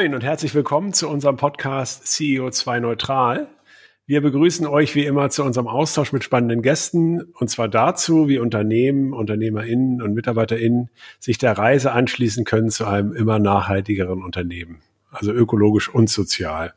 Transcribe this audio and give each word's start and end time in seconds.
Moin 0.00 0.14
und 0.14 0.24
herzlich 0.24 0.54
willkommen 0.54 0.94
zu 0.94 1.10
unserem 1.10 1.36
Podcast 1.36 2.06
CEO2 2.06 2.80
Neutral. 2.80 3.48
Wir 4.06 4.22
begrüßen 4.22 4.66
euch 4.66 4.94
wie 4.94 5.04
immer 5.04 5.28
zu 5.28 5.44
unserem 5.44 5.68
Austausch 5.68 6.14
mit 6.14 6.24
spannenden 6.24 6.62
Gästen 6.62 7.20
und 7.34 7.50
zwar 7.50 7.68
dazu, 7.68 8.26
wie 8.26 8.38
Unternehmen, 8.38 9.12
UnternehmerInnen 9.12 10.00
und 10.00 10.14
MitarbeiterInnen 10.14 10.88
sich 11.18 11.36
der 11.36 11.58
Reise 11.58 11.92
anschließen 11.92 12.46
können 12.46 12.70
zu 12.70 12.86
einem 12.86 13.12
immer 13.12 13.38
nachhaltigeren 13.38 14.22
Unternehmen, 14.22 14.80
also 15.10 15.32
ökologisch 15.32 15.90
und 15.90 16.08
sozial. 16.08 16.72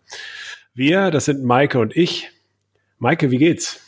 Wir, 0.74 1.10
das 1.10 1.24
sind 1.24 1.46
Maike 1.46 1.80
und 1.80 1.96
ich. 1.96 2.30
Maike, 3.00 3.32
wie 3.32 3.38
geht's? 3.38 3.80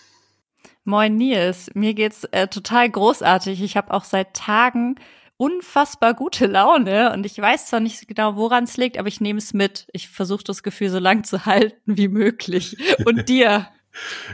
Moin 0.86 1.18
Nils, 1.18 1.70
mir 1.74 1.94
geht's 1.94 2.24
äh, 2.32 2.48
total 2.48 2.90
großartig. 2.90 3.62
Ich 3.62 3.76
habe 3.76 3.94
auch 3.94 4.06
seit 4.06 4.34
Tagen 4.34 4.96
unfassbar 5.38 6.14
gute 6.14 6.46
Laune 6.46 7.12
und 7.14 7.26
ich 7.26 7.38
weiß 7.38 7.68
zwar 7.68 7.80
nicht 7.80 8.08
genau, 8.08 8.36
woran 8.36 8.64
es 8.64 8.78
liegt, 8.78 8.98
aber 8.98 9.08
ich 9.08 9.22
nehme 9.22 9.40
es 9.40 9.54
mit. 9.54 9.88
Ich 9.92 10.10
versuche 10.10 10.44
das 10.44 10.64
Gefühl 10.64 10.90
so 10.90 11.00
lang 11.00 11.24
zu 11.24 11.46
halten 11.46 11.98
wie 11.98 12.08
möglich. 12.08 12.78
Und 13.06 13.30
dir? 13.30 13.68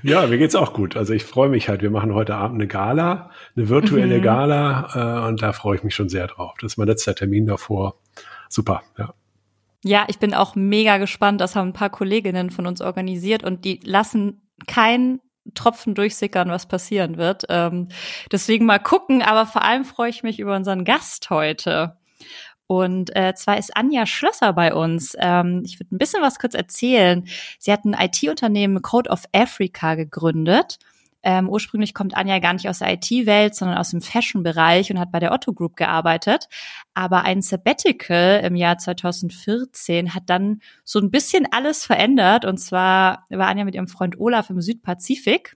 Ja, 0.04 0.26
mir 0.26 0.38
geht's 0.38 0.56
auch 0.56 0.74
gut. 0.74 0.96
Also 0.96 1.14
ich 1.14 1.24
freue 1.24 1.50
mich 1.50 1.70
halt. 1.70 1.82
Wir 1.82 1.92
machen 1.92 2.14
heute 2.14 2.36
Abend 2.36 2.56
eine 2.56 2.68
Gala, 2.68 3.32
eine 3.56 3.70
virtuelle 3.70 4.18
mhm. 4.18 4.24
Gala, 4.24 5.24
äh, 5.24 5.28
und 5.28 5.42
da 5.42 5.54
freue 5.54 5.78
ich 5.78 5.84
mich 5.84 5.96
schon 5.96 6.10
sehr 6.10 6.28
drauf. 6.28 6.56
Das 6.62 6.74
ist 6.74 6.78
mein 6.78 6.88
letzter 6.88 7.16
Termin 7.16 7.46
davor. 7.46 7.96
Super, 8.50 8.84
ja. 8.98 9.14
Ja, 9.84 10.06
ich 10.08 10.20
bin 10.20 10.34
auch 10.36 10.56
mega 10.56 10.98
gespannt. 10.98 11.42
Das 11.42 11.56
haben 11.56 11.70
ein 11.70 11.74
paar 11.74 11.90
Kolleginnen 11.90 12.52
von 12.52 12.68
uns 12.68 12.82
organisiert 12.82 13.44
und 13.44 13.66
die 13.66 13.80
lassen 13.84 14.48
kein 14.68 15.20
Tropfen 15.54 15.96
durchsickern, 15.96 16.50
was 16.50 16.68
passieren 16.68 17.18
wird. 17.18 17.46
Ähm, 17.50 17.88
deswegen 18.32 18.66
mal 18.66 18.80
gucken, 18.80 19.22
aber 19.22 19.46
vor 19.46 19.64
allem 19.64 19.86
freue 19.86 20.10
ich 20.10 20.24
mich 20.24 20.40
über 20.40 20.56
unseren 20.56 20.86
Gast 20.86 21.30
heute. 21.30 21.98
Und 22.68 23.14
äh, 23.16 23.34
zwar 23.36 23.58
ist 23.58 23.76
Anja 23.76 24.06
Schlösser 24.06 24.54
bei 24.54 24.74
uns. 24.74 25.16
Ähm, 25.20 25.64
ich 25.66 25.80
würde 25.80 25.94
ein 25.94 25.98
bisschen 25.98 26.22
was 26.22 26.40
kurz 26.40 26.54
erzählen. 26.54 27.28
Sie 27.60 27.72
hat 27.72 27.84
ein 27.84 27.98
IT-Unternehmen 28.00 28.82
Code 28.82 29.10
of 29.10 29.24
Africa 29.34 29.96
gegründet 29.96 30.80
ähm, 31.24 31.50
ursprünglich 31.50 31.94
kommt 31.94 32.16
Anja 32.16 32.40
gar 32.40 32.54
nicht 32.54 32.68
aus 32.68 32.80
der 32.80 32.94
IT-Welt, 32.94 33.56
sondern 33.56 33.78
aus 33.78 33.92
dem 33.92 34.02
Fashion-Bereich 34.02 34.92
und 34.92 35.00
hat 35.00 35.12
bei 35.12 35.20
der 35.20 35.32
Otto 35.32 35.54
Group 35.54 35.76
gearbeitet. 35.76 36.48
Aber 36.94 37.24
ein 37.24 37.42
Sabbatical 37.42 38.42
im 38.44 38.56
Jahr 38.56 38.78
2014 38.78 40.14
hat 40.14 40.24
dann 40.28 40.62
so 40.84 41.00
ein 41.00 41.12
bisschen 41.12 41.48
alles 41.52 41.86
verändert. 41.86 42.46
Und 42.46 42.58
zwar 42.58 43.26
war 43.30 43.48
Anja 43.48 43.66
mit 43.66 43.76
ihrem 43.76 43.88
Freund 43.88 44.20
Olaf 44.20 44.50
im 44.50 44.62
Südpazifik 44.62 45.56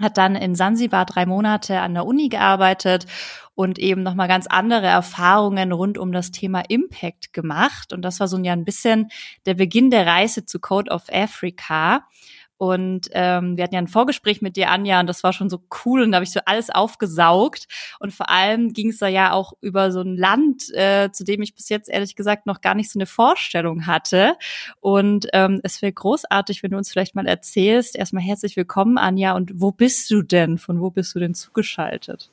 hat 0.00 0.18
dann 0.18 0.34
in 0.34 0.54
Sansibar 0.54 1.06
drei 1.06 1.24
Monate 1.24 1.80
an 1.80 1.94
der 1.94 2.06
Uni 2.06 2.28
gearbeitet 2.28 3.06
und 3.54 3.78
eben 3.78 4.02
nochmal 4.02 4.26
ganz 4.26 4.46
andere 4.48 4.86
Erfahrungen 4.86 5.70
rund 5.70 5.98
um 5.98 6.10
das 6.10 6.32
Thema 6.32 6.62
Impact 6.68 7.32
gemacht. 7.32 7.92
Und 7.92 8.02
das 8.02 8.18
war 8.18 8.26
so 8.26 8.36
ja 8.38 8.52
ein 8.52 8.64
bisschen 8.64 9.08
der 9.46 9.54
Beginn 9.54 9.90
der 9.90 10.06
Reise 10.06 10.44
zu 10.44 10.58
Code 10.58 10.90
of 10.90 11.04
Africa. 11.12 12.08
Und 12.56 13.08
ähm, 13.12 13.56
wir 13.56 13.64
hatten 13.64 13.74
ja 13.74 13.80
ein 13.80 13.88
Vorgespräch 13.88 14.40
mit 14.40 14.56
dir, 14.56 14.70
Anja, 14.70 15.00
und 15.00 15.08
das 15.08 15.24
war 15.24 15.32
schon 15.32 15.50
so 15.50 15.60
cool. 15.84 16.02
Und 16.02 16.12
da 16.12 16.16
habe 16.16 16.24
ich 16.24 16.30
so 16.30 16.40
alles 16.46 16.70
aufgesaugt. 16.70 17.66
Und 17.98 18.12
vor 18.12 18.28
allem 18.28 18.72
ging 18.72 18.90
es 18.90 18.98
da 18.98 19.08
ja 19.08 19.32
auch 19.32 19.54
über 19.60 19.90
so 19.90 20.00
ein 20.00 20.16
Land, 20.16 20.72
äh, 20.74 21.10
zu 21.10 21.24
dem 21.24 21.42
ich 21.42 21.54
bis 21.54 21.68
jetzt 21.68 21.88
ehrlich 21.88 22.14
gesagt 22.14 22.46
noch 22.46 22.60
gar 22.60 22.74
nicht 22.74 22.90
so 22.90 22.98
eine 22.98 23.06
Vorstellung 23.06 23.86
hatte. 23.86 24.36
Und 24.80 25.26
ähm, 25.32 25.60
es 25.64 25.82
wäre 25.82 25.92
großartig, 25.92 26.62
wenn 26.62 26.70
du 26.70 26.76
uns 26.76 26.90
vielleicht 26.90 27.14
mal 27.14 27.26
erzählst. 27.26 27.96
Erstmal 27.96 28.22
herzlich 28.22 28.56
willkommen, 28.56 28.98
Anja. 28.98 29.34
Und 29.34 29.52
wo 29.54 29.72
bist 29.72 30.10
du 30.10 30.22
denn? 30.22 30.58
Von 30.58 30.80
wo 30.80 30.90
bist 30.90 31.14
du 31.14 31.18
denn 31.18 31.34
zugeschaltet? 31.34 32.30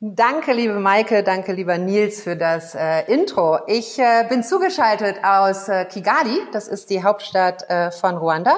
Danke, 0.00 0.52
liebe 0.52 0.78
Maike, 0.78 1.24
danke, 1.24 1.52
lieber 1.52 1.76
Nils, 1.76 2.22
für 2.22 2.36
das 2.36 2.76
äh, 2.76 3.12
Intro. 3.12 3.58
Ich 3.66 3.98
äh, 3.98 4.24
bin 4.28 4.44
zugeschaltet 4.44 5.24
aus 5.24 5.68
äh, 5.68 5.86
Kigali, 5.86 6.38
das 6.52 6.68
ist 6.68 6.90
die 6.90 7.02
Hauptstadt 7.02 7.68
äh, 7.68 7.90
von 7.90 8.16
Ruanda 8.16 8.54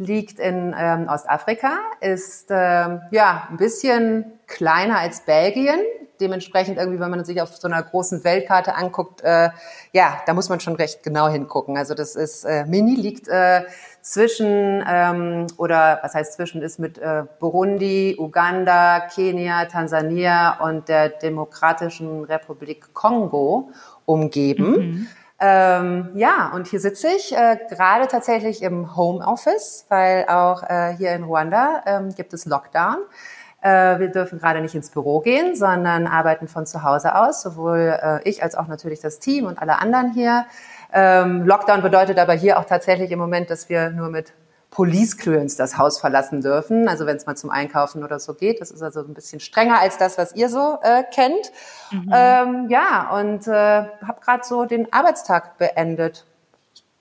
liegt 0.00 0.40
in 0.40 0.74
ähm, 0.76 1.08
Ostafrika, 1.08 1.78
ist 2.00 2.46
ähm, 2.50 3.02
ja 3.10 3.46
ein 3.50 3.58
bisschen 3.58 4.24
kleiner 4.46 4.98
als 4.98 5.20
Belgien. 5.20 5.78
Dementsprechend 6.20 6.78
irgendwie, 6.78 7.00
wenn 7.00 7.10
man 7.10 7.24
sich 7.24 7.40
auf 7.40 7.54
so 7.56 7.68
einer 7.68 7.82
großen 7.82 8.24
Weltkarte 8.24 8.74
anguckt, 8.74 9.20
äh, 9.22 9.50
ja, 9.92 10.20
da 10.26 10.34
muss 10.34 10.48
man 10.48 10.60
schon 10.60 10.74
recht 10.76 11.02
genau 11.02 11.28
hingucken. 11.28 11.76
Also 11.76 11.94
das 11.94 12.16
ist 12.16 12.44
äh, 12.44 12.64
Mini 12.64 12.94
liegt 12.94 13.28
äh, 13.28 13.62
zwischen 14.00 14.82
ähm, 14.88 15.46
oder 15.58 15.98
was 16.02 16.14
heißt 16.14 16.34
zwischen 16.34 16.62
ist 16.62 16.78
mit 16.78 16.96
äh, 16.96 17.24
Burundi, 17.38 18.16
Uganda, 18.18 19.00
Kenia, 19.00 19.66
Tansania 19.66 20.60
und 20.60 20.88
der 20.88 21.10
Demokratischen 21.10 22.24
Republik 22.24 22.94
Kongo 22.94 23.70
umgeben. 24.06 24.70
Mhm. 24.70 25.06
Ähm, 25.42 26.10
ja, 26.14 26.52
und 26.54 26.66
hier 26.66 26.80
sitze 26.80 27.08
ich 27.08 27.34
äh, 27.34 27.56
gerade 27.70 28.08
tatsächlich 28.08 28.62
im 28.62 28.94
Homeoffice, 28.94 29.86
weil 29.88 30.26
auch 30.28 30.62
äh, 30.62 30.94
hier 30.98 31.12
in 31.12 31.24
Ruanda 31.24 31.82
ähm, 31.86 32.14
gibt 32.14 32.34
es 32.34 32.44
Lockdown. 32.44 32.98
Äh, 33.62 33.98
wir 33.98 34.08
dürfen 34.08 34.38
gerade 34.38 34.60
nicht 34.60 34.74
ins 34.74 34.90
Büro 34.90 35.20
gehen, 35.20 35.56
sondern 35.56 36.06
arbeiten 36.06 36.46
von 36.46 36.66
zu 36.66 36.82
Hause 36.82 37.14
aus, 37.14 37.40
sowohl 37.40 37.98
äh, 38.02 38.28
ich 38.28 38.42
als 38.42 38.54
auch 38.54 38.68
natürlich 38.68 39.00
das 39.00 39.18
Team 39.18 39.46
und 39.46 39.60
alle 39.60 39.78
anderen 39.78 40.12
hier. 40.12 40.44
Ähm, 40.92 41.46
Lockdown 41.46 41.80
bedeutet 41.80 42.18
aber 42.18 42.34
hier 42.34 42.58
auch 42.58 42.64
tatsächlich 42.64 43.10
im 43.10 43.18
Moment, 43.18 43.48
dass 43.48 43.70
wir 43.70 43.90
nur 43.90 44.10
mit 44.10 44.34
Police 44.70 45.16
Clearance 45.16 45.56
das 45.56 45.78
Haus 45.78 45.98
verlassen 45.98 46.40
dürfen. 46.42 46.88
Also 46.88 47.06
wenn 47.06 47.16
es 47.16 47.26
mal 47.26 47.36
zum 47.36 47.50
Einkaufen 47.50 48.04
oder 48.04 48.20
so 48.20 48.34
geht. 48.34 48.60
Das 48.60 48.70
ist 48.70 48.82
also 48.82 49.00
ein 49.00 49.14
bisschen 49.14 49.40
strenger 49.40 49.80
als 49.80 49.98
das, 49.98 50.16
was 50.16 50.34
ihr 50.34 50.48
so 50.48 50.78
äh, 50.82 51.02
kennt. 51.02 51.52
Mhm. 51.90 52.10
Ähm, 52.12 52.66
ja, 52.68 53.10
und 53.18 53.46
äh, 53.48 53.52
habe 53.52 54.20
gerade 54.24 54.44
so 54.44 54.64
den 54.64 54.92
Arbeitstag 54.92 55.58
beendet. 55.58 56.24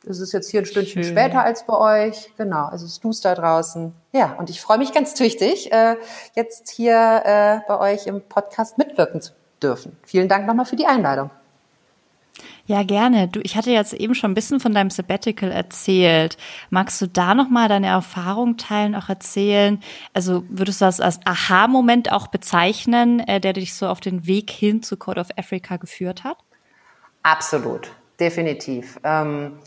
Es 0.08 0.20
ist 0.20 0.32
jetzt 0.32 0.50
hier 0.50 0.62
ein 0.62 0.66
Stündchen 0.66 1.04
Schön. 1.04 1.12
später 1.12 1.44
als 1.44 1.66
bei 1.66 2.08
euch. 2.08 2.32
Genau, 2.38 2.72
es 2.74 2.82
ist 2.82 3.04
duster 3.04 3.36
draußen. 3.36 3.94
Ja, 4.14 4.36
und 4.40 4.50
ich 4.50 4.62
freue 4.62 4.78
mich 4.78 4.94
ganz 4.94 5.14
tüchtig, 5.14 5.72
äh, 5.72 5.98
jetzt 6.36 6.70
hier 6.70 7.22
äh, 7.26 7.60
bei 7.68 7.80
euch 7.80 8.08
im 8.08 8.22
Podcast 8.22 8.78
mitwirken 8.78 9.22
zu 9.22 9.34
dürfen. 9.62 9.98
Vielen 10.04 10.30
Dank 10.30 10.48
nochmal 10.48 10.66
für 10.66 10.78
die 10.78 10.88
Einladung. 10.88 11.30
Ja, 12.70 12.84
gerne. 12.84 13.28
Du, 13.28 13.40
ich 13.40 13.56
hatte 13.56 13.72
jetzt 13.72 13.94
eben 13.94 14.14
schon 14.14 14.30
ein 14.30 14.36
bisschen 14.36 14.60
von 14.60 14.76
deinem 14.76 14.92
Sabbatical 14.92 15.52
erzählt. 15.52 16.38
Magst 16.70 17.02
du 17.02 17.08
da 17.08 17.34
nochmal 17.34 17.68
deine 17.68 17.88
Erfahrung 17.88 18.58
teilen, 18.58 18.94
auch 18.94 19.10
erzählen? 19.10 19.82
Also 20.14 20.44
würdest 20.50 20.80
du 20.80 20.86
das 20.86 21.02
als 21.02 21.20
Aha-Moment 21.26 22.12
auch 22.12 22.28
bezeichnen, 22.28 23.22
äh, 23.22 23.40
der 23.40 23.54
dich 23.54 23.74
so 23.74 23.88
auf 23.88 24.02
den 24.02 24.28
Weg 24.28 24.52
hin 24.52 24.84
zu 24.84 24.98
Code 24.98 25.20
of 25.20 25.30
Africa 25.36 25.78
geführt 25.78 26.24
hat? 26.24 26.38
Absolut, 27.24 27.90
definitiv. 28.20 29.00
Ähm, 29.04 29.58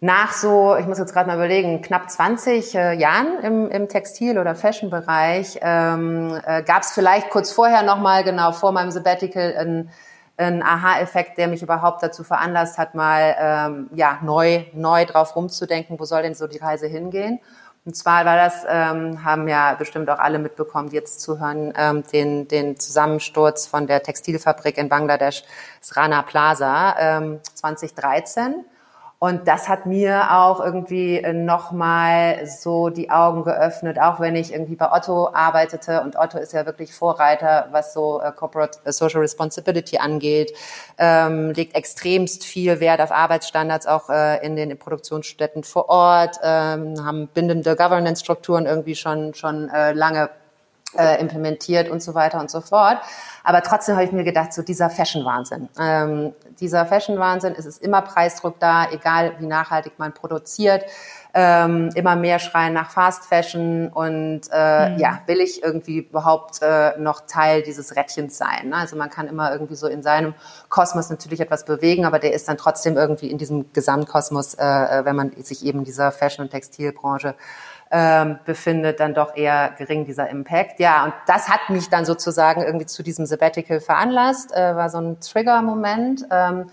nach 0.00 0.32
so, 0.32 0.76
ich 0.76 0.86
muss 0.86 0.98
jetzt 0.98 1.12
gerade 1.12 1.26
mal 1.26 1.36
überlegen, 1.36 1.82
knapp 1.82 2.08
20 2.08 2.74
äh, 2.74 2.94
Jahren 2.94 3.38
im, 3.42 3.70
im 3.70 3.86
Textil- 3.86 4.38
oder 4.38 4.54
Fashion-Bereich 4.54 5.58
ähm, 5.60 6.40
äh, 6.46 6.62
gab 6.62 6.84
es 6.84 6.92
vielleicht 6.92 7.28
kurz 7.28 7.52
vorher 7.52 7.82
nochmal, 7.82 8.24
genau 8.24 8.52
vor 8.52 8.72
meinem 8.72 8.92
Sabbatical, 8.92 9.54
ein 9.58 9.90
ein 10.36 10.62
Aha-Effekt, 10.62 11.38
der 11.38 11.48
mich 11.48 11.62
überhaupt 11.62 12.02
dazu 12.02 12.24
veranlasst 12.24 12.78
hat, 12.78 12.94
mal 12.94 13.36
ähm, 13.38 13.90
ja 13.94 14.18
neu 14.22 14.64
neu 14.72 15.04
drauf 15.04 15.36
rumzudenken, 15.36 15.98
wo 15.98 16.04
soll 16.04 16.22
denn 16.22 16.34
so 16.34 16.46
die 16.46 16.58
Reise 16.58 16.86
hingehen? 16.86 17.40
Und 17.86 17.94
zwar 17.94 18.24
war 18.24 18.36
das, 18.36 18.64
ähm, 18.66 19.24
haben 19.24 19.46
ja 19.46 19.74
bestimmt 19.74 20.08
auch 20.08 20.18
alle 20.18 20.38
mitbekommen, 20.38 20.88
die 20.88 20.96
jetzt 20.96 21.20
zuhören, 21.20 21.72
ähm, 21.76 22.02
den, 22.12 22.48
den 22.48 22.78
Zusammensturz 22.78 23.66
von 23.66 23.86
der 23.86 24.02
Textilfabrik 24.02 24.78
in 24.78 24.88
Bangladesch, 24.88 25.44
Rana 25.92 26.22
Plaza, 26.22 26.96
ähm, 26.98 27.40
2013. 27.54 28.64
Und 29.18 29.48
das 29.48 29.68
hat 29.68 29.86
mir 29.86 30.32
auch 30.32 30.60
irgendwie 30.60 31.16
äh, 31.16 31.32
nochmal 31.32 32.46
so 32.46 32.90
die 32.90 33.10
Augen 33.10 33.44
geöffnet, 33.44 33.98
auch 33.98 34.20
wenn 34.20 34.36
ich 34.36 34.52
irgendwie 34.52 34.76
bei 34.76 34.92
Otto 34.92 35.30
arbeitete. 35.32 36.02
Und 36.02 36.16
Otto 36.16 36.38
ist 36.38 36.52
ja 36.52 36.66
wirklich 36.66 36.92
Vorreiter, 36.92 37.68
was 37.70 37.94
so 37.94 38.20
äh, 38.20 38.32
Corporate 38.32 38.78
äh, 38.84 38.92
Social 38.92 39.20
Responsibility 39.20 39.96
angeht, 39.96 40.52
ähm, 40.98 41.52
legt 41.52 41.74
extremst 41.74 42.44
viel 42.44 42.80
Wert 42.80 43.00
auf 43.00 43.12
Arbeitsstandards 43.12 43.86
auch 43.86 44.10
äh, 44.10 44.44
in 44.44 44.56
den 44.56 44.78
Produktionsstätten 44.78 45.64
vor 45.64 45.88
Ort, 45.88 46.36
ähm, 46.42 47.04
haben 47.04 47.28
bindende 47.28 47.76
Governance-Strukturen 47.76 48.66
irgendwie 48.66 48.94
schon, 48.94 49.32
schon 49.32 49.70
äh, 49.70 49.92
lange 49.92 50.28
äh, 50.98 51.20
implementiert 51.20 51.88
und 51.88 52.02
so 52.02 52.14
weiter 52.14 52.40
und 52.40 52.50
so 52.50 52.60
fort. 52.60 52.98
Aber 53.42 53.62
trotzdem 53.62 53.96
habe 53.96 54.06
ich 54.06 54.12
mir 54.12 54.24
gedacht, 54.24 54.52
so 54.52 54.62
dieser 54.62 54.88
Fashion-Wahnsinn. 54.88 55.68
Ähm, 55.78 56.32
dieser 56.60 56.86
Fashion-Wahnsinn, 56.86 57.54
es 57.58 57.66
ist 57.66 57.82
immer 57.82 58.00
Preisdruck 58.02 58.58
da, 58.58 58.90
egal 58.90 59.34
wie 59.38 59.46
nachhaltig 59.46 59.94
man 59.98 60.14
produziert. 60.14 60.84
Ähm, 61.36 61.90
immer 61.96 62.14
mehr 62.14 62.38
schreien 62.38 62.72
nach 62.72 62.90
Fast 62.90 63.24
Fashion 63.24 63.88
und 63.88 64.42
äh, 64.52 64.90
mhm. 64.90 64.98
ja, 64.98 65.18
will 65.26 65.40
ich 65.40 65.64
irgendwie 65.64 65.98
überhaupt 65.98 66.62
äh, 66.62 66.96
noch 66.96 67.22
Teil 67.26 67.62
dieses 67.62 67.96
Rädchens 67.96 68.38
sein? 68.38 68.68
Ne? 68.68 68.76
Also 68.76 68.94
man 68.94 69.10
kann 69.10 69.26
immer 69.26 69.50
irgendwie 69.50 69.74
so 69.74 69.88
in 69.88 70.04
seinem 70.04 70.34
Kosmos 70.68 71.10
natürlich 71.10 71.40
etwas 71.40 71.64
bewegen, 71.64 72.04
aber 72.04 72.20
der 72.20 72.34
ist 72.34 72.48
dann 72.48 72.56
trotzdem 72.56 72.96
irgendwie 72.96 73.32
in 73.32 73.38
diesem 73.38 73.72
Gesamtkosmos, 73.72 74.54
äh, 74.54 74.64
äh 74.64 75.04
wenn 75.04 75.16
man 75.16 75.32
sich 75.42 75.64
eben 75.64 75.82
dieser 75.82 76.12
Fashion- 76.12 76.44
und 76.44 76.50
Textilbranche 76.50 77.34
ähm, 77.90 78.38
befindet, 78.44 79.00
dann 79.00 79.14
doch 79.14 79.36
eher 79.36 79.72
gering 79.78 80.04
dieser 80.04 80.28
Impact. 80.28 80.80
Ja, 80.80 81.04
und 81.04 81.14
das 81.26 81.48
hat 81.48 81.70
mich 81.70 81.88
dann 81.90 82.04
sozusagen 82.04 82.62
irgendwie 82.62 82.86
zu 82.86 83.02
diesem 83.02 83.26
Sabbatical 83.26 83.80
veranlasst, 83.80 84.52
äh, 84.54 84.74
war 84.74 84.88
so 84.90 84.98
ein 84.98 85.20
Trigger-Moment. 85.20 86.26
Ähm, 86.30 86.66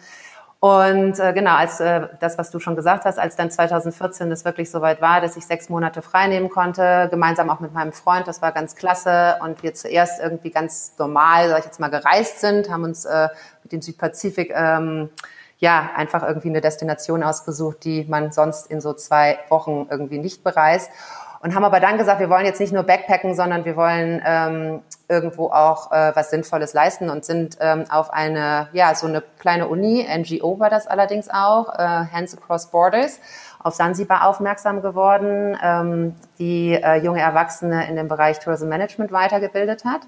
Und 0.64 1.20
äh, 1.20 1.34
genau, 1.34 1.56
als 1.56 1.80
äh, 1.80 2.08
das, 2.20 2.38
was 2.38 2.52
du 2.52 2.60
schon 2.60 2.76
gesagt 2.76 3.06
hast, 3.06 3.18
als 3.18 3.36
dann 3.36 3.50
2014 3.50 4.32
es 4.32 4.46
wirklich 4.46 4.70
soweit 4.70 5.02
war, 5.02 5.20
dass 5.20 5.36
ich 5.36 5.48
sechs 5.48 5.70
Monate 5.70 6.04
frei 6.04 6.28
nehmen 6.28 6.50
konnte, 6.50 7.08
gemeinsam 7.10 7.50
auch 7.50 7.60
mit 7.62 7.74
meinem 7.74 7.92
Freund, 7.94 8.28
das 8.28 8.44
war 8.44 8.52
ganz 8.52 8.76
klasse. 8.76 9.38
Und 9.42 9.64
wir 9.64 9.74
zuerst 9.74 10.22
irgendwie 10.22 10.52
ganz 10.52 10.94
normal, 11.00 11.50
sag 11.50 11.60
ich 11.60 11.66
jetzt 11.66 11.80
mal, 11.80 11.90
gereist 11.90 12.42
sind, 12.42 12.70
haben 12.70 12.84
uns 12.84 13.06
äh, 13.06 13.30
mit 13.64 13.72
dem 13.72 13.82
Südpazifik 13.82 14.54
ähm, 14.56 15.10
ja 15.62 15.92
einfach 15.96 16.24
irgendwie 16.24 16.50
eine 16.50 16.60
Destination 16.60 17.24
ausgesucht, 17.24 17.86
die 17.86 18.06
man 18.10 18.34
sonst 18.34 18.70
in 18.70 18.82
so 18.82 18.94
zwei 18.94 19.40
Wochen 19.50 19.88
irgendwie 19.90 20.20
nicht 20.20 20.44
bereist 20.44 20.92
und 21.44 21.56
haben 21.56 21.64
aber 21.64 21.80
dann 21.80 21.98
gesagt, 21.98 22.20
wir 22.20 22.30
wollen 22.30 22.46
jetzt 22.46 22.60
nicht 22.60 22.72
nur 22.72 22.84
Backpacken, 22.84 23.34
sondern 23.34 23.66
wir 23.66 23.76
wollen 23.76 24.22
ähm, 24.26 24.82
irgendwo 25.08 25.48
auch 25.48 25.92
äh, 25.92 26.12
was 26.16 26.30
Sinnvolles 26.30 26.74
leisten 26.74 27.10
und 27.10 27.26
sind 27.26 27.58
ähm, 27.60 27.86
auf 27.90 28.12
eine, 28.12 28.70
ja, 28.74 28.94
so 28.94 29.08
eine 29.08 29.24
kleine 29.40 29.68
Uni, 29.68 30.08
NGO 30.08 30.60
war 30.60 30.70
das 30.70 30.86
allerdings 30.86 31.30
auch, 31.30 31.74
äh, 31.74 31.78
Hands 31.82 32.38
Across 32.38 32.68
Borders, 32.68 33.20
auf 33.60 33.74
Sansibar 33.74 34.28
aufmerksam 34.28 34.82
geworden, 34.82 35.58
ähm, 35.64 36.16
die 36.38 36.74
äh, 36.74 36.98
junge 36.98 37.22
Erwachsene 37.22 37.88
in 37.88 37.96
dem 37.96 38.08
Bereich 38.08 38.40
Tourism 38.40 38.68
Management 38.68 39.12
weitergebildet 39.12 39.84
hat. 39.84 40.02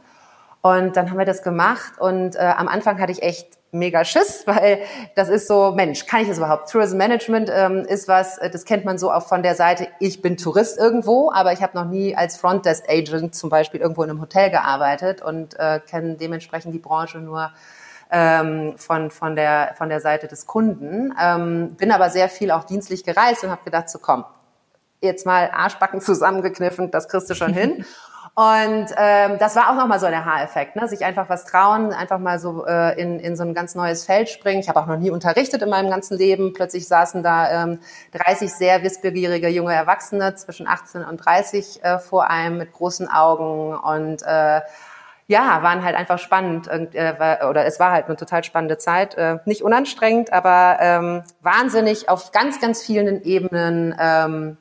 Und 0.62 0.96
dann 0.96 1.10
haben 1.10 1.18
wir 1.18 1.26
das 1.26 1.42
gemacht 1.42 2.00
und 2.00 2.36
äh, 2.36 2.40
am 2.40 2.68
Anfang 2.68 3.00
hatte 3.00 3.12
ich 3.12 3.22
echt 3.22 3.58
mega 3.74 4.06
Schiss, 4.06 4.44
weil 4.46 4.80
das 5.16 5.30
ist 5.30 5.48
so, 5.48 5.72
Mensch, 5.72 6.06
kann 6.06 6.22
ich 6.22 6.28
das 6.28 6.38
überhaupt? 6.38 6.70
Tourism 6.70 6.98
Management 6.98 7.50
ähm, 7.54 7.86
ist 7.86 8.08
was, 8.08 8.38
äh, 8.38 8.50
das 8.50 8.66
kennt 8.66 8.86
man 8.86 8.98
so 8.98 9.12
auch 9.12 9.28
von 9.28 9.44
der 9.44 9.56
Seite, 9.56 9.88
ich 10.00 10.22
bin 10.22 10.38
Tourist 10.38 10.78
irgendwo, 10.78 11.32
aber 11.32 11.54
ich 11.54 11.62
habe 11.62 11.78
noch 11.78 11.86
nie 11.86 12.16
als 12.16 12.38
Frontdesk 12.38 12.90
Agent 12.90 13.36
zum 13.36 13.50
Beispiel 13.50 13.82
irgendwo 13.82 14.04
in 14.04 14.10
einem 14.10 14.22
Hotel 14.22 14.50
gearbeitet 14.50 15.22
und 15.22 15.60
äh, 15.60 15.80
kenne 15.80 16.16
dementsprechend 16.16 16.74
die 16.74 16.80
Branche 16.80 17.20
nur 17.20 17.52
ähm, 18.12 18.76
von, 18.78 19.10
von, 19.10 19.36
der, 19.36 19.74
von 19.78 19.90
der 19.90 20.00
Seite 20.00 20.28
des 20.28 20.46
Kunden. 20.46 21.14
Ähm, 21.20 21.76
bin 21.76 21.92
aber 21.92 22.10
sehr 22.10 22.30
viel 22.30 22.52
auch 22.52 22.64
dienstlich 22.64 23.04
gereist 23.04 23.44
und 23.44 23.50
habe 23.50 23.64
gedacht, 23.64 23.90
so 23.90 24.00
komm, 24.00 24.24
jetzt 25.02 25.26
mal 25.26 25.50
Arschbacken 25.52 26.00
zusammengekniffen, 26.02 26.92
das 26.92 27.10
kriegst 27.10 27.30
du 27.30 27.36
schon 27.36 27.54
hin. 27.54 27.86
Und 28.36 28.88
ähm, 28.98 29.38
das 29.38 29.56
war 29.56 29.70
auch 29.70 29.76
nochmal 29.76 30.00
so 30.00 30.08
ein 30.08 30.14
Aha-Effekt, 30.14 30.76
ne? 30.76 30.88
sich 30.88 31.06
einfach 31.06 31.30
was 31.30 31.46
trauen, 31.46 31.94
einfach 31.94 32.18
mal 32.18 32.40
so 32.40 32.66
äh, 32.66 33.00
in, 33.00 33.20
in 33.20 33.36
so 33.36 33.44
ein 33.44 33.54
ganz 33.54 33.76
neues 33.76 34.06
Feld 34.06 34.28
springen. 34.28 34.60
Ich 34.60 34.70
habe 34.70 34.80
auch 34.80 34.88
noch 34.88 34.98
nie 34.98 35.12
unterrichtet 35.12 35.62
in 35.62 35.70
meinem 35.70 35.92
ganzen 35.92 36.18
Leben. 36.18 36.52
Plötzlich 36.54 36.88
saßen 36.88 37.22
da 37.22 37.64
ähm, 37.64 37.80
30 38.14 38.52
sehr 38.52 38.82
wissbegierige 38.82 39.50
junge 39.50 39.76
Erwachsene 39.76 40.34
zwischen 40.34 40.68
18 40.68 41.04
und 41.04 41.18
30 41.18 41.84
äh, 41.84 42.00
vor 42.00 42.28
einem 42.28 42.58
mit 42.58 42.74
großen 42.74 43.08
Augen 43.08 43.76
und 43.76 44.24
äh, 44.24 44.62
ja, 45.28 45.62
waren 45.62 45.84
halt 45.84 45.96
einfach 45.96 46.18
spannend 46.18 46.68
äh, 46.68 47.46
oder 47.48 47.66
es 47.66 47.80
war 47.80 47.92
halt 47.92 48.08
eine 48.08 48.16
total 48.16 48.44
spannende 48.44 48.78
Zeit, 48.80 49.16
äh, 49.16 49.38
nicht 49.46 49.62
unanstrengend, 49.62 50.34
aber 50.34 50.78
ähm, 50.82 51.24
wahnsinnig 51.42 52.10
auf 52.10 52.32
ganz, 52.32 52.60
ganz 52.60 52.82
vielen 52.82 53.24
Ebenen, 53.24 53.96
ähm, 54.00 54.58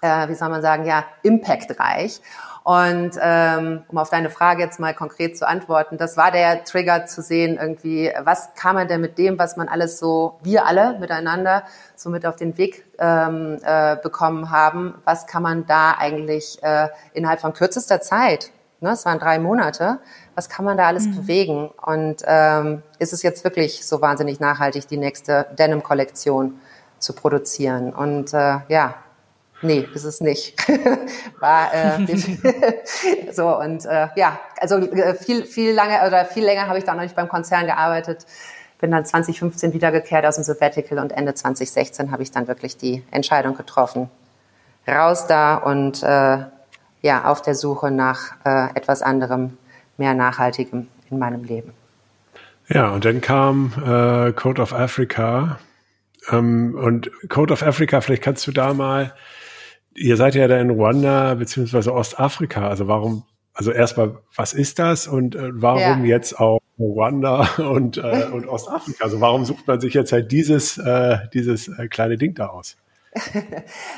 äh, 0.00 0.28
wie 0.28 0.34
soll 0.34 0.48
man 0.48 0.62
sagen, 0.62 0.86
ja, 0.86 1.04
impactreich. 1.22 2.20
Und 2.64 3.12
ähm, 3.20 3.82
um 3.88 3.98
auf 3.98 4.10
deine 4.10 4.30
Frage 4.30 4.62
jetzt 4.62 4.78
mal 4.78 4.94
konkret 4.94 5.36
zu 5.36 5.48
antworten, 5.48 5.98
das 5.98 6.16
war 6.16 6.30
der 6.30 6.62
Trigger 6.64 7.06
zu 7.06 7.20
sehen, 7.20 7.58
irgendwie, 7.60 8.12
was 8.22 8.54
kann 8.54 8.76
man 8.76 8.86
denn 8.86 9.00
mit 9.00 9.18
dem, 9.18 9.38
was 9.38 9.56
man 9.56 9.68
alles 9.68 9.98
so, 9.98 10.38
wir 10.42 10.64
alle 10.64 10.98
miteinander, 11.00 11.64
so 11.96 12.08
mit 12.08 12.24
auf 12.24 12.36
den 12.36 12.56
Weg 12.58 12.84
ähm, 12.98 13.58
äh, 13.64 13.96
bekommen 13.96 14.50
haben, 14.50 14.94
was 15.04 15.26
kann 15.26 15.42
man 15.42 15.66
da 15.66 15.96
eigentlich 15.98 16.62
äh, 16.62 16.88
innerhalb 17.14 17.40
von 17.40 17.52
kürzester 17.52 18.00
Zeit, 18.00 18.52
ne, 18.82 18.90
es 18.90 19.04
waren 19.06 19.18
drei 19.18 19.40
Monate, 19.40 19.98
was 20.34 20.48
kann 20.48 20.64
man 20.64 20.76
da 20.76 20.86
alles 20.86 21.06
mhm. 21.06 21.16
bewegen? 21.16 21.70
Und 21.84 22.22
ähm, 22.26 22.82
ist 22.98 23.12
es 23.12 23.22
jetzt 23.22 23.44
wirklich 23.44 23.84
so 23.84 24.00
wahnsinnig 24.00 24.40
nachhaltig, 24.40 24.86
die 24.86 24.98
nächste 24.98 25.46
Denim-Kollektion 25.58 26.60
zu 26.98 27.12
produzieren? 27.12 27.92
Und 27.92 28.34
äh, 28.34 28.58
ja, 28.68 28.94
Nee, 29.62 29.88
ist 29.94 30.04
es 30.04 30.20
nicht. 30.20 30.56
War 31.40 31.72
äh, 31.72 32.06
so 33.32 33.56
und 33.58 33.84
äh, 33.86 34.08
ja, 34.16 34.40
also 34.60 34.76
äh, 34.78 35.14
viel 35.14 35.44
viel 35.44 35.72
lange 35.72 36.06
oder 36.06 36.24
viel 36.24 36.44
länger 36.44 36.66
habe 36.66 36.78
ich 36.78 36.84
da 36.84 36.94
noch 36.94 37.02
nicht 37.02 37.14
beim 37.14 37.28
Konzern 37.28 37.66
gearbeitet. 37.66 38.26
Bin 38.80 38.90
dann 38.90 39.04
2015 39.04 39.72
wiedergekehrt 39.72 40.26
aus 40.26 40.34
dem 40.34 40.44
Sabbatical 40.44 40.98
und 40.98 41.12
Ende 41.12 41.34
2016 41.34 42.10
habe 42.10 42.24
ich 42.24 42.32
dann 42.32 42.48
wirklich 42.48 42.76
die 42.76 43.04
Entscheidung 43.12 43.56
getroffen, 43.56 44.10
raus 44.88 45.28
da 45.28 45.54
und 45.54 46.02
äh, 46.02 46.38
ja 47.02 47.24
auf 47.24 47.42
der 47.42 47.54
Suche 47.54 47.92
nach 47.92 48.34
äh, 48.44 48.68
etwas 48.74 49.02
anderem, 49.02 49.56
mehr 49.96 50.14
Nachhaltigem 50.14 50.88
in 51.10 51.18
meinem 51.18 51.44
Leben. 51.44 51.72
Ja, 52.68 52.90
und 52.90 53.04
dann 53.04 53.20
kam 53.20 53.72
äh, 53.76 54.32
Code 54.32 54.60
of 54.60 54.72
Africa. 54.72 55.58
Ähm, 56.30 56.76
und 56.76 57.10
Code 57.28 57.52
of 57.52 57.62
Africa, 57.62 58.00
vielleicht 58.00 58.22
kannst 58.22 58.46
du 58.46 58.52
da 58.52 58.74
mal 58.74 59.12
ihr 59.94 60.16
seid 60.16 60.34
ja 60.34 60.48
da 60.48 60.58
in 60.58 60.70
Ruanda 60.70 61.34
beziehungsweise 61.34 61.92
Ostafrika. 61.92 62.68
Also 62.68 62.88
warum, 62.88 63.24
also 63.54 63.72
erstmal, 63.72 64.18
was 64.34 64.52
ist 64.52 64.78
das 64.78 65.06
und 65.06 65.34
äh, 65.34 65.50
warum 65.52 66.04
ja. 66.04 66.16
jetzt 66.16 66.38
auch 66.38 66.60
Ruanda 66.78 67.48
und, 67.58 67.98
äh, 67.98 68.28
und 68.32 68.46
Ostafrika? 68.46 69.04
Also 69.04 69.20
warum 69.20 69.44
sucht 69.44 69.66
man 69.66 69.80
sich 69.80 69.94
jetzt 69.94 70.12
halt 70.12 70.32
dieses, 70.32 70.78
äh, 70.78 71.18
dieses 71.32 71.68
äh, 71.68 71.88
kleine 71.88 72.16
Ding 72.16 72.34
da 72.34 72.48
aus? 72.48 72.76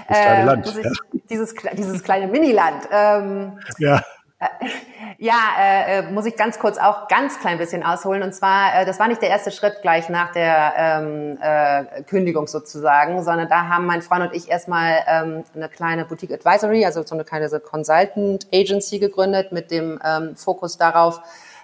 Das 0.09 0.19
kleine 0.19 0.43
äh, 0.43 0.45
Land. 0.45 0.75
Ja. 0.83 0.91
Dieses, 1.31 1.55
dieses 1.79 2.03
kleine 2.03 2.27
Miniland. 2.27 2.89
Ähm, 2.91 3.53
ja. 3.79 4.03
Ja, 5.19 5.35
äh, 5.59 5.99
äh, 5.99 6.03
muss 6.11 6.27
ich 6.27 6.37
ganz 6.37 6.59
kurz 6.59 6.77
auch 6.77 7.09
ganz 7.09 7.39
klein 7.39 7.59
bisschen 7.59 7.85
ausholen. 7.85 8.23
Und 8.23 8.35
zwar, 8.35 8.81
äh, 8.81 8.85
das 8.85 8.99
war 8.99 9.07
nicht 9.09 9.23
der 9.23 9.29
erste 9.29 9.51
Schritt 9.51 9.81
gleich 9.81 10.09
nach 10.09 10.33
der 10.33 10.75
ähm, 10.77 11.39
äh, 11.41 12.03
Kündigung 12.03 12.47
sozusagen, 12.47 13.23
sondern 13.23 13.49
da 13.49 13.69
haben 13.69 13.87
mein 13.87 14.03
Freund 14.03 14.23
und 14.23 14.35
ich 14.35 14.51
erstmal 14.51 14.99
ähm, 15.07 15.45
eine 15.55 15.69
kleine 15.69 16.05
Boutique 16.05 16.33
Advisory, 16.33 16.85
also 16.85 17.03
so 17.05 17.15
eine 17.15 17.25
kleine 17.25 17.49
so 17.49 17.61
Consultant 17.61 18.47
Agency 18.53 18.99
gegründet 18.99 19.53
mit 19.53 19.71
dem 19.71 20.01
ähm, 20.05 20.37
Fokus 20.37 20.77
darauf, 20.77 21.21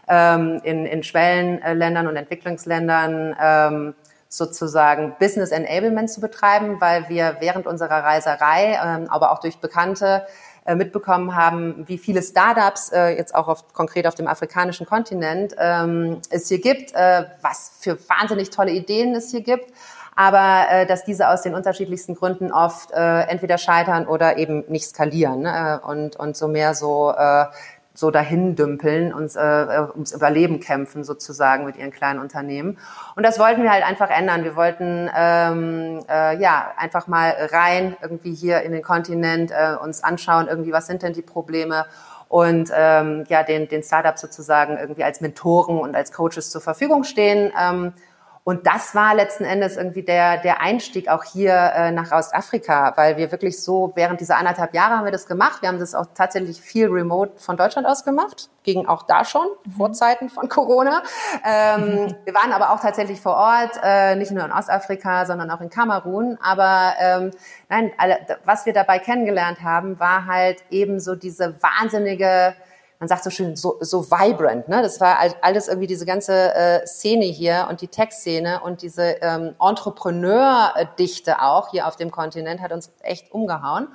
ähm, 0.09 0.61
in, 0.63 0.87
in 0.87 1.03
Schwellenländern 1.03 2.07
und 2.07 2.17
Entwicklungsländern 2.17 3.37
ähm, 3.41 3.95
sozusagen 4.29 5.17
Business 5.19 5.51
Enablement 5.51 6.09
zu 6.09 6.21
betreiben, 6.21 6.81
weil 6.81 7.09
wir 7.09 7.39
während 7.41 7.67
unserer 7.67 8.05
Reiserei, 8.05 8.79
ähm, 8.83 9.09
aber 9.11 9.33
auch 9.33 9.41
durch 9.41 9.59
Bekannte, 9.59 10.23
äh, 10.25 10.50
mitbekommen 10.75 11.35
haben, 11.35 11.85
wie 11.87 11.99
viele 11.99 12.23
Startups 12.23 12.91
äh, 12.93 13.17
jetzt 13.17 13.35
auch 13.35 13.49
auf, 13.49 13.73
konkret 13.73 14.07
auf 14.07 14.15
dem 14.15 14.27
afrikanischen 14.27 14.87
Kontinent 14.87 15.55
ähm, 15.59 16.21
es 16.31 16.49
hier 16.49 16.61
gibt, 16.61 16.93
äh, 16.95 17.25
was 17.43 17.73
für 17.81 17.99
wahnsinnig 18.09 18.51
tolle 18.51 18.73
Ideen 18.73 19.15
es 19.15 19.31
hier 19.31 19.43
gibt 19.43 19.73
aber 20.21 20.67
äh, 20.71 20.87
dass 20.87 21.05
diese 21.05 21.29
aus 21.29 21.41
den 21.41 21.55
unterschiedlichsten 21.55 22.15
Gründen 22.15 22.53
oft 22.53 22.91
äh, 22.91 23.23
entweder 23.23 23.57
scheitern 23.57 24.07
oder 24.07 24.37
eben 24.37 24.65
nicht 24.69 24.87
skalieren 24.87 25.43
ne? 25.43 25.81
und, 25.83 26.17
und 26.17 26.37
so 26.37 26.47
mehr 26.47 26.75
so 26.75 27.11
äh, 27.17 27.47
so 28.01 28.11
dahin 28.11 28.57
dümpeln 28.57 29.13
und 29.13 29.37
äh, 29.37 29.87
ums 29.93 30.13
Überleben 30.13 30.59
kämpfen 30.59 31.05
sozusagen 31.05 31.67
mit 31.67 31.77
ihren 31.77 31.91
kleinen 31.91 32.19
Unternehmen. 32.19 32.79
Und 33.15 33.25
das 33.25 33.39
wollten 33.39 33.63
wir 33.63 33.71
halt 33.71 33.85
einfach 33.85 34.11
ändern. 34.11 34.43
Wir 34.43 34.57
wollten 34.57 35.09
ähm, 35.15 36.01
äh, 36.09 36.41
ja 36.41 36.73
einfach 36.77 37.07
mal 37.07 37.33
rein 37.53 37.97
irgendwie 38.03 38.35
hier 38.35 38.63
in 38.63 38.73
den 38.73 38.83
Kontinent 38.83 39.53
äh, 39.53 39.77
uns 39.77 40.03
anschauen, 40.03 40.49
irgendwie 40.49 40.73
was 40.73 40.87
sind 40.87 41.03
denn 41.03 41.13
die 41.13 41.23
Probleme 41.23 41.87
und 42.29 42.71
ähm, 42.75 43.25
ja 43.29 43.43
den 43.43 43.69
den 43.69 43.83
Startups 43.83 44.21
sozusagen 44.21 44.79
irgendwie 44.79 45.05
als 45.05 45.21
Mentoren 45.21 45.79
und 45.79 45.95
als 45.95 46.13
Coaches 46.13 46.51
zur 46.51 46.61
Verfügung 46.61 47.05
stehen. 47.05 47.53
Ähm, 47.61 47.93
und 48.43 48.67
das 48.67 48.95
war 48.95 49.15
letzten 49.15 49.45
Endes 49.45 49.77
irgendwie 49.77 50.03
der, 50.03 50.39
der 50.39 50.61
Einstieg 50.63 51.09
auch 51.09 51.25
hier 51.25 51.53
äh, 51.53 51.93
nach 51.93 52.11
Ostafrika, 52.11 52.95
weil 52.97 53.19
wir 53.19 53.31
wirklich 53.31 53.63
so, 53.63 53.93
während 53.95 54.21
dieser 54.21 54.39
anderthalb 54.39 54.75
Jahre 54.75 54.97
haben 54.97 55.05
wir 55.05 55.13
das 55.13 55.27
gemacht. 55.27 55.61
Wir 55.61 55.69
haben 55.69 55.79
das 55.79 55.95
auch 55.95 56.07
tatsächlich 56.15 56.59
viel 56.61 56.89
remote 56.89 57.33
von 57.37 57.59
Deutschland 57.59 57.87
aus 57.87 58.03
gemacht. 58.03 58.49
Ging 58.63 58.87
auch 58.87 59.03
da 59.03 59.27
schon, 59.27 59.47
mhm. 59.65 59.73
vor 59.73 59.93
Zeiten 59.93 60.31
von 60.31 60.49
Corona. 60.49 61.03
Ähm, 61.45 62.05
mhm. 62.05 62.17
Wir 62.25 62.35
waren 62.35 62.53
aber 62.53 62.71
auch 62.71 62.81
tatsächlich 62.81 63.21
vor 63.21 63.37
Ort, 63.37 63.79
äh, 63.83 64.17
nicht 64.17 64.31
nur 64.31 64.45
in 64.45 64.53
Ostafrika, 64.53 65.27
sondern 65.27 65.51
auch 65.51 65.61
in 65.61 65.69
Kamerun. 65.69 66.39
Aber 66.43 66.95
ähm, 66.99 67.31
nein, 67.69 67.93
alle, 67.99 68.19
was 68.45 68.65
wir 68.67 68.73
dabei 68.73 68.99
kennengelernt 68.99 69.63
haben, 69.63 70.01
war 70.01 70.27
halt 70.27 70.65
eben 70.71 70.99
so 71.01 71.15
diese 71.15 71.57
wahnsinnige 71.63 72.55
man 73.01 73.09
sagt 73.09 73.25
so 73.25 73.31
schön, 73.31 73.57
so, 73.57 73.79
so 73.81 74.11
vibrant. 74.11 74.69
Ne? 74.69 74.83
Das 74.83 75.01
war 75.01 75.19
alles 75.41 75.69
irgendwie 75.69 75.87
diese 75.87 76.05
ganze 76.05 76.55
äh, 76.55 76.87
Szene 76.87 77.25
hier 77.25 77.67
und 77.71 77.81
die 77.81 77.89
Tech-Szene 77.89 78.61
und 78.63 78.83
diese 78.83 79.17
ähm, 79.23 79.55
Entrepreneur-Dichte 79.59 81.41
auch 81.41 81.71
hier 81.71 81.89
auf 81.89 81.97
dem 81.97 82.11
Kontinent 82.11 82.61
hat 82.61 82.73
uns 82.73 82.93
echt 83.01 83.33
umgehauen. 83.33 83.89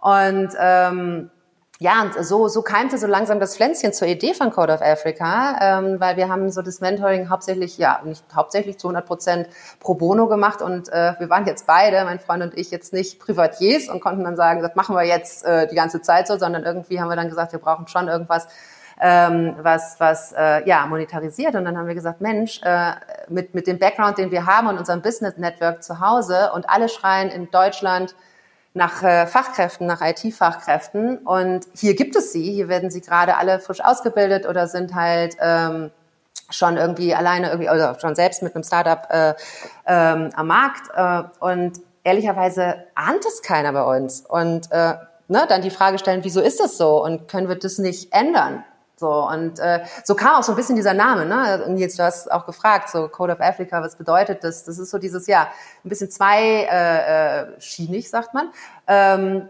Und 0.00 0.48
ähm, 0.58 1.30
ja, 1.78 2.02
und 2.02 2.24
so, 2.24 2.48
so 2.48 2.62
keimte 2.62 2.96
so 2.96 3.06
langsam 3.06 3.38
das 3.38 3.56
Pflänzchen 3.56 3.92
zur 3.92 4.08
Idee 4.08 4.32
von 4.32 4.50
Code 4.50 4.72
of 4.72 4.80
Africa, 4.80 5.58
ähm, 5.60 6.00
weil 6.00 6.16
wir 6.16 6.30
haben 6.30 6.50
so 6.50 6.62
das 6.62 6.80
Mentoring 6.80 7.28
hauptsächlich, 7.28 7.76
ja, 7.76 8.00
nicht 8.02 8.24
hauptsächlich 8.34 8.78
zu 8.78 8.88
100 8.88 9.04
Prozent 9.04 9.48
pro 9.78 9.94
bono 9.94 10.26
gemacht 10.26 10.62
und 10.62 10.88
äh, 10.88 11.14
wir 11.18 11.28
waren 11.28 11.44
jetzt 11.46 11.66
beide, 11.66 12.02
mein 12.04 12.18
Freund 12.18 12.42
und 12.42 12.56
ich, 12.56 12.70
jetzt 12.70 12.94
nicht 12.94 13.18
Privatiers 13.20 13.90
und 13.90 14.00
konnten 14.00 14.24
dann 14.24 14.36
sagen, 14.36 14.62
das 14.62 14.74
machen 14.74 14.96
wir 14.96 15.04
jetzt 15.04 15.44
äh, 15.44 15.66
die 15.66 15.74
ganze 15.74 16.00
Zeit 16.00 16.28
so, 16.28 16.38
sondern 16.38 16.64
irgendwie 16.64 16.98
haben 16.98 17.08
wir 17.08 17.16
dann 17.16 17.28
gesagt, 17.28 17.52
wir 17.52 17.60
brauchen 17.60 17.86
schon 17.88 18.08
irgendwas, 18.08 18.48
ähm, 18.98 19.56
was, 19.60 20.00
was 20.00 20.32
äh, 20.32 20.66
ja, 20.66 20.86
monetarisiert. 20.86 21.54
Und 21.54 21.66
dann 21.66 21.76
haben 21.76 21.86
wir 21.86 21.94
gesagt, 21.94 22.22
Mensch, 22.22 22.60
äh, 22.62 22.92
mit, 23.28 23.54
mit 23.54 23.66
dem 23.66 23.78
Background, 23.78 24.16
den 24.16 24.30
wir 24.30 24.46
haben 24.46 24.68
und 24.68 24.78
unserem 24.78 25.02
Business 25.02 25.36
Network 25.36 25.82
zu 25.82 26.00
Hause 26.00 26.52
und 26.54 26.70
alle 26.70 26.88
schreien 26.88 27.28
in 27.28 27.50
Deutschland 27.50 28.14
nach 28.76 29.02
äh, 29.02 29.26
Fachkräften, 29.26 29.86
nach 29.86 30.02
IT-Fachkräften. 30.02 31.18
Und 31.18 31.66
hier 31.74 31.96
gibt 31.96 32.14
es 32.14 32.32
sie, 32.32 32.52
hier 32.52 32.68
werden 32.68 32.90
sie 32.90 33.00
gerade 33.00 33.38
alle 33.38 33.58
frisch 33.58 33.80
ausgebildet 33.82 34.46
oder 34.46 34.68
sind 34.68 34.94
halt 34.94 35.34
ähm, 35.40 35.90
schon 36.50 36.76
irgendwie 36.76 37.14
alleine 37.14 37.48
irgendwie 37.48 37.70
oder 37.70 37.98
schon 37.98 38.14
selbst 38.14 38.42
mit 38.42 38.54
einem 38.54 38.64
Startup 38.64 39.08
äh, 39.10 39.34
ähm, 39.86 40.30
am 40.36 40.46
Markt 40.46 40.90
äh, 40.94 41.22
und 41.40 41.80
ehrlicherweise 42.04 42.84
ahnt 42.94 43.24
es 43.24 43.40
keiner 43.40 43.72
bei 43.72 43.96
uns 43.96 44.20
und 44.20 44.70
äh, 44.70 44.94
ne, 45.28 45.46
dann 45.48 45.62
die 45.62 45.70
Frage 45.70 45.98
stellen, 45.98 46.22
wieso 46.22 46.40
ist 46.40 46.60
das 46.60 46.76
so 46.76 47.02
und 47.02 47.28
können 47.28 47.48
wir 47.48 47.58
das 47.58 47.78
nicht 47.78 48.12
ändern? 48.12 48.62
So 48.98 49.28
und 49.28 49.58
äh, 49.58 49.84
so 50.04 50.14
kam 50.14 50.36
auch 50.36 50.42
so 50.42 50.52
ein 50.52 50.56
bisschen 50.56 50.76
dieser 50.76 50.94
Name, 50.94 51.26
ne? 51.26 51.64
Und 51.66 51.76
jetzt 51.76 51.98
du 51.98 52.02
hast 52.02 52.32
auch 52.32 52.46
gefragt, 52.46 52.88
so 52.88 53.08
Code 53.08 53.34
of 53.34 53.40
Africa, 53.40 53.82
was 53.82 53.96
bedeutet 53.96 54.42
das? 54.42 54.64
Das 54.64 54.78
ist 54.78 54.90
so 54.90 54.98
dieses 54.98 55.26
ja 55.26 55.48
ein 55.84 55.88
bisschen 55.88 56.10
zwei 56.10 56.66
äh, 56.70 57.42
äh, 57.42 57.60
schienig, 57.60 58.08
sagt 58.08 58.32
man. 58.32 58.50
Ähm, 58.86 59.48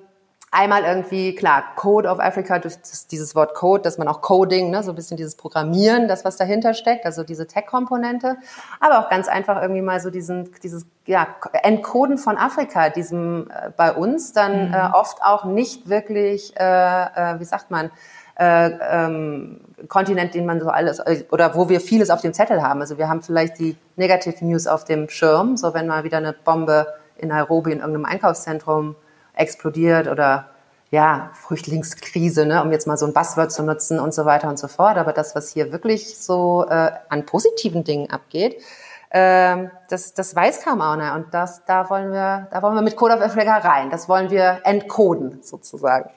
einmal 0.51 0.85
irgendwie, 0.85 1.35
klar, 1.35 1.65
Code 1.77 2.09
of 2.09 2.19
Africa, 2.19 2.59
das, 2.59 3.07
dieses 3.09 3.35
Wort 3.35 3.55
Code, 3.55 3.83
dass 3.83 3.99
man 3.99 4.09
auch 4.09 4.23
Coding, 4.23 4.71
ne, 4.71 4.83
so 4.83 4.93
ein 4.93 4.95
bisschen 4.95 5.17
dieses 5.17 5.35
Programmieren, 5.35 6.09
das, 6.09 6.25
was 6.25 6.37
dahinter 6.37 6.73
steckt, 6.73 7.05
also 7.05 7.25
diese 7.25 7.47
Tech-Komponente, 7.47 8.37
aber 8.81 9.01
auch 9.01 9.11
ganz 9.11 9.29
einfach 9.29 9.61
irgendwie 9.61 9.83
mal 9.83 10.01
so 10.01 10.11
diesen, 10.11 10.51
dieses, 10.63 10.87
ja, 11.05 11.27
Entcoden 11.63 12.17
von 12.17 12.39
Afrika, 12.39 12.89
diesem 12.89 13.51
äh, 13.51 13.71
bei 13.77 13.93
uns 13.93 14.33
dann 14.33 14.69
mhm. 14.69 14.75
äh, 14.75 14.89
oft 14.95 15.23
auch 15.23 15.45
nicht 15.45 15.89
wirklich, 15.89 16.55
äh, 16.59 16.63
äh, 16.65 17.39
wie 17.39 17.45
sagt 17.45 17.71
man, 17.71 17.91
äh, 18.39 18.71
ähm, 18.91 19.61
Kontinent, 19.89 20.35
den 20.35 20.47
man 20.47 20.61
so 20.61 20.69
alles, 20.69 21.03
oder 21.31 21.55
wo 21.55 21.69
wir 21.69 21.81
vieles 21.81 22.11
auf 22.11 22.21
dem 22.21 22.33
Zettel 22.33 22.63
haben. 22.63 22.81
Also 22.81 22.99
wir 22.99 23.09
haben 23.09 23.23
vielleicht 23.23 23.59
die 23.59 23.77
Negative 23.97 24.45
News 24.45 24.67
auf 24.67 24.85
dem 24.85 25.09
Schirm, 25.09 25.57
so 25.57 25.75
wenn 25.75 25.87
mal 25.87 26.05
wieder 26.05 26.19
eine 26.19 26.33
Bombe 26.33 26.87
in 27.17 27.29
Nairobi 27.29 27.73
in 27.73 27.79
irgendeinem 27.79 28.05
Einkaufszentrum 28.05 28.97
explodiert 29.35 30.09
oder 30.09 30.47
ja, 30.91 31.31
Flüchtlingskrise, 31.35 32.47
ne, 32.47 32.63
um 32.63 32.71
jetzt 32.73 32.87
mal 32.87 32.97
so 32.97 33.07
ein 33.07 33.13
Buzzword 33.13 33.51
zu 33.51 33.63
nutzen 33.63 33.99
und 33.99 34.15
so 34.15 34.25
weiter 34.25 34.49
und 34.49 34.59
so 34.59 34.69
fort. 34.69 34.97
Aber 34.99 35.13
das, 35.13 35.35
was 35.35 35.51
hier 35.53 35.73
wirklich 35.73 36.17
so 36.19 36.65
äh, 36.69 36.91
an 37.09 37.27
positiven 37.27 37.85
Dingen 37.85 38.09
abgeht, 38.11 38.63
äh, 39.11 39.69
das, 39.91 40.15
das 40.15 40.37
weiß 40.37 40.63
kaum 40.63 40.81
einer. 40.81 41.15
Und 41.15 41.35
das, 41.35 41.65
da 41.65 41.91
wollen 41.91 42.13
wir, 42.13 42.49
da 42.51 42.63
wollen 42.63 42.77
wir 42.77 42.83
mit 42.83 42.97
Code 42.97 43.15
of 43.15 43.21
Africa 43.21 43.59
rein. 43.59 43.91
Das 43.91 44.09
wollen 44.09 44.31
wir 44.31 44.61
entcoden, 44.65 45.41
sozusagen. 45.43 46.11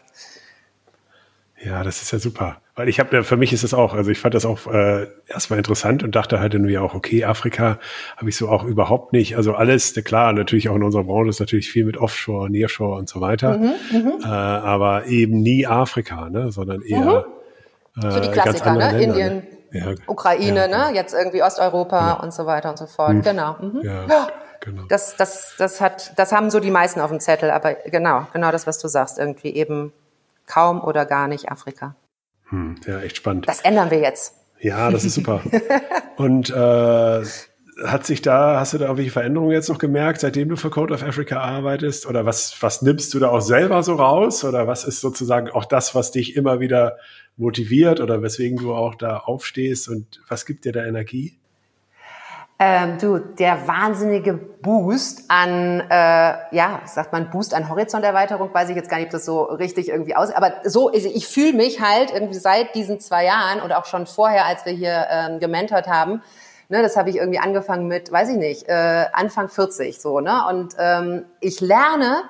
Ja, 1.63 1.83
das 1.83 2.01
ist 2.01 2.11
ja 2.11 2.19
super. 2.19 2.57
Weil 2.75 2.87
ich 2.87 2.99
habe, 2.99 3.23
für 3.23 3.35
mich 3.35 3.51
ist 3.51 3.63
es 3.63 3.73
auch, 3.73 3.93
also 3.93 4.09
ich 4.09 4.19
fand 4.19 4.33
das 4.33 4.45
auch 4.45 4.67
äh, 4.67 5.07
erstmal 5.27 5.57
interessant 5.57 6.03
und 6.03 6.15
dachte 6.15 6.39
halt 6.39 6.53
irgendwie 6.53 6.77
auch, 6.77 6.93
okay, 6.93 7.25
Afrika 7.25 7.77
habe 8.15 8.29
ich 8.29 8.37
so 8.37 8.47
auch 8.47 8.63
überhaupt 8.63 9.11
nicht. 9.11 9.35
Also 9.35 9.53
alles, 9.53 9.93
klar, 10.05 10.31
natürlich 10.31 10.69
auch 10.69 10.75
in 10.75 10.83
unserer 10.83 11.03
Branche 11.03 11.29
ist 11.29 11.39
natürlich 11.41 11.69
viel 11.69 11.83
mit 11.83 11.97
Offshore, 11.97 12.49
Nearshore 12.49 12.97
und 12.97 13.09
so 13.09 13.19
weiter. 13.19 13.57
Mhm, 13.57 13.73
mhm. 13.91 14.13
äh, 14.23 14.27
aber 14.27 15.07
eben 15.07 15.41
nie 15.41 15.67
Afrika, 15.67 16.29
ne, 16.29 16.51
sondern 16.51 16.81
eher 16.81 17.25
mhm. 17.95 18.03
äh, 18.03 18.11
so 18.11 18.19
die 18.21 18.29
Klassiker, 18.29 18.73
ne? 18.73 18.79
Länder, 18.79 18.99
Indien, 18.99 19.43
ne? 19.71 19.79
Ja, 19.79 19.95
Ukraine, 20.07 20.69
ja, 20.71 20.89
ne? 20.89 20.95
Jetzt 20.95 21.13
irgendwie 21.13 21.43
Osteuropa 21.43 21.99
ja. 21.99 22.13
und 22.13 22.33
so 22.33 22.45
weiter 22.45 22.69
und 22.69 22.77
so 22.77 22.85
fort. 22.85 23.13
Mhm. 23.13 23.21
Genau. 23.23 23.55
Mhm. 23.59 23.81
Ja. 23.83 24.29
Genau. 24.61 24.83
Das, 24.89 25.15
das, 25.15 25.55
das 25.57 25.79
hat, 25.79 26.17
das 26.17 26.31
haben 26.31 26.49
so 26.49 26.59
die 26.59 26.71
meisten 26.71 26.99
auf 26.99 27.09
dem 27.09 27.21
Zettel, 27.21 27.49
aber 27.49 27.75
genau, 27.85 28.27
genau 28.33 28.51
das, 28.51 28.67
was 28.67 28.77
du 28.77 28.89
sagst, 28.89 29.17
irgendwie 29.17 29.53
eben 29.55 29.93
kaum 30.49 30.81
oder 30.81 31.05
gar 31.05 31.29
nicht 31.29 31.49
Afrika. 31.49 31.95
Hm, 32.49 32.75
ja, 32.85 32.99
echt 32.99 33.17
spannend. 33.17 33.47
Das 33.47 33.61
ändern 33.61 33.91
wir 33.91 33.99
jetzt. 33.99 34.35
Ja, 34.59 34.91
das 34.91 35.05
ist 35.05 35.15
super. 35.15 35.41
Und 36.17 36.49
äh, 36.49 37.23
hat 37.85 38.05
sich 38.05 38.21
da, 38.21 38.59
hast 38.59 38.73
du 38.73 38.77
da 38.77 38.85
irgendwelche 38.85 39.11
Veränderungen 39.11 39.51
jetzt 39.51 39.69
noch 39.69 39.77
gemerkt, 39.77 40.19
seitdem 40.19 40.49
du 40.49 40.57
für 40.57 40.69
Code 40.69 40.93
of 40.93 41.03
Africa 41.03 41.39
arbeitest? 41.39 42.05
Oder 42.07 42.25
was, 42.25 42.61
was 42.61 42.81
nimmst 42.81 43.13
du 43.13 43.19
da 43.19 43.29
auch 43.29 43.39
selber 43.39 43.83
so 43.83 43.95
raus? 43.95 44.43
Oder 44.43 44.67
was 44.67 44.83
ist 44.83 44.99
sozusagen 44.99 45.49
auch 45.49 45.65
das, 45.65 45.95
was 45.95 46.11
dich 46.11 46.35
immer 46.35 46.59
wieder 46.59 46.97
motiviert 47.37 48.01
oder 48.01 48.21
weswegen 48.21 48.57
du 48.57 48.73
auch 48.73 48.95
da 48.95 49.17
aufstehst 49.17 49.87
und 49.87 50.21
was 50.27 50.45
gibt 50.45 50.65
dir 50.65 50.73
da 50.73 50.85
Energie? 50.85 51.39
Ähm, 52.61 52.97
du, 52.97 53.19
der 53.19 53.69
wahnsinnige 53.69 54.33
Boost 54.33 55.23
an, 55.29 55.79
äh, 55.89 56.33
ja, 56.53 56.81
sagt 56.85 57.13
man 57.13 57.29
Boost 57.29 57.53
an 57.53 57.69
Horizonterweiterung, 57.69 58.53
weiß 58.53 58.67
ich 58.67 58.75
jetzt 58.75 58.89
gar 58.89 58.97
nicht, 58.97 59.05
ob 59.05 59.11
das 59.13 59.23
so 59.23 59.43
richtig 59.43 59.87
irgendwie 59.87 60.13
aussieht, 60.13 60.35
aber 60.35 60.55
so, 60.65 60.91
ich, 60.91 61.05
ich 61.05 61.25
fühle 61.25 61.53
mich 61.53 61.79
halt 61.79 62.11
irgendwie 62.11 62.37
seit 62.37 62.75
diesen 62.75 62.99
zwei 62.99 63.23
Jahren 63.23 63.61
und 63.61 63.71
auch 63.71 63.85
schon 63.85 64.05
vorher, 64.07 64.45
als 64.45 64.65
wir 64.65 64.73
hier 64.73 65.07
ähm, 65.09 65.39
gementort 65.39 65.87
haben, 65.87 66.21
ne, 66.67 66.81
das 66.81 66.97
habe 66.97 67.09
ich 67.09 67.15
irgendwie 67.15 67.39
angefangen 67.39 67.87
mit, 67.87 68.11
weiß 68.11 68.27
ich 68.27 68.37
nicht, 68.37 68.67
äh, 68.67 69.05
Anfang 69.13 69.47
40 69.47 70.01
so, 70.01 70.19
ne, 70.19 70.45
und 70.49 70.75
ähm, 70.77 71.27
ich 71.39 71.61
lerne 71.61 72.23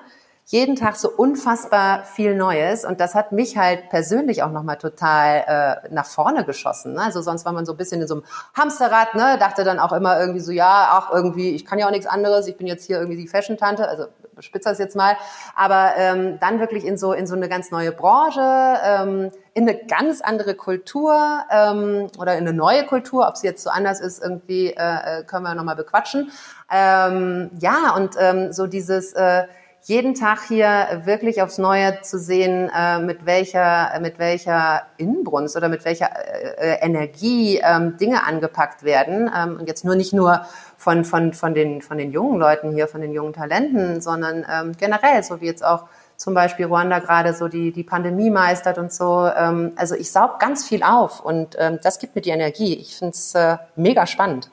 jeden 0.50 0.74
Tag 0.74 0.96
so 0.96 1.08
unfassbar 1.08 2.02
viel 2.02 2.34
Neues 2.34 2.84
und 2.84 2.98
das 2.98 3.14
hat 3.14 3.30
mich 3.30 3.56
halt 3.56 3.88
persönlich 3.88 4.42
auch 4.42 4.50
nochmal 4.50 4.78
total 4.78 5.44
äh, 5.86 5.94
nach 5.94 6.06
vorne 6.06 6.44
geschossen. 6.44 6.94
Ne? 6.94 7.02
Also 7.02 7.22
sonst 7.22 7.44
war 7.44 7.52
man 7.52 7.64
so 7.64 7.72
ein 7.72 7.76
bisschen 7.76 8.02
in 8.02 8.08
so 8.08 8.14
einem 8.14 8.24
Hamsterrad, 8.54 9.14
ne? 9.14 9.36
dachte 9.38 9.62
dann 9.62 9.78
auch 9.78 9.92
immer 9.92 10.18
irgendwie 10.18 10.40
so, 10.40 10.50
ja, 10.50 10.88
ach 10.90 11.12
irgendwie, 11.12 11.50
ich 11.50 11.64
kann 11.64 11.78
ja 11.78 11.86
auch 11.86 11.92
nichts 11.92 12.08
anderes, 12.08 12.48
ich 12.48 12.56
bin 12.56 12.66
jetzt 12.66 12.84
hier 12.84 12.98
irgendwie 12.98 13.16
die 13.16 13.28
Fashion-Tante, 13.28 13.86
also 13.86 14.06
spitze 14.40 14.68
das 14.70 14.78
jetzt 14.80 14.96
mal, 14.96 15.16
aber 15.54 15.92
ähm, 15.96 16.40
dann 16.40 16.58
wirklich 16.58 16.84
in 16.84 16.98
so 16.98 17.12
in 17.12 17.28
so 17.28 17.36
eine 17.36 17.48
ganz 17.48 17.70
neue 17.70 17.92
Branche, 17.92 18.40
ähm, 18.84 19.30
in 19.54 19.68
eine 19.68 19.78
ganz 19.86 20.20
andere 20.20 20.56
Kultur 20.56 21.44
ähm, 21.48 22.08
oder 22.18 22.36
in 22.36 22.48
eine 22.48 22.52
neue 22.52 22.86
Kultur, 22.86 23.28
ob 23.28 23.36
sie 23.36 23.46
jetzt 23.46 23.62
so 23.62 23.70
anders 23.70 24.00
ist, 24.00 24.20
irgendwie 24.20 24.72
äh, 24.72 25.20
äh 25.20 25.24
können 25.24 25.44
wir 25.44 25.54
nochmal 25.54 25.76
bequatschen. 25.76 26.32
Ähm, 26.72 27.50
ja, 27.60 27.94
und 27.94 28.16
ähm, 28.18 28.52
so 28.52 28.66
dieses 28.66 29.12
äh, 29.12 29.44
jeden 29.82 30.14
Tag 30.14 30.40
hier 30.46 31.02
wirklich 31.04 31.40
aufs 31.42 31.58
Neue 31.58 32.02
zu 32.02 32.18
sehen, 32.18 32.70
äh, 32.74 32.98
mit 32.98 33.24
welcher, 33.24 33.98
mit 34.00 34.18
welcher 34.18 34.82
Inbrunst 34.98 35.56
oder 35.56 35.68
mit 35.68 35.84
welcher 35.84 36.10
äh, 36.16 36.74
äh, 36.74 36.84
Energie 36.84 37.60
ähm, 37.62 37.96
Dinge 37.96 38.26
angepackt 38.26 38.82
werden. 38.82 39.30
Ähm, 39.34 39.58
und 39.58 39.68
jetzt 39.68 39.84
nur 39.84 39.96
nicht 39.96 40.12
nur 40.12 40.42
von, 40.76 41.04
von, 41.04 41.32
von, 41.32 41.54
den, 41.54 41.80
von 41.80 41.96
den 41.96 42.12
jungen 42.12 42.38
Leuten 42.38 42.72
hier, 42.72 42.88
von 42.88 43.00
den 43.00 43.12
jungen 43.12 43.32
Talenten, 43.32 44.00
sondern 44.00 44.44
ähm, 44.50 44.72
generell, 44.78 45.22
so 45.22 45.40
wie 45.40 45.46
jetzt 45.46 45.64
auch 45.64 45.84
zum 46.16 46.34
Beispiel 46.34 46.66
Ruanda 46.66 46.98
gerade 46.98 47.32
so 47.32 47.48
die, 47.48 47.72
die 47.72 47.82
Pandemie 47.82 48.28
meistert 48.28 48.76
und 48.76 48.92
so. 48.92 49.10
Also 49.10 49.94
ich 49.94 50.12
saug 50.12 50.38
ganz 50.38 50.68
viel 50.68 50.82
auf 50.82 51.24
und 51.24 51.56
das 51.82 51.98
gibt 51.98 52.14
mir 52.14 52.20
die 52.20 52.28
Energie. 52.28 52.74
Ich 52.74 52.96
finde 52.96 53.12
es 53.12 53.34
mega 53.74 54.06
spannend. 54.06 54.50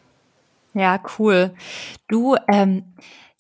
Ja, 0.73 0.97
cool. 1.19 1.51
Du, 2.07 2.37
ähm, 2.47 2.85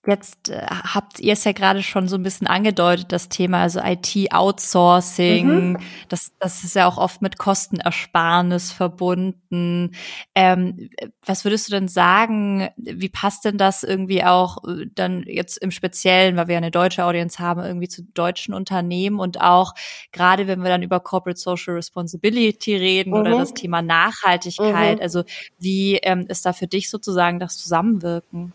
Jetzt 0.07 0.49
äh, 0.49 0.65
habt 0.65 1.19
ihr 1.19 1.33
es 1.33 1.43
ja 1.43 1.51
gerade 1.51 1.83
schon 1.83 2.07
so 2.07 2.15
ein 2.15 2.23
bisschen 2.23 2.47
angedeutet, 2.47 3.11
das 3.11 3.27
Thema, 3.27 3.61
also 3.63 3.81
IT-Outsourcing, 3.83 5.71
mhm. 5.71 5.77
das, 6.07 6.31
das 6.39 6.63
ist 6.63 6.75
ja 6.77 6.87
auch 6.87 6.97
oft 6.97 7.21
mit 7.21 7.37
Kostenersparnis 7.37 8.71
verbunden. 8.71 9.91
Ähm, 10.33 10.89
was 11.25 11.43
würdest 11.43 11.67
du 11.67 11.71
denn 11.73 11.89
sagen, 11.89 12.69
wie 12.77 13.09
passt 13.09 13.43
denn 13.43 13.57
das 13.57 13.83
irgendwie 13.83 14.23
auch 14.23 14.63
äh, 14.65 14.85
dann 14.95 15.23
jetzt 15.27 15.57
im 15.57 15.71
Speziellen, 15.71 16.37
weil 16.37 16.47
wir 16.47 16.53
ja 16.53 16.59
eine 16.59 16.71
deutsche 16.71 17.03
Audience 17.03 17.39
haben, 17.39 17.61
irgendwie 17.61 17.89
zu 17.89 18.03
deutschen 18.03 18.53
Unternehmen 18.53 19.19
und 19.19 19.41
auch 19.41 19.73
gerade 20.13 20.47
wenn 20.47 20.61
wir 20.61 20.69
dann 20.69 20.83
über 20.83 21.01
Corporate 21.01 21.37
Social 21.37 21.73
Responsibility 21.73 22.77
reden 22.77 23.09
mhm. 23.09 23.17
oder 23.17 23.31
das 23.31 23.53
Thema 23.53 23.81
Nachhaltigkeit, 23.81 24.99
mhm. 24.99 25.03
also 25.03 25.23
wie 25.59 25.97
ähm, 25.97 26.27
ist 26.29 26.45
da 26.45 26.53
für 26.53 26.67
dich 26.67 26.89
sozusagen 26.89 27.39
das 27.39 27.57
Zusammenwirken? 27.57 28.53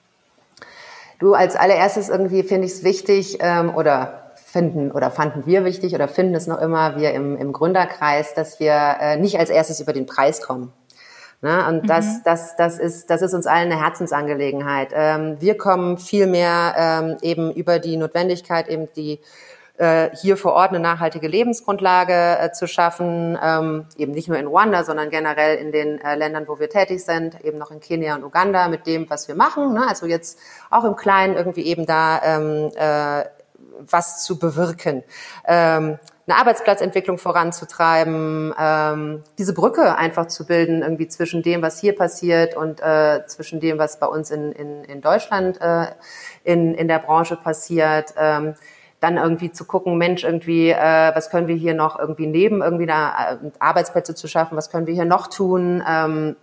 Du 1.22 1.34
als 1.34 1.54
allererstes 1.54 2.08
irgendwie 2.08 2.42
finde 2.42 2.66
ich 2.66 2.72
es 2.72 2.82
wichtig 2.82 3.38
ähm, 3.38 3.72
oder 3.76 4.32
finden 4.34 4.90
oder 4.90 5.08
fanden 5.08 5.46
wir 5.46 5.64
wichtig 5.64 5.94
oder 5.94 6.08
finden 6.08 6.34
es 6.34 6.48
noch 6.48 6.60
immer 6.60 6.96
wir 6.96 7.12
im, 7.12 7.36
im 7.36 7.52
Gründerkreis, 7.52 8.34
dass 8.34 8.58
wir 8.58 8.96
äh, 9.00 9.16
nicht 9.18 9.38
als 9.38 9.48
erstes 9.48 9.78
über 9.78 9.92
den 9.92 10.04
Preis 10.06 10.42
kommen. 10.42 10.72
Ne? 11.40 11.64
Und 11.68 11.84
mhm. 11.84 11.86
das, 11.86 12.24
das, 12.24 12.56
das, 12.56 12.76
ist, 12.80 13.08
das 13.08 13.22
ist 13.22 13.34
uns 13.34 13.46
allen 13.46 13.70
eine 13.70 13.80
Herzensangelegenheit. 13.80 14.88
Ähm, 14.92 15.36
wir 15.38 15.56
kommen 15.56 15.96
viel 15.96 16.26
mehr 16.26 16.74
ähm, 16.76 17.16
eben 17.22 17.52
über 17.52 17.78
die 17.78 17.96
Notwendigkeit, 17.96 18.68
eben 18.68 18.88
die 18.96 19.20
äh, 19.82 20.10
hier 20.14 20.36
vor 20.36 20.52
Ort 20.52 20.68
eine 20.68 20.78
nachhaltige 20.78 21.26
Lebensgrundlage 21.26 22.38
äh, 22.38 22.52
zu 22.52 22.68
schaffen, 22.68 23.36
ähm, 23.42 23.86
eben 23.96 24.12
nicht 24.12 24.28
nur 24.28 24.38
in 24.38 24.46
Ruanda, 24.46 24.84
sondern 24.84 25.10
generell 25.10 25.56
in 25.56 25.72
den 25.72 26.00
äh, 26.00 26.14
Ländern, 26.14 26.46
wo 26.46 26.60
wir 26.60 26.70
tätig 26.70 27.04
sind, 27.04 27.44
eben 27.44 27.58
noch 27.58 27.72
in 27.72 27.80
Kenia 27.80 28.14
und 28.14 28.22
Uganda 28.22 28.68
mit 28.68 28.86
dem, 28.86 29.10
was 29.10 29.26
wir 29.26 29.34
machen. 29.34 29.74
Ne? 29.74 29.84
Also 29.88 30.06
jetzt 30.06 30.38
auch 30.70 30.84
im 30.84 30.94
Kleinen 30.94 31.34
irgendwie 31.34 31.66
eben 31.66 31.84
da 31.84 32.20
ähm, 32.22 32.70
äh, 32.76 33.24
was 33.80 34.22
zu 34.22 34.38
bewirken. 34.38 35.02
Ähm, 35.44 35.98
eine 36.28 36.36
Arbeitsplatzentwicklung 36.36 37.18
voranzutreiben, 37.18 38.54
ähm, 38.56 39.24
diese 39.38 39.54
Brücke 39.54 39.96
einfach 39.96 40.28
zu 40.28 40.46
bilden, 40.46 40.82
irgendwie 40.82 41.08
zwischen 41.08 41.42
dem, 41.42 41.62
was 41.62 41.80
hier 41.80 41.96
passiert 41.96 42.56
und 42.56 42.80
äh, 42.80 43.26
zwischen 43.26 43.58
dem, 43.58 43.78
was 43.78 43.98
bei 43.98 44.06
uns 44.06 44.30
in, 44.30 44.52
in, 44.52 44.84
in 44.84 45.00
Deutschland 45.00 45.60
äh, 45.60 45.86
in, 46.44 46.74
in 46.74 46.86
der 46.86 47.00
Branche 47.00 47.34
passiert. 47.34 48.14
Ähm, 48.16 48.54
dann 49.02 49.16
irgendwie 49.16 49.50
zu 49.50 49.64
gucken, 49.64 49.99
Mensch, 49.99 50.23
irgendwie, 50.23 50.71
äh, 50.71 51.14
was 51.14 51.28
können 51.28 51.49
wir 51.49 51.56
hier 51.56 51.75
noch 51.75 51.99
irgendwie 51.99 52.26
neben 52.26 52.62
irgendwie 52.62 52.87
da 52.87 53.32
äh, 53.32 53.50
Arbeitsplätze 53.59 54.14
zu 54.14 54.28
schaffen, 54.28 54.56
was 54.56 54.71
können 54.71 54.87
wir 54.87 54.94
hier 54.94 55.04
noch 55.04 55.26
tun? 55.26 55.82
Ähm, 55.87 56.37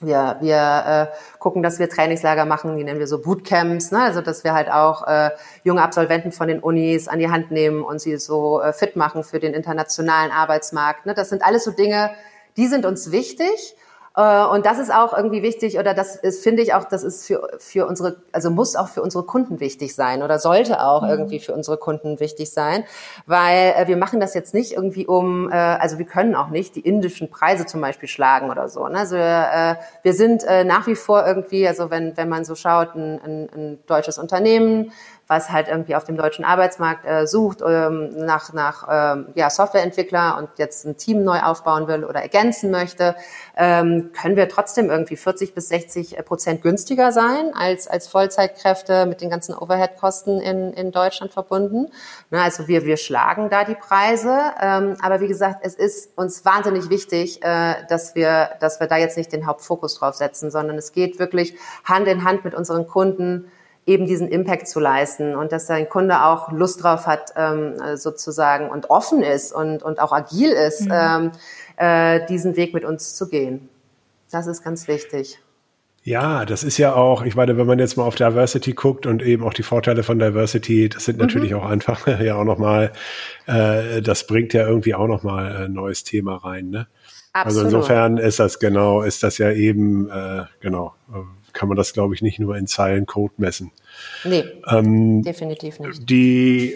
wir, 0.00 0.36
wir 0.40 1.10
äh, 1.12 1.38
gucken, 1.38 1.62
dass 1.62 1.78
wir 1.78 1.88
Trainingslager 1.88 2.44
machen, 2.44 2.76
die 2.76 2.84
nennen 2.84 3.00
wir 3.00 3.08
so 3.08 3.20
Bootcamps, 3.20 3.90
ne? 3.90 4.00
also 4.00 4.20
dass 4.20 4.44
wir 4.44 4.54
halt 4.54 4.70
auch 4.70 5.06
äh, 5.06 5.30
junge 5.64 5.82
Absolventen 5.82 6.32
von 6.32 6.48
den 6.48 6.60
Unis 6.60 7.08
an 7.08 7.18
die 7.18 7.30
Hand 7.30 7.50
nehmen 7.50 7.82
und 7.82 8.00
sie 8.00 8.16
so 8.16 8.62
äh, 8.62 8.72
fit 8.72 8.96
machen 8.96 9.24
für 9.24 9.40
den 9.40 9.54
internationalen 9.54 10.30
Arbeitsmarkt. 10.30 11.06
Ne? 11.06 11.14
Das 11.14 11.28
sind 11.28 11.44
alles 11.44 11.64
so 11.64 11.72
Dinge, 11.72 12.10
die 12.56 12.68
sind 12.68 12.86
uns 12.86 13.10
wichtig. 13.10 13.76
Äh, 14.18 14.44
und 14.46 14.66
das 14.66 14.80
ist 14.80 14.92
auch 14.92 15.16
irgendwie 15.16 15.42
wichtig 15.44 15.78
oder 15.78 15.94
das 15.94 16.16
ist, 16.16 16.42
finde 16.42 16.60
ich 16.60 16.74
auch, 16.74 16.82
das 16.82 17.04
ist 17.04 17.24
für, 17.24 17.50
für 17.60 17.86
unsere, 17.86 18.16
also 18.32 18.50
muss 18.50 18.74
auch 18.74 18.88
für 18.88 19.00
unsere 19.00 19.22
Kunden 19.24 19.60
wichtig 19.60 19.94
sein 19.94 20.24
oder 20.24 20.40
sollte 20.40 20.82
auch 20.82 21.02
mhm. 21.02 21.10
irgendwie 21.10 21.38
für 21.38 21.54
unsere 21.54 21.76
Kunden 21.76 22.18
wichtig 22.18 22.50
sein, 22.50 22.82
weil 23.26 23.74
äh, 23.76 23.86
wir 23.86 23.96
machen 23.96 24.18
das 24.18 24.34
jetzt 24.34 24.54
nicht 24.54 24.72
irgendwie 24.72 25.06
um, 25.06 25.48
äh, 25.52 25.54
also 25.54 25.98
wir 25.98 26.04
können 26.04 26.34
auch 26.34 26.48
nicht 26.48 26.74
die 26.74 26.80
indischen 26.80 27.30
Preise 27.30 27.64
zum 27.64 27.80
Beispiel 27.80 28.08
schlagen 28.08 28.50
oder 28.50 28.68
so. 28.68 28.88
Ne? 28.88 28.98
Also 28.98 29.14
äh, 29.14 29.76
wir 30.02 30.12
sind 30.12 30.44
nach 30.64 30.86
wie 30.86 30.96
vor 30.96 31.24
irgendwie, 31.24 31.68
also 31.68 31.90
wenn, 31.90 32.16
wenn 32.16 32.28
man 32.28 32.44
so 32.44 32.54
schaut, 32.56 32.96
ein, 32.96 33.20
ein, 33.22 33.48
ein 33.54 33.78
deutsches 33.86 34.18
Unternehmen, 34.18 34.92
was 35.28 35.50
halt 35.50 35.68
irgendwie 35.68 35.94
auf 35.94 36.04
dem 36.04 36.16
deutschen 36.16 36.44
Arbeitsmarkt 36.44 37.04
äh, 37.04 37.26
sucht 37.26 37.62
ähm, 37.64 38.10
nach, 38.16 38.54
nach 38.54 38.88
ähm, 38.90 39.26
ja, 39.34 39.50
Softwareentwickler 39.50 40.38
und 40.38 40.48
jetzt 40.56 40.86
ein 40.86 40.96
Team 40.96 41.22
neu 41.22 41.40
aufbauen 41.40 41.86
will 41.86 42.04
oder 42.04 42.22
ergänzen 42.22 42.70
möchte, 42.70 43.14
ähm, 43.54 44.10
können 44.18 44.36
wir 44.36 44.48
trotzdem 44.48 44.88
irgendwie 44.88 45.16
40 45.16 45.54
bis 45.54 45.68
60 45.68 46.16
Prozent 46.24 46.62
günstiger 46.62 47.12
sein 47.12 47.52
als, 47.54 47.86
als 47.88 48.08
Vollzeitkräfte 48.08 49.04
mit 49.04 49.20
den 49.20 49.28
ganzen 49.28 49.54
Overhead-Kosten 49.54 50.40
in, 50.40 50.72
in 50.72 50.92
Deutschland 50.92 51.30
verbunden. 51.32 51.88
Na, 52.30 52.44
also 52.44 52.66
wir, 52.66 52.86
wir 52.86 52.96
schlagen 52.96 53.50
da 53.50 53.64
die 53.64 53.74
Preise. 53.74 54.34
Ähm, 54.60 54.96
aber 55.02 55.20
wie 55.20 55.28
gesagt, 55.28 55.58
es 55.62 55.74
ist 55.74 56.16
uns 56.16 56.46
wahnsinnig 56.46 56.88
wichtig, 56.88 57.42
äh, 57.42 57.74
dass, 57.90 58.14
wir, 58.14 58.52
dass 58.60 58.80
wir 58.80 58.86
da 58.86 58.96
jetzt 58.96 59.18
nicht 59.18 59.30
den 59.32 59.46
Hauptfokus 59.46 59.96
drauf 59.96 60.14
setzen, 60.14 60.50
sondern 60.50 60.78
es 60.78 60.92
geht 60.92 61.18
wirklich 61.18 61.54
Hand 61.84 62.08
in 62.08 62.24
Hand 62.24 62.44
mit 62.44 62.54
unseren 62.54 62.86
Kunden 62.86 63.52
eben 63.88 64.06
diesen 64.06 64.28
Impact 64.28 64.68
zu 64.68 64.78
leisten 64.78 65.34
und 65.34 65.50
dass 65.50 65.66
dein 65.66 65.88
Kunde 65.88 66.22
auch 66.24 66.52
Lust 66.52 66.82
drauf 66.82 67.06
hat, 67.06 67.32
ähm, 67.36 67.74
sozusagen 67.96 68.68
und 68.68 68.90
offen 68.90 69.22
ist 69.22 69.52
und, 69.52 69.82
und 69.82 70.00
auch 70.00 70.12
agil 70.12 70.50
ist, 70.50 70.82
mhm. 70.82 70.92
ähm, 70.92 71.32
äh, 71.76 72.26
diesen 72.26 72.56
Weg 72.56 72.74
mit 72.74 72.84
uns 72.84 73.16
zu 73.16 73.28
gehen. 73.28 73.68
Das 74.30 74.46
ist 74.46 74.62
ganz 74.62 74.88
wichtig. 74.88 75.40
Ja, 76.04 76.44
das 76.44 76.62
ist 76.62 76.78
ja 76.78 76.94
auch, 76.94 77.22
ich 77.22 77.34
meine, 77.34 77.58
wenn 77.58 77.66
man 77.66 77.78
jetzt 77.78 77.96
mal 77.96 78.04
auf 78.04 78.14
Diversity 78.14 78.72
guckt 78.72 79.04
und 79.06 79.22
eben 79.22 79.44
auch 79.44 79.52
die 79.52 79.62
Vorteile 79.62 80.02
von 80.02 80.18
Diversity, 80.18 80.88
das 80.88 81.04
sind 81.04 81.18
natürlich 81.18 81.50
mhm. 81.50 81.58
auch 81.58 81.66
einfach 81.68 82.06
ja 82.20 82.36
auch 82.36 82.44
nochmal, 82.44 82.92
äh, 83.46 84.00
das 84.00 84.26
bringt 84.26 84.52
ja 84.54 84.66
irgendwie 84.66 84.94
auch 84.94 85.06
nochmal 85.06 85.64
ein 85.64 85.72
neues 85.72 86.04
Thema 86.04 86.36
rein, 86.36 86.70
ne? 86.70 86.86
Absolut. 87.34 87.66
Also 87.66 87.76
insofern 87.76 88.16
ist 88.16 88.38
das 88.38 88.58
genau, 88.58 89.02
ist 89.02 89.22
das 89.22 89.38
ja 89.38 89.52
eben, 89.52 90.08
äh, 90.10 90.44
genau, 90.60 90.94
kann 91.58 91.68
man 91.68 91.76
das, 91.76 91.92
glaube 91.92 92.14
ich, 92.14 92.22
nicht 92.22 92.38
nur 92.38 92.56
in 92.56 92.68
Zeilen 92.68 93.04
Code 93.04 93.34
messen. 93.36 93.72
Nee, 94.24 94.44
ähm, 94.68 95.22
definitiv 95.22 95.80
nicht. 95.80 96.08
Die, 96.08 96.74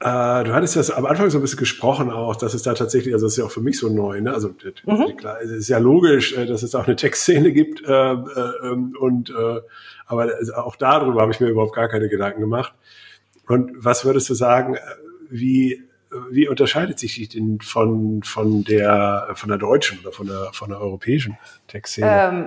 äh, 0.00 0.44
du 0.44 0.52
hattest 0.52 0.74
das 0.74 0.90
am 0.90 1.06
Anfang 1.06 1.30
so 1.30 1.38
ein 1.38 1.42
bisschen 1.42 1.60
gesprochen 1.60 2.10
auch, 2.10 2.34
dass 2.34 2.52
es 2.52 2.62
da 2.62 2.74
tatsächlich, 2.74 3.14
also 3.14 3.26
das 3.26 3.34
ist 3.34 3.38
ja 3.38 3.44
auch 3.44 3.52
für 3.52 3.60
mich 3.60 3.78
so 3.78 3.88
neu, 3.88 4.20
ne? 4.20 4.34
also 4.34 4.48
mhm. 4.84 5.16
klar, 5.16 5.40
es 5.40 5.50
ist 5.50 5.68
ja 5.68 5.78
logisch, 5.78 6.36
äh, 6.36 6.44
dass 6.44 6.64
es 6.64 6.74
auch 6.74 6.88
eine 6.88 6.96
Textszene 6.96 7.52
gibt 7.52 7.86
äh, 7.86 7.92
äh, 7.92 8.16
ähm, 8.64 8.96
und 8.98 9.30
äh, 9.30 9.60
aber 10.06 10.28
auch 10.56 10.74
darüber 10.74 11.22
habe 11.22 11.30
ich 11.30 11.38
mir 11.38 11.46
überhaupt 11.46 11.76
gar 11.76 11.88
keine 11.88 12.08
Gedanken 12.08 12.40
gemacht. 12.40 12.74
Und 13.46 13.72
was 13.76 14.04
würdest 14.04 14.28
du 14.28 14.34
sagen, 14.34 14.74
äh, 14.74 14.80
wie 15.30 15.84
wie 16.28 16.48
unterscheidet 16.48 16.98
sich 16.98 17.14
die 17.14 17.28
denn 17.28 17.60
von, 17.60 18.24
von 18.24 18.64
der, 18.64 19.28
von 19.34 19.48
der 19.48 19.58
deutschen 19.58 20.00
oder 20.00 20.10
von 20.10 20.26
der, 20.26 20.50
von 20.52 20.70
der 20.70 20.80
europäischen 20.80 21.38
Textszene? 21.68 22.10
Ähm, 22.10 22.46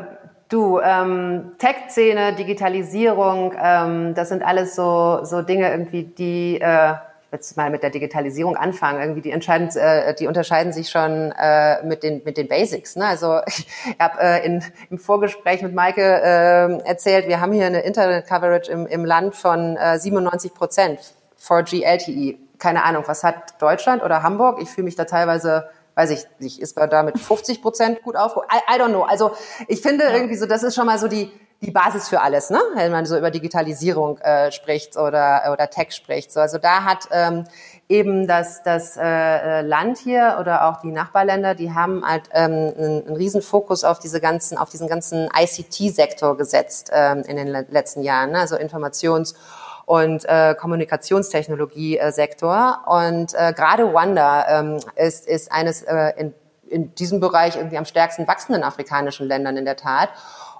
Du, 0.53 0.79
ähm, 0.79 1.53
Tech-Szene, 1.57 2.33
Digitalisierung, 2.33 3.55
ähm, 3.59 4.13
das 4.13 4.29
sind 4.29 4.43
alles 4.43 4.75
so, 4.75 5.21
so 5.23 5.41
Dinge 5.41 5.71
irgendwie, 5.71 6.03
die, 6.03 6.61
äh, 6.61 6.91
ich 6.91 7.31
will 7.31 7.39
jetzt 7.39 7.57
mal 7.57 7.71
mit 7.71 7.81
der 7.81 7.89
Digitalisierung 7.89 8.55
anfangen, 8.55 9.01
irgendwie 9.01 9.21
die 9.21 9.31
entscheiden, 9.31 9.69
äh, 9.75 10.13
die 10.13 10.27
unterscheiden 10.27 10.71
sich 10.71 10.91
schon 10.91 11.31
äh, 11.31 11.83
mit 11.83 12.03
den 12.03 12.21
mit 12.23 12.37
den 12.37 12.47
Basics. 12.47 12.95
Ne? 12.95 13.03
Also 13.03 13.39
ich 13.47 13.65
habe 13.99 14.21
äh, 14.21 14.45
in, 14.45 14.63
im 14.91 14.99
Vorgespräch 14.99 15.63
mit 15.63 15.73
Maike 15.73 16.03
äh, 16.03 16.87
erzählt, 16.87 17.27
wir 17.27 17.41
haben 17.41 17.51
hier 17.51 17.65
eine 17.65 17.79
Internet-Coverage 17.79 18.71
im, 18.71 18.85
im 18.85 19.05
Land 19.05 19.33
von 19.33 19.75
äh, 19.75 19.97
97 19.97 20.53
Prozent 20.53 20.99
4G 21.41 21.83
LTE. 21.83 22.37
Keine 22.59 22.83
Ahnung, 22.83 23.05
was 23.07 23.23
hat 23.23 23.59
Deutschland 23.59 24.03
oder 24.03 24.21
Hamburg? 24.21 24.61
Ich 24.61 24.69
fühle 24.69 24.85
mich 24.85 24.95
da 24.95 25.05
teilweise 25.05 25.67
weiß 25.95 26.11
ich 26.11 26.25
nicht, 26.39 26.59
ist 26.59 26.77
man 26.77 26.89
da 26.89 27.03
mit 27.03 27.19
50 27.19 27.61
Prozent 27.61 28.01
gut 28.03 28.15
aufgehoben? 28.15 28.47
I, 28.51 28.75
I 28.75 28.79
don't 28.79 28.89
know. 28.89 29.03
Also 29.03 29.31
ich 29.67 29.81
finde 29.81 30.05
ja. 30.05 30.11
irgendwie 30.11 30.35
so, 30.35 30.45
das 30.45 30.63
ist 30.63 30.75
schon 30.75 30.85
mal 30.85 30.97
so 30.97 31.07
die, 31.07 31.31
die 31.61 31.71
Basis 31.71 32.09
für 32.09 32.21
alles, 32.21 32.49
ne? 32.49 32.59
wenn 32.75 32.91
man 32.91 33.05
so 33.05 33.17
über 33.17 33.31
Digitalisierung 33.31 34.17
äh, 34.17 34.51
spricht 34.51 34.97
oder, 34.97 35.49
oder 35.51 35.69
Tech 35.69 35.91
spricht. 35.91 36.31
So, 36.31 36.39
also 36.41 36.57
da 36.57 36.83
hat 36.83 37.07
ähm, 37.11 37.45
eben 37.87 38.27
das, 38.27 38.63
das 38.63 38.97
äh, 38.97 39.61
Land 39.61 39.97
hier 39.97 40.37
oder 40.41 40.67
auch 40.67 40.81
die 40.81 40.91
Nachbarländer, 40.91 41.55
die 41.55 41.73
haben 41.73 42.05
halt 42.05 42.23
ähm, 42.33 42.73
einen, 42.77 43.07
einen 43.07 43.15
riesen 43.15 43.41
Fokus 43.41 43.83
auf 43.83 43.99
diese 43.99 44.19
ganzen, 44.19 44.57
auf 44.57 44.69
diesen 44.69 44.87
ganzen 44.87 45.29
ICT-Sektor 45.33 46.37
gesetzt 46.37 46.91
ähm, 46.91 47.23
in 47.27 47.37
den 47.37 47.47
letzten 47.47 48.01
Jahren, 48.01 48.31
ne? 48.31 48.39
also 48.39 48.55
Informations- 48.55 49.35
und 49.85 50.25
äh, 50.25 50.55
Kommunikationstechnologie-Sektor. 50.55 52.79
Und 52.85 53.33
äh, 53.33 53.53
gerade 53.53 53.93
Wanda 53.93 54.59
ähm, 54.59 54.79
ist, 54.95 55.27
ist 55.27 55.51
eines 55.51 55.81
äh, 55.83 56.13
in, 56.17 56.33
in 56.67 56.95
diesem 56.95 57.19
Bereich 57.19 57.57
irgendwie 57.57 57.77
am 57.77 57.85
stärksten 57.85 58.27
wachsenden 58.27 58.63
afrikanischen 58.63 59.27
Ländern 59.27 59.57
in 59.57 59.65
der 59.65 59.75
Tat 59.75 60.09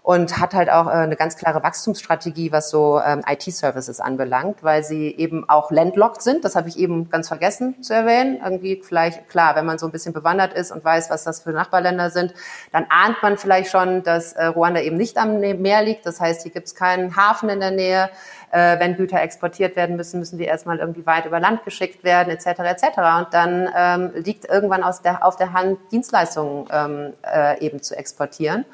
und 0.03 0.37
hat 0.37 0.53
halt 0.53 0.69
auch 0.69 0.87
äh, 0.87 0.91
eine 0.91 1.15
ganz 1.15 1.37
klare 1.37 1.63
Wachstumsstrategie, 1.63 2.51
was 2.51 2.69
so 2.69 2.99
ähm, 2.99 3.23
IT-Services 3.25 4.01
anbelangt, 4.01 4.61
weil 4.61 4.83
sie 4.83 5.07
eben 5.07 5.47
auch 5.49 5.71
landlocked 5.71 6.21
sind. 6.21 6.43
Das 6.43 6.57
habe 6.57 6.67
ich 6.67 6.77
eben 6.77 7.09
ganz 7.09 7.29
vergessen 7.29 7.81
zu 7.81 7.93
erwähnen. 7.93 8.41
Irgendwie 8.43 8.81
vielleicht, 8.83 9.29
klar, 9.29 9.55
wenn 9.55 9.65
man 9.65 9.77
so 9.77 9.85
ein 9.85 9.93
bisschen 9.93 10.11
bewandert 10.11 10.53
ist 10.53 10.73
und 10.73 10.83
weiß, 10.83 11.09
was 11.09 11.23
das 11.23 11.39
für 11.39 11.51
Nachbarländer 11.51 12.09
sind, 12.09 12.33
dann 12.73 12.85
ahnt 12.89 13.23
man 13.23 13.37
vielleicht 13.37 13.71
schon, 13.71 14.03
dass 14.03 14.33
äh, 14.33 14.43
Ruanda 14.47 14.81
eben 14.81 14.97
nicht 14.97 15.17
am 15.17 15.39
Meer 15.39 15.83
liegt. 15.83 16.05
Das 16.05 16.19
heißt, 16.19 16.43
hier 16.43 16.51
gibt 16.51 16.67
es 16.67 16.75
keinen 16.75 17.15
Hafen 17.15 17.47
in 17.47 17.61
der 17.61 17.71
Nähe. 17.71 18.09
Äh, 18.51 18.79
wenn 18.79 18.97
Güter 18.97 19.21
exportiert 19.21 19.77
werden 19.77 19.95
müssen, 19.95 20.19
müssen 20.19 20.37
die 20.37 20.43
erstmal 20.43 20.79
irgendwie 20.79 21.05
weit 21.05 21.25
über 21.25 21.39
Land 21.39 21.63
geschickt 21.63 22.03
werden, 22.03 22.29
etc. 22.29 22.59
etc. 22.59 22.83
Und 23.19 23.27
dann 23.31 23.69
ähm, 23.73 24.11
liegt 24.15 24.49
irgendwann 24.49 24.83
aus 24.83 25.01
der, 25.01 25.25
auf 25.25 25.37
der 25.37 25.53
Hand, 25.53 25.79
Dienstleistungen 25.93 26.67
ähm, 26.71 27.13
äh, 27.23 27.65
eben 27.65 27.81
zu 27.81 27.95
exportieren. 27.95 28.65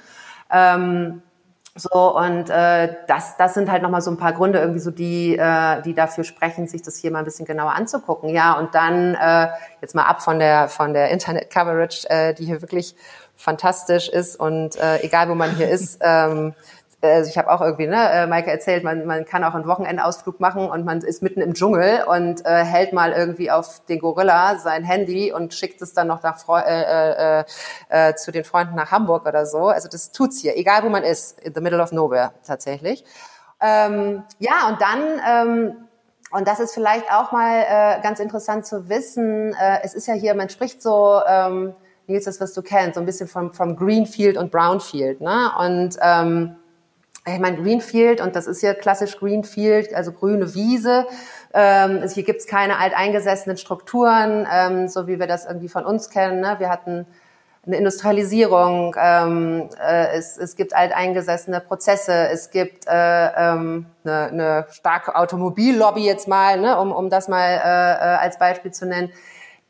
Ähm, 0.52 1.22
so, 1.76 2.18
und 2.18 2.50
äh, 2.50 2.96
das, 3.08 3.38
das 3.38 3.54
sind 3.54 3.72
halt 3.72 3.84
nochmal 3.84 4.02
so 4.02 4.12
ein 4.12 4.18
paar 4.18 4.34
Gründe, 4.34 4.60
irgendwie 4.60 4.80
so, 4.80 4.92
die, 4.92 5.38
äh, 5.38 5.82
die 5.82 5.94
dafür 5.94 6.24
sprechen, 6.24 6.68
sich 6.68 6.82
das 6.82 6.98
hier 6.98 7.12
mal 7.12 7.20
ein 7.20 7.26
bisschen 7.26 7.46
genauer 7.46 7.74
anzugucken. 7.74 8.30
Ja, 8.30 8.54
und 8.54 8.76
dann 8.76 9.16
äh, 9.16 9.48
jetzt 9.82 9.96
mal 9.96 10.04
ab 10.04 10.22
von 10.22 10.40
der 10.40 10.68
von 10.68 10.94
der 10.94 11.10
Internet-Coverage, 11.10 12.10
äh, 12.10 12.34
die 12.34 12.46
hier 12.46 12.62
wirklich 12.62 12.96
fantastisch 13.36 14.10
ist 14.10 14.38
und 14.38 14.76
äh, 14.76 14.98
egal 15.02 15.30
wo 15.30 15.36
man 15.36 15.56
hier 15.56 15.70
ist, 15.70 16.00
ähm, 16.02 16.54
also 17.02 17.30
ich 17.30 17.38
habe 17.38 17.50
auch 17.50 17.62
irgendwie, 17.62 17.88
ne, 17.88 18.12
äh, 18.12 18.28
Maike 18.28 18.52
erzählt, 18.52 18.84
man, 18.84 19.06
man 19.06 19.26
kann 19.26 19.44
auch 19.44 19.56
einen 19.56 19.68
Wochenendausflug 19.68 20.40
machen 20.40 20.70
und 20.70 20.86
man 20.86 21.00
ist 21.00 21.22
mitten 21.22 21.42
im 21.42 21.54
Dschungel 21.54 22.04
und 22.04 22.46
äh, 22.46 22.64
hält 22.64 22.94
mal 22.94 23.14
irgendwie 23.14 23.52
auf 23.52 23.82
den 23.88 24.00
Gorilla 24.00 24.58
sein 24.58 24.84
Handy 24.84 25.32
und 25.32 25.54
schickt 25.54 25.82
es 25.82 25.94
dann 25.94 26.08
noch 26.08 26.24
nach 26.24 26.38
Fre 26.38 26.64
äh, 26.66 27.40
äh, 27.40 28.10
äh, 28.10 28.16
zu 28.16 28.32
den 28.32 28.44
Freunden 28.44 28.76
nach 28.76 28.92
Hamburg 28.92 29.26
oder 29.26 29.46
so. 29.46 29.68
Also 29.68 29.88
das 29.88 30.12
tut's 30.12 30.42
hier, 30.42 30.58
egal 30.58 30.84
wo 30.84 30.90
man 30.90 31.04
ist, 31.04 31.40
in 31.40 31.54
the 31.54 31.62
middle 31.62 31.82
of 31.82 31.92
nowhere 31.92 32.32
tatsächlich. 32.46 33.06
Ähm, 33.62 34.24
ja, 34.40 34.68
und 34.70 34.82
dann 34.82 35.22
ähm, 35.28 35.76
und 36.32 36.48
das 36.48 36.60
ist 36.60 36.74
vielleicht 36.74 37.12
auch 37.12 37.32
mal 37.32 37.64
äh, 37.68 38.02
ganz 38.02 38.20
interessant 38.20 38.66
zu 38.66 38.88
wissen. 38.88 39.54
Äh, 39.54 39.80
es 39.84 39.96
ist 39.96 40.08
ja 40.08 40.14
hier, 40.14 40.36
man 40.36 40.50
spricht 40.50 40.82
so, 40.82 41.22
ähm, 41.28 41.74
Nils, 42.08 42.26
das, 42.26 42.40
was 42.40 42.54
du 42.54 42.62
kennst, 42.62 42.96
so 42.96 43.00
ein 43.00 43.06
bisschen 43.06 43.28
vom, 43.28 43.54
vom 43.54 43.76
Greenfield 43.76 44.38
und 44.38 44.52
Brownfield. 44.52 45.22
Ne? 45.22 45.52
Und 45.60 45.98
ähm, 46.02 46.56
ich 47.34 47.40
meine, 47.40 47.58
Greenfield, 47.58 48.22
und 48.22 48.36
das 48.36 48.48
ist 48.48 48.62
ja 48.62 48.74
klassisch 48.74 49.18
Greenfield, 49.18 49.94
also 49.94 50.12
grüne 50.12 50.54
Wiese. 50.54 51.08
Ähm, 51.54 52.04
hier 52.08 52.24
gibt's 52.24 52.48
keine 52.48 52.78
alteingesessenen 52.78 53.58
Strukturen, 53.58 54.48
ähm, 54.52 54.88
so 54.88 55.08
wie 55.08 55.20
wir 55.20 55.28
das 55.28 55.46
irgendwie 55.46 55.70
von 55.70 55.86
uns 55.86 56.10
kennen. 56.10 56.40
Ne? 56.42 56.56
Wir 56.60 56.70
hatten 56.70 57.06
eine 57.66 57.78
Industrialisierung, 57.78 58.96
ähm, 59.00 59.70
äh, 59.80 60.18
es, 60.18 60.38
es 60.38 60.56
gibt 60.56 60.76
alteingesessene 60.76 61.60
Prozesse, 61.60 62.30
es 62.30 62.52
gibt 62.52 62.88
äh, 62.88 62.92
ähm, 62.92 63.86
eine, 64.04 64.28
eine 64.28 64.68
starke 64.72 65.16
Automobillobby 65.16 66.06
jetzt 66.06 66.28
mal, 66.28 66.60
ne? 66.60 66.80
um, 66.80 66.92
um 66.92 67.10
das 67.10 67.28
mal 67.28 67.48
äh, 67.48 67.58
äh, 67.58 68.18
als 68.18 68.40
Beispiel 68.40 68.72
zu 68.72 68.86
nennen. 68.86 69.12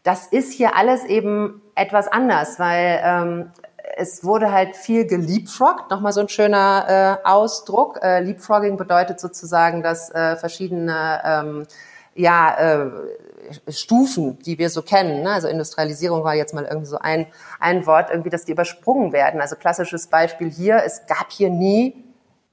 Das 0.04 0.28
ist 0.28 0.54
hier 0.54 0.76
alles 0.76 1.04
eben 1.04 1.62
etwas 1.76 2.08
anders, 2.08 2.60
weil 2.60 3.02
ähm, 3.04 3.52
es 4.00 4.24
wurde 4.24 4.52
halt 4.52 4.76
viel 4.76 5.06
geleapfrogged, 5.06 5.92
nochmal 5.92 6.14
so 6.14 6.22
ein 6.22 6.30
schöner 6.30 7.20
äh, 7.24 7.28
Ausdruck. 7.28 8.00
Äh, 8.02 8.22
Leapfrogging 8.22 8.78
bedeutet 8.78 9.20
sozusagen, 9.20 9.84
dass 9.84 10.10
äh, 10.12 10.38
verschiedene 10.38 11.22
ähm, 11.26 11.68
ja, 12.16 12.58
äh, 12.58 12.92
Stufen, 13.72 14.40
die 14.40 14.58
wir 14.58 14.70
so 14.70 14.82
kennen. 14.82 15.24
Ne? 15.24 15.32
Also 15.32 15.48
Industrialisierung 15.48 16.24
war 16.24 16.36
jetzt 16.36 16.54
mal 16.54 16.66
irgendwie 16.66 16.88
so 16.88 16.98
ein, 16.98 17.28
ein 17.60 17.86
Wort, 17.86 18.10
irgendwie, 18.10 18.30
dass 18.30 18.46
die 18.46 18.54
übersprungen 18.54 19.12
werden. 19.12 19.42
Also 19.42 19.56
klassisches 19.56 20.08
Beispiel 20.08 20.50
hier, 20.50 20.82
es 20.86 21.06
gab 21.06 21.32
hier 21.32 21.50
nie 21.50 22.04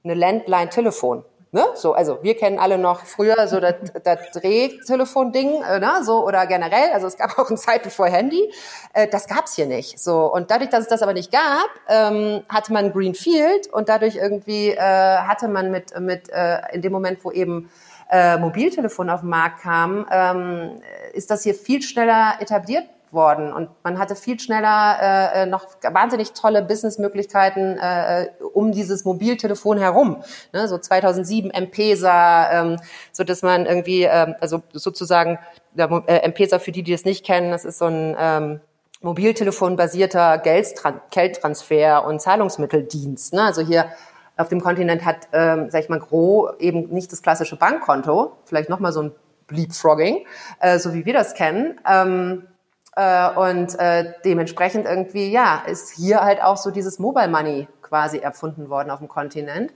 eine 0.03 0.13
Landline-Telefon. 0.13 1.23
Ne? 1.57 1.65
So, 1.73 1.93
also 1.93 2.19
wir 2.21 2.37
kennen 2.37 2.59
alle 2.59 2.77
noch 2.77 3.03
früher 3.03 3.47
so 3.47 3.59
das, 3.59 3.73
das 4.03 4.19
Drehtelefon-Ding, 4.31 5.63
äh, 5.63 5.79
ne? 5.79 6.03
so 6.03 6.23
oder 6.23 6.45
generell. 6.45 6.91
Also 6.93 7.07
es 7.07 7.17
gab 7.17 7.39
auch 7.39 7.49
eine 7.49 7.57
Zeit 7.57 7.81
bevor 7.81 8.05
Handy. 8.05 8.53
Äh, 8.93 9.07
das 9.07 9.27
gab's 9.27 9.55
hier 9.55 9.65
nicht. 9.65 9.97
So 9.99 10.31
und 10.31 10.51
dadurch, 10.51 10.69
dass 10.69 10.81
es 10.81 10.87
das 10.87 11.01
aber 11.01 11.13
nicht 11.13 11.31
gab, 11.31 11.67
ähm, 11.89 12.43
hatte 12.47 12.71
man 12.73 12.93
Greenfield 12.93 13.73
und 13.73 13.89
dadurch 13.89 14.17
irgendwie 14.17 14.69
äh, 14.69 14.77
hatte 14.77 15.47
man 15.47 15.71
mit 15.71 15.99
mit 15.99 16.29
äh, 16.29 16.59
in 16.73 16.83
dem 16.83 16.91
Moment, 16.91 17.25
wo 17.25 17.31
eben 17.31 17.71
äh, 18.11 18.37
Mobiltelefon 18.37 19.09
auf 19.09 19.21
den 19.21 19.29
Markt 19.29 19.61
kam, 19.63 20.05
ähm, 20.11 20.79
ist 21.13 21.31
das 21.31 21.41
hier 21.41 21.55
viel 21.55 21.81
schneller 21.81 22.35
etabliert 22.39 22.85
worden 23.13 23.53
und 23.53 23.69
man 23.83 23.99
hatte 23.99 24.15
viel 24.15 24.39
schneller 24.39 25.33
äh, 25.33 25.45
noch 25.45 25.65
wahnsinnig 25.81 26.33
tolle 26.33 26.61
Businessmöglichkeiten 26.61 27.77
äh, 27.77 28.27
um 28.53 28.71
dieses 28.71 29.05
Mobiltelefon 29.05 29.77
herum. 29.77 30.23
Ne? 30.53 30.67
So 30.67 30.77
2007 30.77 31.51
M-Pesa, 31.51 32.51
ähm, 32.51 32.77
so 33.11 33.23
dass 33.23 33.41
man 33.41 33.65
irgendwie, 33.65 34.03
ähm, 34.03 34.35
also 34.39 34.61
sozusagen 34.73 35.39
der, 35.73 35.89
äh, 36.07 36.17
M-Pesa 36.23 36.59
für 36.59 36.71
die, 36.71 36.83
die 36.83 36.91
das 36.91 37.05
nicht 37.05 37.25
kennen, 37.25 37.51
das 37.51 37.65
ist 37.65 37.79
so 37.79 37.85
ein 37.85 38.15
ähm, 38.19 38.59
Mobiltelefon-basierter 39.01 40.39
Geldtransfer 40.39 42.05
und 42.05 42.21
Zahlungsmitteldienst. 42.21 43.33
Ne? 43.33 43.43
Also 43.43 43.61
hier 43.61 43.91
auf 44.37 44.49
dem 44.49 44.61
Kontinent 44.61 45.05
hat, 45.05 45.27
ähm, 45.33 45.69
sag 45.69 45.83
ich 45.83 45.89
mal, 45.89 45.99
Gros 45.99 46.51
eben 46.59 46.89
nicht 46.89 47.11
das 47.11 47.21
klassische 47.21 47.55
Bankkonto, 47.55 48.37
vielleicht 48.45 48.69
nochmal 48.69 48.91
so 48.91 49.01
ein 49.01 49.11
Bleepfrogging, 49.47 50.25
äh, 50.59 50.79
so 50.79 50.93
wie 50.93 51.05
wir 51.05 51.13
das 51.13 51.33
kennen. 51.33 51.79
Ähm, 51.89 52.43
äh, 52.43 52.56
und 52.97 53.77
äh, 53.79 54.13
dementsprechend 54.25 54.85
irgendwie, 54.85 55.31
ja, 55.31 55.61
ist 55.67 55.91
hier 55.91 56.21
halt 56.21 56.41
auch 56.41 56.57
so 56.57 56.71
dieses 56.71 56.97
Mobile 56.99 57.27
Money 57.27 57.67
quasi 57.81 58.17
erfunden 58.17 58.69
worden 58.69 58.89
auf 58.89 58.99
dem 58.99 59.07
Kontinent. 59.07 59.71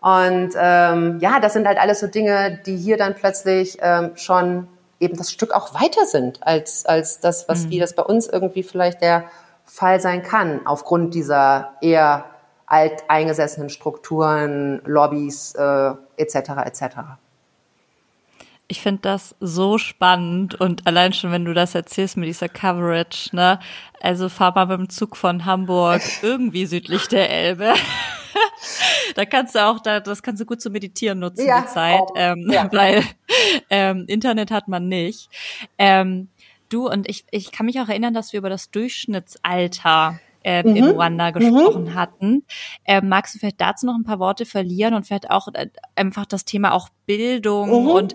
Und 0.00 0.50
ähm, 0.56 1.18
ja, 1.20 1.40
das 1.40 1.52
sind 1.52 1.66
halt 1.66 1.78
alles 1.78 2.00
so 2.00 2.08
Dinge, 2.08 2.60
die 2.66 2.76
hier 2.76 2.96
dann 2.96 3.14
plötzlich 3.14 3.78
ähm, 3.80 4.10
schon 4.16 4.68
eben 5.00 5.16
das 5.16 5.30
Stück 5.30 5.52
auch 5.52 5.74
weiter 5.74 6.04
sind 6.06 6.46
als, 6.46 6.84
als 6.84 7.20
das, 7.20 7.48
was 7.48 7.64
mhm. 7.64 7.70
wie 7.70 7.78
das 7.78 7.94
bei 7.94 8.02
uns 8.02 8.26
irgendwie 8.26 8.62
vielleicht 8.62 9.00
der 9.00 9.24
Fall 9.64 10.00
sein 10.00 10.22
kann, 10.22 10.66
aufgrund 10.66 11.14
dieser 11.14 11.72
eher 11.80 12.24
alteingesessenen 12.66 13.70
Strukturen, 13.70 14.82
Lobbys 14.84 15.54
äh, 15.54 15.92
etc. 16.16 16.34
etc. 16.64 16.82
Ich 18.66 18.80
finde 18.80 19.02
das 19.02 19.36
so 19.40 19.76
spannend 19.76 20.54
und 20.54 20.86
allein 20.86 21.12
schon, 21.12 21.30
wenn 21.30 21.44
du 21.44 21.52
das 21.52 21.74
erzählst 21.74 22.16
mit 22.16 22.28
dieser 22.28 22.48
Coverage, 22.48 23.34
ne? 23.36 23.58
Also 24.00 24.28
fahr 24.28 24.54
mal 24.54 24.66
mit 24.66 24.78
dem 24.78 24.88
Zug 24.88 25.16
von 25.16 25.44
Hamburg 25.44 26.02
irgendwie 26.22 26.64
südlich 26.66 27.06
der 27.08 27.30
Elbe. 27.30 27.74
da 29.14 29.24
kannst 29.26 29.54
du 29.54 29.64
auch, 29.64 29.80
da, 29.80 30.00
das 30.00 30.22
kannst 30.22 30.40
du 30.40 30.46
gut 30.46 30.62
zum 30.62 30.72
Meditieren 30.72 31.18
nutzen, 31.18 31.46
ja, 31.46 31.60
die 31.60 31.66
Zeit, 31.68 32.00
oh, 32.00 32.14
ähm, 32.16 32.48
ja. 32.50 32.68
weil 32.72 33.02
ähm, 33.70 34.04
Internet 34.08 34.50
hat 34.50 34.66
man 34.66 34.88
nicht. 34.88 35.28
Ähm, 35.78 36.28
du 36.70 36.88
und 36.88 37.08
ich, 37.08 37.24
ich 37.30 37.52
kann 37.52 37.66
mich 37.66 37.80
auch 37.80 37.88
erinnern, 37.88 38.14
dass 38.14 38.32
wir 38.32 38.38
über 38.38 38.50
das 38.50 38.70
Durchschnittsalter 38.70 40.18
äh, 40.44 40.62
mhm. 40.62 40.76
in 40.76 40.84
Ruanda 40.84 41.30
mhm. 41.30 41.34
gesprochen 41.34 41.84
mhm. 41.84 41.94
hatten. 41.94 42.44
Äh, 42.84 43.00
magst 43.00 43.34
du 43.34 43.38
vielleicht 43.38 43.60
dazu 43.60 43.86
noch 43.86 43.94
ein 43.94 44.04
paar 44.04 44.18
Worte 44.18 44.46
verlieren 44.46 44.94
und 44.94 45.06
vielleicht 45.06 45.30
auch 45.30 45.48
äh, 45.54 45.68
einfach 45.96 46.26
das 46.26 46.44
Thema 46.44 46.72
auch 46.72 46.88
Bildung 47.06 47.68
mhm. 47.68 47.88
und 47.88 48.14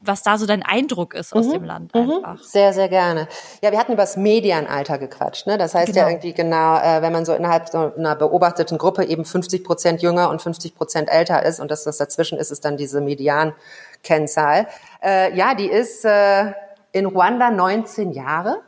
was 0.00 0.22
da 0.22 0.38
so 0.38 0.46
dein 0.46 0.62
Eindruck 0.62 1.14
ist 1.14 1.34
aus 1.34 1.46
mhm. 1.46 1.52
dem 1.52 1.64
Land 1.64 1.94
mhm. 1.94 2.24
einfach. 2.24 2.42
Sehr, 2.42 2.72
sehr 2.72 2.88
gerne. 2.88 3.28
Ja, 3.62 3.72
wir 3.72 3.78
hatten 3.78 3.92
über 3.92 4.02
das 4.02 4.16
Medianalter 4.16 4.98
gequatscht. 4.98 5.46
Ne? 5.46 5.58
Das 5.58 5.74
heißt 5.74 5.92
genau. 5.92 6.00
ja 6.00 6.08
irgendwie 6.08 6.32
genau, 6.32 6.78
äh, 6.78 7.02
wenn 7.02 7.12
man 7.12 7.24
so 7.24 7.34
innerhalb 7.34 7.68
so 7.68 7.92
einer 7.96 8.16
beobachteten 8.16 8.78
Gruppe 8.78 9.04
eben 9.04 9.24
50 9.24 9.64
Prozent 9.64 10.02
jünger 10.02 10.30
und 10.30 10.42
50 10.42 10.74
Prozent 10.74 11.08
älter 11.08 11.44
ist 11.44 11.60
und 11.60 11.70
das, 11.70 11.86
was 11.86 11.98
dazwischen 11.98 12.38
ist, 12.38 12.50
ist 12.50 12.64
dann 12.64 12.76
diese 12.76 13.00
Median-Kennzahl. 13.00 14.66
Äh, 15.02 15.36
ja, 15.36 15.54
die 15.54 15.68
ist 15.68 16.04
äh, 16.04 16.52
in 16.92 17.06
Ruanda 17.06 17.50
19 17.50 18.12
Jahre. 18.12 18.62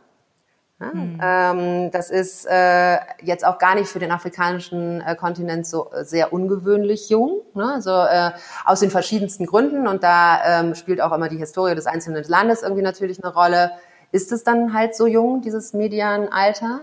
Ja, 0.80 0.92
hm. 0.92 1.20
ähm, 1.22 1.90
das 1.90 2.10
ist 2.10 2.46
äh, 2.46 2.96
jetzt 3.20 3.44
auch 3.44 3.58
gar 3.58 3.74
nicht 3.74 3.88
für 3.88 3.98
den 3.98 4.10
afrikanischen 4.10 5.02
äh, 5.02 5.14
Kontinent 5.14 5.66
so 5.66 5.90
äh, 5.92 6.04
sehr 6.04 6.32
ungewöhnlich 6.32 7.10
jung, 7.10 7.42
ne? 7.54 7.74
also, 7.74 7.90
äh, 7.90 8.30
aus 8.64 8.80
den 8.80 8.90
verschiedensten 8.90 9.44
Gründen. 9.44 9.86
Und 9.86 10.02
da 10.02 10.60
ähm, 10.60 10.74
spielt 10.74 11.02
auch 11.02 11.12
immer 11.12 11.28
die 11.28 11.36
Historie 11.36 11.74
des 11.74 11.86
einzelnen 11.86 12.24
Landes 12.24 12.62
irgendwie 12.62 12.82
natürlich 12.82 13.22
eine 13.22 13.34
Rolle. 13.34 13.72
Ist 14.10 14.32
es 14.32 14.42
dann 14.42 14.72
halt 14.72 14.96
so 14.96 15.06
jung, 15.06 15.42
dieses 15.42 15.74
Medianalter? 15.74 16.80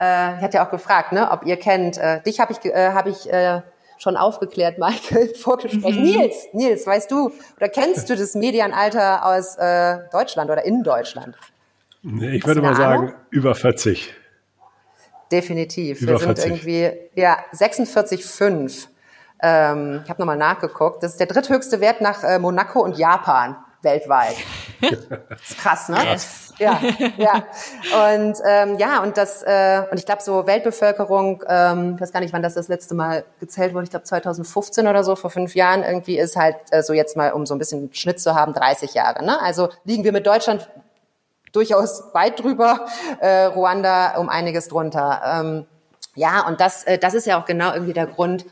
Äh, 0.00 0.36
ich 0.36 0.42
hatte 0.42 0.58
ja 0.58 0.66
auch 0.66 0.70
gefragt, 0.70 1.10
ne, 1.10 1.30
ob 1.32 1.44
ihr 1.44 1.56
kennt. 1.56 1.98
Äh, 1.98 2.22
dich 2.22 2.38
habe 2.38 2.52
ich, 2.52 2.64
äh, 2.64 2.92
hab 2.92 3.06
ich 3.06 3.32
äh, 3.32 3.62
schon 3.98 4.16
aufgeklärt, 4.16 4.78
Michael, 4.78 5.34
vorgesprochen. 5.34 5.96
Mhm. 5.96 6.02
Nils, 6.02 6.46
Nils, 6.52 6.86
weißt 6.86 7.10
du 7.10 7.32
oder 7.56 7.68
kennst 7.68 8.08
du 8.10 8.14
das 8.14 8.36
Medianalter 8.36 9.26
aus 9.26 9.56
äh, 9.56 9.98
Deutschland 10.12 10.52
oder 10.52 10.64
in 10.64 10.84
Deutschland? 10.84 11.36
Nee, 12.06 12.36
ich 12.36 12.46
würde 12.46 12.60
mal 12.60 12.76
sagen, 12.76 13.08
Ahnung? 13.08 13.14
über 13.30 13.54
40. 13.54 14.12
Definitiv. 15.32 16.02
Über 16.02 16.12
Wir 16.12 16.18
sind 16.18 16.38
40. 16.38 16.44
irgendwie, 16.44 16.92
ja, 17.14 17.38
46,5. 17.54 18.88
Ähm, 19.42 20.00
ich 20.04 20.10
habe 20.10 20.20
nochmal 20.20 20.36
nachgeguckt. 20.36 21.02
Das 21.02 21.12
ist 21.12 21.20
der 21.20 21.26
dritthöchste 21.26 21.80
Wert 21.80 22.02
nach 22.02 22.22
äh, 22.22 22.38
Monaco 22.38 22.82
und 22.82 22.98
Japan 22.98 23.56
weltweit. 23.80 24.36
das 24.80 25.50
ist 25.50 25.58
krass, 25.58 25.88
ne? 25.88 25.96
Krass. 25.96 26.54
Ja, 26.58 26.78
ja. 27.16 27.44
Und 28.14 28.36
ähm, 28.46 28.78
ja, 28.78 29.02
und 29.02 29.16
das, 29.16 29.42
äh, 29.42 29.82
und 29.90 29.98
ich 29.98 30.06
glaube, 30.06 30.22
so 30.22 30.46
Weltbevölkerung, 30.46 31.42
ähm, 31.48 31.94
ich 31.94 32.00
weiß 32.00 32.12
gar 32.12 32.20
nicht, 32.20 32.32
wann 32.32 32.42
das 32.42 32.54
das 32.54 32.68
letzte 32.68 32.94
Mal 32.94 33.24
gezählt 33.40 33.74
wurde, 33.74 33.84
ich 33.84 33.90
glaube 33.90 34.04
2015 34.04 34.86
oder 34.86 35.04
so, 35.04 35.16
vor 35.16 35.30
fünf 35.30 35.54
Jahren 35.54 35.82
irgendwie, 35.82 36.18
ist 36.18 36.36
halt 36.36 36.56
äh, 36.70 36.82
so 36.82 36.92
jetzt 36.92 37.16
mal, 37.16 37.32
um 37.32 37.46
so 37.46 37.54
ein 37.54 37.58
bisschen 37.58 37.92
Schnitt 37.92 38.20
zu 38.20 38.34
haben, 38.34 38.52
30 38.52 38.94
Jahre. 38.94 39.24
Ne? 39.24 39.40
Also 39.40 39.68
liegen 39.84 40.04
wir 40.04 40.12
mit 40.12 40.26
Deutschland 40.26 40.68
durchaus 41.54 42.04
weit 42.12 42.42
drüber, 42.42 42.86
äh, 43.20 43.44
Ruanda 43.44 44.16
um 44.18 44.28
einiges 44.28 44.68
drunter. 44.68 45.22
Ähm, 45.24 45.66
ja, 46.14 46.46
und 46.46 46.60
das, 46.60 46.84
äh, 46.84 46.98
das 46.98 47.14
ist 47.14 47.26
ja 47.26 47.40
auch 47.40 47.46
genau 47.46 47.72
irgendwie 47.72 47.92
der 47.92 48.06
Grund, 48.06 48.44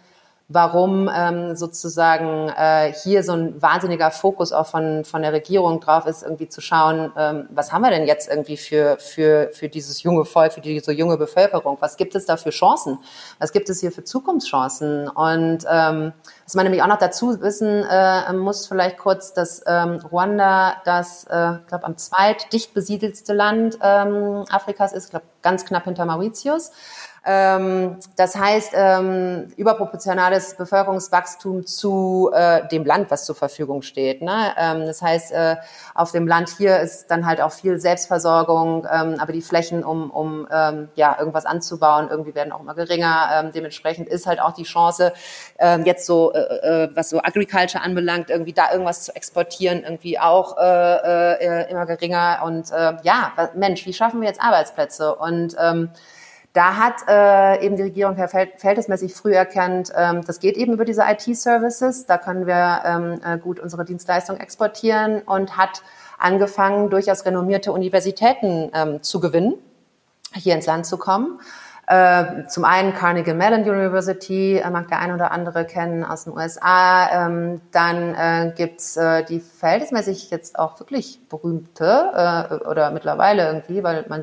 warum 0.48 1.11
ähm, 1.14 1.57
sozusagen 1.57 2.48
äh, 2.48 2.92
hier 2.92 3.22
so 3.22 3.33
ein 3.33 3.61
wahnsinniger 3.61 4.11
Fokus 4.11 4.52
auch 4.52 4.66
von, 4.66 5.05
von 5.05 5.22
der 5.22 5.33
Regierung 5.33 5.81
drauf 5.81 6.07
ist, 6.07 6.22
irgendwie 6.22 6.48
zu 6.48 6.61
schauen, 6.61 7.12
ähm, 7.16 7.48
was 7.50 7.72
haben 7.72 7.83
wir 7.83 7.90
denn 7.90 8.07
jetzt 8.07 8.28
irgendwie 8.28 8.57
für, 8.57 8.98
für, 8.98 9.50
für 9.52 9.68
dieses 9.68 10.02
junge 10.02 10.24
Volk, 10.24 10.52
für 10.52 10.61
diese 10.61 10.92
junge 10.92 11.16
Bevölkerung? 11.16 11.78
Was 11.81 11.96
gibt 11.96 12.14
es 12.14 12.26
da 12.26 12.37
für 12.37 12.50
Chancen? 12.50 12.98
Was 13.38 13.52
gibt 13.52 13.70
es 13.70 13.81
hier 13.81 13.92
für 13.92 14.05
Zukunftschancen? 14.05 15.09
Und 15.09 15.64
ähm, 15.70 16.12
was 16.44 16.55
man 16.55 16.64
nämlich 16.64 16.83
auch 16.83 16.88
noch 16.88 16.98
dazu 16.98 17.40
wissen 17.40 17.85
äh, 17.88 18.33
muss, 18.33 18.66
vielleicht 18.66 18.98
kurz, 18.98 19.33
dass 19.33 19.62
ähm, 19.66 20.00
Ruanda 20.11 20.76
das, 20.85 21.24
äh, 21.24 21.55
ich 21.55 21.66
glaube, 21.66 21.85
am 21.85 21.96
zweit 21.96 22.52
dicht 22.52 22.74
besiedelste 22.74 23.33
Land 23.33 23.78
ähm, 23.83 24.44
Afrikas 24.50 24.92
ist, 24.92 25.05
ich 25.07 25.11
glaube, 25.11 25.26
ganz 25.42 25.64
knapp 25.64 25.85
hinter 25.85 26.05
Mauritius. 26.05 26.72
Ähm, 27.24 27.98
das 28.16 28.35
heißt, 28.35 28.72
ähm, 28.74 29.52
überproportionales 29.56 30.56
Bevölkerungswachstum 30.56 31.64
zu 31.64 32.30
äh, 32.35 32.66
dem 32.66 32.85
Land, 32.85 33.12
was 33.12 33.24
zur 33.24 33.37
Verfügung 33.37 33.82
steht. 33.82 34.22
Ne? 34.22 34.52
Ähm, 34.58 34.87
das 34.87 35.02
heißt, 35.02 35.30
äh, 35.30 35.56
auf 35.94 36.11
dem 36.11 36.26
Land 36.26 36.48
hier 36.56 36.80
ist 36.80 37.06
dann 37.12 37.24
halt 37.24 37.40
auch 37.40 37.52
viel 37.52 37.78
Selbstversorgung, 37.78 38.87
aber 38.87 39.32
die 39.32 39.42
Flächen, 39.42 39.85
um, 39.85 40.11
um 40.11 40.46
ja, 40.94 41.16
irgendwas 41.18 41.44
anzubauen, 41.44 42.08
irgendwie 42.11 42.35
werden 42.35 42.52
auch 42.52 42.61
immer 42.61 42.74
geringer. 42.74 43.50
Dementsprechend 43.54 44.08
ist 44.08 44.26
halt 44.26 44.40
auch 44.40 44.52
die 44.52 44.62
Chance, 44.62 45.12
jetzt 45.85 46.06
so, 46.06 46.32
äh, 46.32 46.88
was 46.94 47.11
so 47.11 47.18
Agriculture 47.18 47.82
anbelangt, 47.82 48.30
irgendwie 48.30 48.52
da 48.52 48.72
irgendwas 48.72 49.04
zu 49.04 49.14
exportieren, 49.14 49.82
irgendwie 49.85 50.18
auch 50.18 50.56
immer 50.56 51.87
geringer. 51.87 52.42
Und 52.44 52.70
ja, 53.02 53.32
Mensch, 53.54 53.87
wie 53.87 53.92
schaffen 53.92 54.20
wir 54.20 54.28
jetzt 54.28 54.40
Arbeitsplätze? 54.40 55.14
Und 55.14 55.54
ähm, 55.61 55.90
da 56.52 56.76
hat 56.76 56.96
äh, 57.08 57.64
eben 57.64 57.76
die 57.76 57.82
Regierung 57.82 58.16
verhältnismäßig 58.16 59.14
früh 59.14 59.32
erkannt, 59.32 59.90
ähm, 59.96 60.22
das 60.26 60.38
geht 60.38 60.56
eben 60.56 60.74
über 60.74 60.84
diese 60.84 61.02
IT-Services, 61.02 62.06
da 62.06 62.18
können 62.18 62.46
wir 62.46 62.82
ähm, 62.84 63.20
äh, 63.24 63.38
gut 63.38 63.58
unsere 63.58 63.84
Dienstleistung 63.84 64.36
exportieren 64.36 65.22
und 65.22 65.56
hat 65.56 65.82
angefangen, 66.18 66.90
durchaus 66.90 67.24
renommierte 67.24 67.72
Universitäten 67.72 68.70
ähm, 68.74 69.02
zu 69.02 69.20
gewinnen, 69.20 69.54
hier 70.34 70.54
ins 70.54 70.66
Land 70.66 70.86
zu 70.86 70.98
kommen. 70.98 71.40
Äh, 71.88 72.46
zum 72.46 72.64
einen 72.64 72.94
Carnegie 72.94 73.34
Mellon 73.34 73.68
University, 73.68 74.56
äh, 74.56 74.70
mag 74.70 74.88
der 74.88 75.00
ein 75.00 75.12
oder 75.12 75.32
andere 75.32 75.64
kennen 75.64 76.04
aus 76.04 76.24
den 76.24 76.32
USA. 76.32 77.26
Ähm, 77.26 77.60
dann 77.72 78.14
äh, 78.14 78.52
gibt's 78.56 78.96
äh, 78.96 79.24
die 79.24 79.40
verhältnismäßig 79.40 80.30
jetzt 80.30 80.58
auch 80.58 80.78
wirklich 80.78 81.18
berühmte 81.28 82.12
äh, 82.14 82.54
oder 82.68 82.92
mittlerweile 82.92 83.46
irgendwie, 83.46 83.82
weil 83.82 84.04
man 84.08 84.22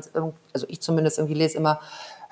also 0.54 0.66
ich 0.68 0.80
zumindest 0.80 1.18
irgendwie 1.18 1.34
lese 1.34 1.58
immer 1.58 1.80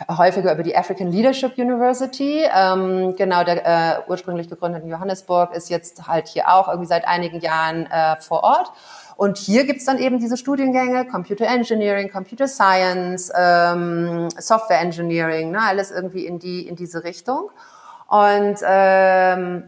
häufiger 0.07 0.53
über 0.53 0.63
die 0.63 0.77
African 0.77 1.11
Leadership 1.11 1.59
University. 1.59 2.45
Ähm, 2.55 3.17
genau, 3.17 3.43
der 3.43 3.67
äh, 3.67 4.11
ursprünglich 4.11 4.49
gegründete 4.49 4.87
Johannesburg 4.87 5.55
ist 5.55 5.71
jetzt 5.71 6.07
halt 6.07 6.29
hier 6.29 6.49
auch 6.53 6.69
irgendwie 6.69 6.87
seit 6.87 7.07
einigen 7.07 7.41
Jahren 7.41 7.87
äh, 7.87 8.17
vor 8.21 8.45
Ort. 8.45 8.73
Und 9.17 9.37
hier 9.37 9.65
gibt's 9.65 9.85
dann 9.85 9.99
eben 9.99 10.21
diese 10.21 10.37
Studiengänge, 10.37 11.07
Computer 11.07 11.47
Engineering, 11.47 12.09
Computer 12.09 12.47
Science, 12.47 13.33
ähm, 13.37 14.29
Software 14.39 14.81
Engineering, 14.81 15.51
ne, 15.51 15.59
alles 15.61 15.91
irgendwie 15.91 16.25
in 16.25 16.39
die 16.39 16.69
in 16.69 16.77
diese 16.77 17.03
Richtung. 17.03 17.51
Und 18.07 18.59
ähm, 18.65 19.65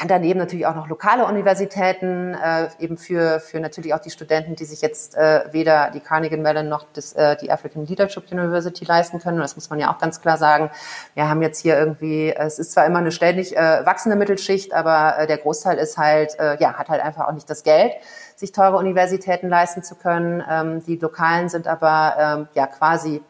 dann 0.00 0.08
daneben 0.08 0.38
natürlich 0.38 0.66
auch 0.66 0.74
noch 0.74 0.88
lokale 0.88 1.26
Universitäten, 1.26 2.34
äh, 2.34 2.68
eben 2.78 2.96
für, 2.96 3.38
für 3.40 3.60
natürlich 3.60 3.92
auch 3.92 3.98
die 3.98 4.10
Studenten, 4.10 4.56
die 4.56 4.64
sich 4.64 4.80
jetzt 4.80 5.14
äh, 5.14 5.44
weder 5.52 5.90
die 5.90 6.00
Carnegie 6.00 6.38
Mellon 6.38 6.68
noch 6.68 6.86
das, 6.94 7.12
äh, 7.12 7.36
die 7.36 7.50
African 7.50 7.84
Leadership 7.84 8.30
University 8.32 8.84
leisten 8.84 9.20
können. 9.20 9.38
Das 9.38 9.56
muss 9.56 9.68
man 9.68 9.78
ja 9.78 9.92
auch 9.92 9.98
ganz 9.98 10.20
klar 10.20 10.38
sagen. 10.38 10.70
Wir 11.14 11.28
haben 11.28 11.42
jetzt 11.42 11.60
hier 11.60 11.78
irgendwie, 11.78 12.32
es 12.34 12.58
ist 12.58 12.72
zwar 12.72 12.86
immer 12.86 13.00
eine 13.00 13.12
ständig 13.12 13.56
äh, 13.56 13.84
wachsende 13.84 14.16
Mittelschicht, 14.16 14.72
aber 14.72 15.18
äh, 15.18 15.26
der 15.26 15.36
Großteil 15.36 15.76
ist 15.76 15.98
halt, 15.98 16.38
äh, 16.38 16.56
ja, 16.58 16.74
hat 16.74 16.88
halt 16.88 17.02
einfach 17.02 17.28
auch 17.28 17.32
nicht 17.32 17.50
das 17.50 17.62
Geld, 17.62 17.92
sich 18.36 18.52
teure 18.52 18.78
Universitäten 18.78 19.50
leisten 19.50 19.82
zu 19.82 19.96
können. 19.96 20.42
Ähm, 20.48 20.82
die 20.84 20.96
lokalen 20.96 21.50
sind 21.50 21.66
aber 21.68 22.14
ähm, 22.18 22.48
ja 22.54 22.66
quasi 22.66 23.22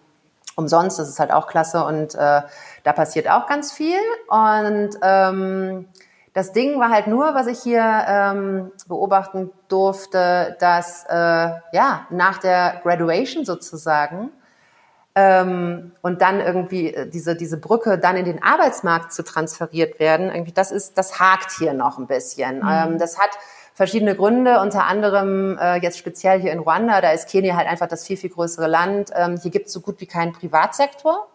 umsonst. 0.55 1.01
Das 1.01 1.09
ist 1.09 1.19
halt 1.19 1.33
auch 1.33 1.49
klasse 1.49 1.85
und 1.85 2.15
äh, 2.15 2.43
da 2.85 2.93
passiert 2.93 3.29
auch 3.29 3.47
ganz 3.47 3.73
viel. 3.73 3.99
Und 4.29 4.91
ähm, 5.03 5.89
das 6.33 6.53
Ding 6.53 6.79
war 6.79 6.91
halt 6.91 7.07
nur, 7.07 7.35
was 7.35 7.47
ich 7.47 7.61
hier 7.61 7.83
ähm, 7.83 8.73
beobachten 8.87 9.51
durfte, 9.69 10.57
dass 10.61 11.05
äh, 11.09 11.15
ja 11.15 12.07
nach 12.11 12.39
der 12.39 12.81
Graduation 12.83 13.45
sozusagen 13.45 14.31
ähm, 15.17 15.93
und 16.03 16.23
dann 16.23 16.41
irgendwie 16.41 16.95
äh, 16.95 17.09
diese 17.09 17.35
diese 17.35 17.59
Brücke 17.59 17.99
dann 17.99 18.17
in 18.17 18.25
den 18.25 18.43
Arbeitsmarkt 18.43 19.13
zu 19.13 19.25
transferiert 19.25 19.99
werden, 19.99 20.31
irgendwie 20.31 20.53
das 20.53 20.71
ist 20.71 20.97
das 20.97 21.19
hakt 21.19 21.51
hier 21.59 21.73
noch 21.73 21.99
ein 21.99 22.07
bisschen. 22.07 22.59
Mhm. 22.59 22.69
Ähm, 22.71 22.99
das 22.99 23.19
hat 23.19 23.31
verschiedene 23.75 24.15
Gründe, 24.15 24.61
unter 24.61 24.87
anderem 24.87 25.59
äh, 25.59 25.77
jetzt 25.77 25.99
speziell 25.99 26.41
hier 26.41 26.53
in 26.53 26.61
Ruanda, 26.61 27.01
da 27.01 27.11
ist 27.11 27.29
Kenia 27.29 27.57
halt 27.57 27.67
einfach 27.69 27.89
das 27.89 28.07
viel 28.07 28.17
viel 28.17 28.31
größere 28.31 28.69
Land. 28.69 29.11
Ähm, 29.17 29.37
hier 29.37 29.51
gibt 29.51 29.67
es 29.67 29.73
so 29.73 29.81
gut 29.81 30.01
wie 30.01 30.07
keinen 30.07 30.33
Privatsektor. 30.33 31.27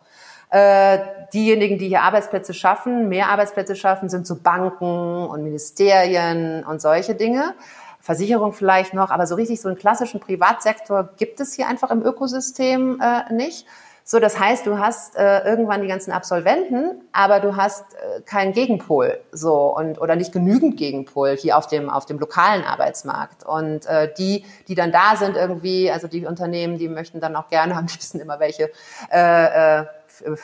Äh, 0.56 1.00
diejenigen, 1.34 1.78
die 1.78 1.90
hier 1.90 2.04
Arbeitsplätze 2.04 2.54
schaffen, 2.54 3.10
mehr 3.10 3.28
Arbeitsplätze 3.28 3.76
schaffen, 3.76 4.08
sind 4.08 4.26
so 4.26 4.38
Banken 4.38 5.28
und 5.28 5.44
Ministerien 5.44 6.64
und 6.64 6.82
solche 6.82 7.14
Dinge. 7.14 7.56
Versicherung 8.00 8.54
vielleicht 8.54 8.94
noch, 8.94 9.10
aber 9.10 9.28
so 9.28 9.36
richtig 9.36 9.60
so 9.60 9.68
einen 9.68 9.78
klassischen 9.78 10.22
Privatsektor 10.22 11.10
gibt 11.18 11.42
es 11.42 11.56
hier 11.56 11.68
einfach 11.68 11.92
im 11.92 12.02
Ökosystem 12.04 13.02
äh, 13.02 13.34
nicht. 13.34 13.68
So, 14.06 14.20
das 14.20 14.40
heißt, 14.40 14.66
du 14.66 14.78
hast 14.78 15.18
äh, 15.18 15.40
irgendwann 15.40 15.82
die 15.82 15.90
ganzen 15.90 16.12
Absolventen, 16.12 17.02
aber 17.12 17.42
du 17.42 17.58
hast 17.58 17.84
äh, 17.96 18.22
keinen 18.22 18.54
Gegenpol, 18.54 19.20
so 19.34 19.76
und 19.76 20.00
oder 20.00 20.16
nicht 20.16 20.32
genügend 20.32 20.78
Gegenpol 20.78 21.36
hier 21.36 21.58
auf 21.58 21.68
dem 21.68 21.90
auf 21.90 22.06
dem 22.06 22.20
lokalen 22.20 22.64
Arbeitsmarkt. 22.64 23.44
Und 23.46 23.88
äh, 23.88 24.14
die, 24.18 24.46
die 24.70 24.76
dann 24.76 24.94
da 24.94 25.18
sind 25.18 25.36
irgendwie, 25.36 25.92
also 25.92 26.08
die 26.08 26.26
Unternehmen, 26.26 26.78
die 26.78 26.88
möchten 26.88 27.20
dann 27.20 27.36
auch 27.36 27.50
gerne 27.50 27.76
am 27.78 27.88
liebsten 27.88 28.22
immer 28.22 28.40
welche 28.40 28.72
äh, 29.12 29.80
äh, 29.82 29.86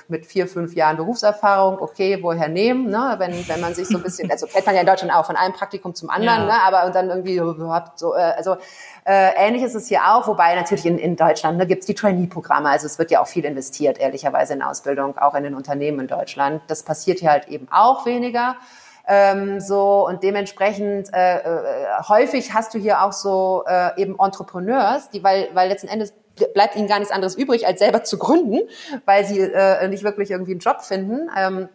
mit 0.07 0.25
vier, 0.25 0.47
fünf 0.47 0.73
Jahren 0.75 0.97
Berufserfahrung, 0.97 1.79
okay, 1.79 2.19
woher 2.21 2.47
nehmen, 2.47 2.89
ne? 2.89 3.15
wenn, 3.17 3.47
wenn 3.47 3.61
man 3.61 3.73
sich 3.73 3.87
so 3.87 3.97
ein 3.97 4.03
bisschen, 4.03 4.29
also 4.31 4.47
kennt 4.47 4.65
man 4.65 4.75
ja 4.75 4.81
in 4.81 4.87
Deutschland 4.87 5.13
auch 5.13 5.25
von 5.25 5.35
einem 5.35 5.53
Praktikum 5.53 5.95
zum 5.95 6.09
anderen, 6.09 6.41
ja. 6.41 6.45
ne? 6.45 6.53
aber 6.65 6.85
und 6.85 6.95
dann 6.95 7.09
irgendwie 7.09 7.35
überhaupt 7.35 7.99
so, 7.99 8.15
äh, 8.15 8.19
also 8.19 8.57
äh, 9.05 9.31
ähnlich 9.35 9.63
ist 9.63 9.75
es 9.75 9.87
hier 9.87 10.01
auch, 10.05 10.27
wobei 10.27 10.55
natürlich 10.55 10.85
in, 10.85 10.97
in 10.97 11.15
Deutschland 11.15 11.57
ne, 11.57 11.67
gibt 11.67 11.81
es 11.81 11.87
die 11.87 11.95
Trainee-Programme, 11.95 12.69
also 12.69 12.85
es 12.85 12.99
wird 12.99 13.11
ja 13.11 13.21
auch 13.21 13.27
viel 13.27 13.45
investiert, 13.45 13.99
ehrlicherweise 13.99 14.53
in 14.53 14.61
Ausbildung, 14.61 15.17
auch 15.17 15.35
in 15.35 15.43
den 15.43 15.55
Unternehmen 15.55 16.01
in 16.01 16.07
Deutschland. 16.07 16.61
Das 16.67 16.83
passiert 16.83 17.19
hier 17.19 17.31
halt 17.31 17.47
eben 17.47 17.67
auch 17.71 18.05
weniger. 18.05 18.55
Ähm, 19.07 19.59
so 19.59 20.07
und 20.07 20.21
dementsprechend 20.21 21.11
äh, 21.13 21.39
äh, 21.39 22.03
häufig 22.07 22.53
hast 22.53 22.73
du 22.73 22.77
hier 22.77 23.03
auch 23.03 23.11
so 23.11 23.63
äh, 23.67 23.99
eben 23.99 24.15
Entrepreneurs, 24.19 25.09
die 25.09 25.23
weil 25.23 25.49
weil 25.53 25.69
letzten 25.69 25.87
Endes 25.87 26.13
bleibt 26.53 26.75
ihnen 26.75 26.87
gar 26.87 26.99
nichts 26.99 27.13
anderes 27.13 27.35
übrig, 27.35 27.67
als 27.67 27.79
selber 27.79 28.03
zu 28.03 28.17
gründen, 28.17 28.59
weil 29.05 29.25
sie 29.25 29.39
äh, 29.39 29.87
nicht 29.87 30.03
wirklich 30.03 30.31
irgendwie 30.31 30.51
einen 30.51 30.59
Job 30.59 30.81
finden. 30.81 31.29
Ähm, 31.37 31.69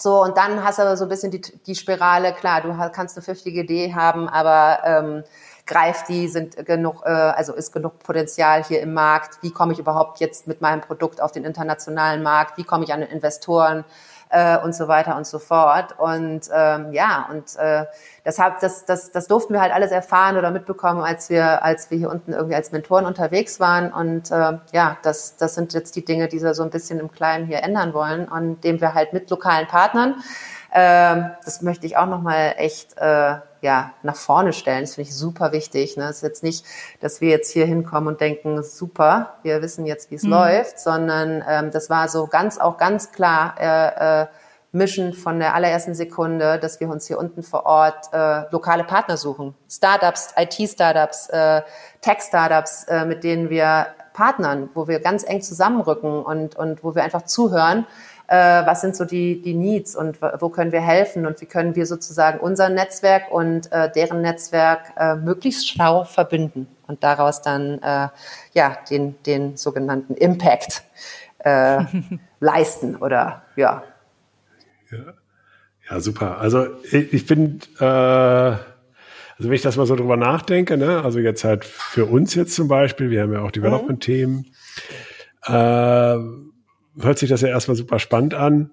so, 0.00 0.22
und 0.22 0.36
dann 0.36 0.62
hast 0.62 0.78
du 0.78 0.96
so 0.96 1.04
ein 1.04 1.08
bisschen 1.08 1.32
die, 1.32 1.40
die 1.40 1.74
Spirale, 1.74 2.32
klar, 2.32 2.60
du 2.60 2.68
kannst 2.92 3.16
eine 3.16 3.24
pfiffige 3.24 3.62
Idee 3.62 3.94
haben, 3.94 4.28
aber 4.28 4.78
ähm, 4.84 5.24
greift 5.66 6.08
die, 6.08 6.28
sind 6.28 6.64
genug, 6.64 7.02
äh, 7.04 7.08
also 7.10 7.52
ist 7.52 7.72
genug 7.72 7.98
Potenzial 7.98 8.64
hier 8.64 8.80
im 8.80 8.94
Markt, 8.94 9.42
wie 9.42 9.50
komme 9.50 9.72
ich 9.72 9.80
überhaupt 9.80 10.20
jetzt 10.20 10.46
mit 10.46 10.60
meinem 10.60 10.80
Produkt 10.80 11.20
auf 11.20 11.32
den 11.32 11.44
internationalen 11.44 12.22
Markt, 12.22 12.58
wie 12.58 12.64
komme 12.64 12.84
ich 12.84 12.92
an 12.92 13.02
Investoren, 13.02 13.84
äh, 14.30 14.58
und 14.58 14.74
so 14.74 14.88
weiter 14.88 15.16
und 15.16 15.26
so 15.26 15.38
fort. 15.38 15.98
Und 15.98 16.42
ähm, 16.52 16.92
ja, 16.92 17.28
und 17.30 17.56
äh, 17.56 17.86
deshalb, 18.24 18.60
das, 18.60 18.84
das, 18.84 19.10
das 19.10 19.26
durften 19.26 19.54
wir 19.54 19.60
halt 19.60 19.72
alles 19.72 19.90
erfahren 19.90 20.36
oder 20.36 20.50
mitbekommen, 20.50 21.02
als 21.02 21.30
wir, 21.30 21.62
als 21.62 21.90
wir 21.90 21.98
hier 21.98 22.10
unten 22.10 22.32
irgendwie 22.32 22.54
als 22.54 22.72
Mentoren 22.72 23.06
unterwegs 23.06 23.60
waren. 23.60 23.92
Und 23.92 24.30
äh, 24.30 24.58
ja, 24.72 24.96
das, 25.02 25.36
das 25.36 25.54
sind 25.54 25.74
jetzt 25.74 25.96
die 25.96 26.04
Dinge, 26.04 26.28
die 26.28 26.42
wir 26.42 26.54
so 26.54 26.62
ein 26.62 26.70
bisschen 26.70 27.00
im 27.00 27.10
Kleinen 27.10 27.46
hier 27.46 27.62
ändern 27.62 27.94
wollen 27.94 28.28
und 28.28 28.62
dem 28.64 28.80
wir 28.80 28.94
halt 28.94 29.12
mit 29.12 29.30
lokalen 29.30 29.66
Partnern 29.66 30.16
ähm, 30.72 31.30
das 31.44 31.62
möchte 31.62 31.86
ich 31.86 31.96
auch 31.96 32.06
nochmal 32.06 32.54
echt 32.58 32.96
äh, 32.98 33.36
ja, 33.60 33.92
nach 34.02 34.16
vorne 34.16 34.52
stellen. 34.52 34.82
Das 34.82 34.94
finde 34.94 35.10
ich 35.10 35.16
super 35.16 35.52
wichtig. 35.52 35.96
Ne? 35.96 36.04
Es 36.04 36.16
ist 36.16 36.22
jetzt 36.22 36.42
nicht, 36.42 36.64
dass 37.00 37.20
wir 37.20 37.30
jetzt 37.30 37.52
hier 37.52 37.66
hinkommen 37.66 38.08
und 38.08 38.20
denken, 38.20 38.62
super, 38.62 39.34
wir 39.42 39.62
wissen 39.62 39.86
jetzt, 39.86 40.10
wie 40.10 40.16
es 40.16 40.22
mhm. 40.22 40.30
läuft, 40.30 40.78
sondern 40.78 41.44
ähm, 41.48 41.70
das 41.70 41.90
war 41.90 42.08
so 42.08 42.26
ganz, 42.26 42.58
auch 42.58 42.76
ganz 42.76 43.12
klar 43.12 43.54
äh, 43.58 44.22
äh, 44.22 44.26
Mission 44.70 45.14
von 45.14 45.38
der 45.38 45.54
allerersten 45.54 45.94
Sekunde, 45.94 46.58
dass 46.58 46.78
wir 46.78 46.88
uns 46.88 47.06
hier 47.06 47.18
unten 47.18 47.42
vor 47.42 47.64
Ort 47.64 48.12
äh, 48.12 48.42
lokale 48.50 48.84
Partner 48.84 49.16
suchen. 49.16 49.54
Startups, 49.68 50.34
IT-Startups, 50.36 51.28
äh, 51.30 51.62
Tech-Startups, 52.02 52.84
äh, 52.84 53.06
mit 53.06 53.24
denen 53.24 53.48
wir 53.48 53.86
partnern, 54.12 54.68
wo 54.74 54.88
wir 54.88 55.00
ganz 55.00 55.24
eng 55.24 55.40
zusammenrücken 55.40 56.22
und, 56.22 56.56
und 56.56 56.84
wo 56.84 56.94
wir 56.94 57.02
einfach 57.02 57.22
zuhören 57.22 57.86
was 58.34 58.82
sind 58.82 58.94
so 58.94 59.04
die, 59.04 59.40
die 59.40 59.54
Needs 59.54 59.96
und 59.96 60.20
wo 60.20 60.50
können 60.50 60.70
wir 60.70 60.82
helfen 60.82 61.26
und 61.26 61.40
wie 61.40 61.46
können 61.46 61.74
wir 61.76 61.86
sozusagen 61.86 62.40
unser 62.40 62.68
Netzwerk 62.68 63.30
und 63.30 63.72
äh, 63.72 63.90
deren 63.90 64.20
Netzwerk 64.20 64.92
äh, 64.98 65.14
möglichst 65.16 65.68
schlau 65.68 66.04
verbinden 66.04 66.66
und 66.86 67.02
daraus 67.02 67.40
dann 67.40 67.78
äh, 67.82 68.08
ja 68.52 68.76
den, 68.90 69.20
den 69.22 69.56
sogenannten 69.56 70.14
Impact 70.14 70.82
äh, 71.38 71.84
leisten 72.40 72.96
oder 72.96 73.42
ja. 73.56 73.82
ja. 74.90 75.14
Ja, 75.90 76.00
super. 76.00 76.38
Also 76.38 76.66
ich, 76.84 77.12
ich 77.14 77.26
bin, 77.26 77.60
äh, 77.80 77.84
also 77.84 78.58
wenn 79.38 79.52
ich 79.52 79.62
das 79.62 79.76
mal 79.76 79.86
so 79.86 79.96
drüber 79.96 80.16
nachdenke, 80.16 80.76
ne, 80.76 81.02
also 81.02 81.18
jetzt 81.18 81.44
halt 81.44 81.64
für 81.64 82.04
uns 82.04 82.34
jetzt 82.34 82.54
zum 82.54 82.68
Beispiel, 82.68 83.10
wir 83.10 83.22
haben 83.22 83.32
ja 83.32 83.40
auch 83.40 83.50
Development-Themen, 83.50 84.46
mhm. 85.48 85.54
äh, 85.54 86.57
hört 87.00 87.18
sich 87.18 87.30
das 87.30 87.40
ja 87.40 87.48
erstmal 87.48 87.76
super 87.76 87.98
spannend 87.98 88.34
an. 88.34 88.70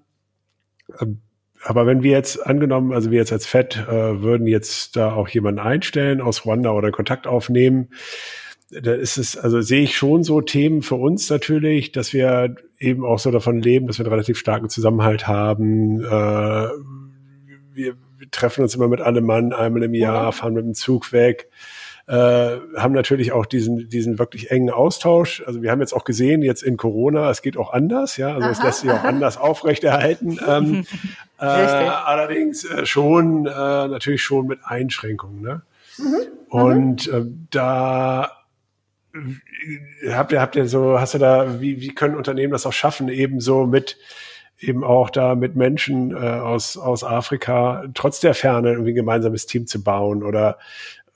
Ähm, 1.00 1.22
aber 1.64 1.88
wenn 1.88 2.04
wir 2.04 2.12
jetzt 2.12 2.46
angenommen, 2.46 2.94
also 2.94 3.10
wir 3.10 3.18
jetzt 3.18 3.34
als 3.34 3.48
FED 3.48 3.88
äh, 3.88 4.22
würden 4.22 4.46
jetzt 4.46 4.96
da 4.96 5.14
auch 5.14 5.28
jemanden 5.28 5.60
einstellen 5.60 6.22
aus 6.22 6.46
Rwanda 6.46 6.72
oder 6.72 6.92
Kontakt 6.92 7.26
aufnehmen, 7.26 7.90
da 8.70 8.94
ist 8.94 9.18
es, 9.18 9.38
also 9.38 9.62
sehe 9.62 9.84
ich 9.84 9.96
schon 9.98 10.24
so 10.24 10.42
Themen 10.42 10.82
für 10.82 10.96
uns 10.96 11.30
natürlich, 11.30 11.92
dass 11.92 12.14
wir 12.14 12.56
eben 12.80 13.06
auch 13.06 13.20
so 13.20 13.32
davon 13.32 13.62
leben, 13.62 13.88
dass 13.88 13.98
wir 13.98 14.06
einen 14.06 14.14
relativ 14.14 14.38
starken 14.38 14.70
Zusammenhalt 14.70 15.28
haben. 15.28 16.02
Äh, 16.04 16.70
wir, 17.74 17.96
wir 18.18 18.32
treffen 18.32 18.62
uns 18.62 18.76
immer 18.76 18.88
mit 18.88 19.02
einem 19.02 19.26
Mann 19.26 19.54
einmal 19.54 19.84
im 19.84 19.94
Jahr, 19.94 20.32
fahren 20.34 20.54
mit 20.54 20.66
dem 20.66 20.74
Zug 20.74 21.14
weg 21.14 21.50
äh, 22.08 22.58
haben 22.78 22.94
natürlich 22.94 23.32
auch 23.32 23.46
diesen, 23.46 23.90
diesen 23.90 24.20
wirklich 24.20 24.52
engen 24.52 24.70
Austausch. 24.70 25.44
Also 25.46 25.64
wir 25.64 25.72
haben 25.72 25.80
jetzt 25.80 25.94
auch 25.94 26.04
gesehen, 26.04 26.44
jetzt 26.44 26.62
in 26.62 26.78
Corona, 26.78 27.32
es 27.32 27.42
geht 27.42 27.58
auch 27.58 27.74
anders, 27.74 28.18
ja, 28.18 28.36
also 28.36 28.48
es 28.48 28.62
lässt 28.62 28.82
sich 28.82 28.92
auch 28.92 29.04
anders 29.04 29.38
aufrechterhalten. 29.38 30.40
Ähm, 30.48 30.86
äh, 31.40 31.46
allerdings 31.46 32.64
äh, 32.64 32.86
schon, 32.86 33.48
äh, 33.48 33.50
natürlich 33.50 34.22
schon 34.22 34.46
mit 34.46 34.60
Einschränkungen. 34.64 35.42
Ne? 35.42 35.62
Mhm. 35.98 36.16
Und 36.50 37.08
äh, 37.08 37.26
da 37.50 38.32
habt 40.12 40.32
ihr, 40.32 40.42
habt 40.42 40.56
ihr 40.56 40.68
so, 40.68 41.00
hast 41.00 41.16
du 41.16 41.18
da, 41.18 41.60
wie, 41.60 41.82
wie 41.82 41.96
können 41.96 42.16
Unternehmen 42.16 42.52
das 42.52 42.66
auch 42.68 42.74
schaffen, 42.74 43.10
eben 43.10 43.40
so 43.40 43.66
mit 43.66 43.98
eben 44.60 44.84
auch 44.84 45.10
da 45.10 45.36
mit 45.36 45.56
Menschen 45.56 46.12
äh, 46.12 46.18
aus, 46.18 46.78
aus 46.78 47.04
Afrika 47.04 47.84
trotz 47.94 48.22
der 48.22 48.34
Ferne 48.34 48.72
irgendwie 48.72 48.92
ein 48.92 48.96
gemeinsames 48.96 49.48
Team 49.48 49.68
zu 49.68 49.84
bauen 49.84 50.24
oder 50.24 50.58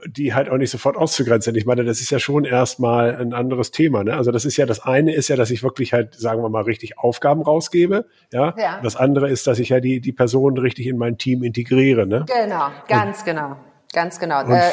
die 0.06 0.34
halt 0.34 0.50
auch 0.50 0.58
nicht 0.58 0.72
sofort 0.72 0.96
auszugrenzen. 0.96 1.56
Ich 1.56 1.66
meine, 1.66 1.84
das 1.84 2.00
ist 2.00 2.10
ja 2.10 2.20
schon 2.20 2.46
erstmal 2.46 3.16
ein 3.18 3.34
anderes 3.34 3.72
Thema. 3.72 4.04
Ne? 4.04 4.16
Also 4.16 4.32
das 4.32 4.46
ist 4.46 4.56
ja 4.56 4.66
das 4.66 4.80
eine 4.82 5.14
ist 5.14 5.28
ja, 5.28 5.36
dass 5.36 5.52
ich 5.52 5.62
wirklich 5.62 5.92
halt, 5.92 6.16
sagen 6.16 6.42
wir 6.42 6.50
mal, 6.50 6.64
richtig 6.64 6.98
Aufgaben 6.98 7.42
rausgebe. 7.42 8.06
Ja. 8.32 8.56
ja. 8.58 8.80
Das 8.82 8.96
andere 8.96 9.30
ist, 9.30 9.46
dass 9.48 9.60
ich 9.60 9.70
ja 9.70 9.80
die 9.82 10.00
die 10.00 10.14
Personen 10.14 10.58
richtig 10.58 10.88
in 10.88 10.98
mein 10.98 11.18
Team 11.18 11.44
integriere. 11.44 12.08
Ne? 12.08 12.26
Genau, 12.28 12.70
ganz 12.88 13.20
und, 13.20 13.26
genau, 13.26 13.58
ganz 13.94 14.20
genau. 14.20 14.42
Äh, 14.50 14.72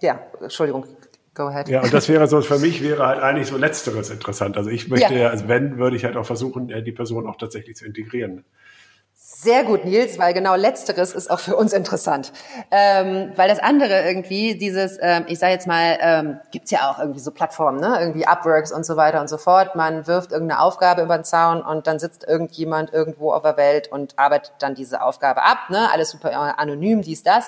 ja, 0.00 0.20
Entschuldigung. 0.40 0.84
go 1.34 1.44
ahead. 1.44 1.68
Ja, 1.68 1.82
und 1.82 1.94
das 1.94 2.08
wäre 2.08 2.26
so, 2.26 2.40
für 2.40 2.58
mich 2.58 2.82
wäre 2.82 3.06
halt 3.06 3.22
eigentlich 3.22 3.46
so 3.46 3.56
Letzteres 3.56 4.10
interessant. 4.10 4.56
Also 4.56 4.70
ich 4.70 4.88
möchte 4.88 5.14
ja, 5.14 5.20
ja 5.20 5.28
also 5.28 5.46
wenn, 5.46 5.78
würde 5.78 5.96
ich 5.96 6.04
halt 6.04 6.16
auch 6.16 6.26
versuchen, 6.26 6.66
die 6.66 6.92
Person 6.92 7.28
auch 7.28 7.36
tatsächlich 7.36 7.76
zu 7.76 7.86
integrieren. 7.86 8.44
Sehr 9.44 9.62
gut, 9.64 9.84
Nils, 9.84 10.18
weil 10.18 10.32
genau 10.32 10.54
Letzteres 10.54 11.12
ist 11.12 11.30
auch 11.30 11.38
für 11.38 11.54
uns 11.54 11.74
interessant. 11.74 12.32
Ähm, 12.70 13.30
weil 13.36 13.46
das 13.46 13.58
andere 13.58 14.00
irgendwie, 14.08 14.56
dieses, 14.56 14.96
ähm, 15.02 15.26
ich 15.28 15.38
sage 15.38 15.52
jetzt 15.52 15.66
mal, 15.66 15.98
ähm, 16.00 16.40
gibt 16.50 16.70
ja 16.70 16.90
auch 16.90 16.98
irgendwie 16.98 17.20
so 17.20 17.30
Plattformen, 17.30 17.78
ne? 17.78 17.98
irgendwie 18.00 18.26
Upworks 18.26 18.72
und 18.72 18.86
so 18.86 18.96
weiter 18.96 19.20
und 19.20 19.28
so 19.28 19.36
fort. 19.36 19.76
Man 19.76 20.06
wirft 20.06 20.32
irgendeine 20.32 20.62
Aufgabe 20.62 21.02
über 21.02 21.18
den 21.18 21.24
Zaun 21.24 21.60
und 21.60 21.86
dann 21.86 21.98
sitzt 21.98 22.26
irgendjemand 22.26 22.94
irgendwo 22.94 23.32
auf 23.32 23.42
der 23.42 23.58
Welt 23.58 23.92
und 23.92 24.18
arbeitet 24.18 24.54
dann 24.60 24.74
diese 24.74 25.02
Aufgabe 25.02 25.42
ab. 25.42 25.68
Ne? 25.68 25.90
Alles 25.92 26.12
super 26.12 26.58
anonym, 26.58 27.02
dies, 27.02 27.22
das. 27.22 27.44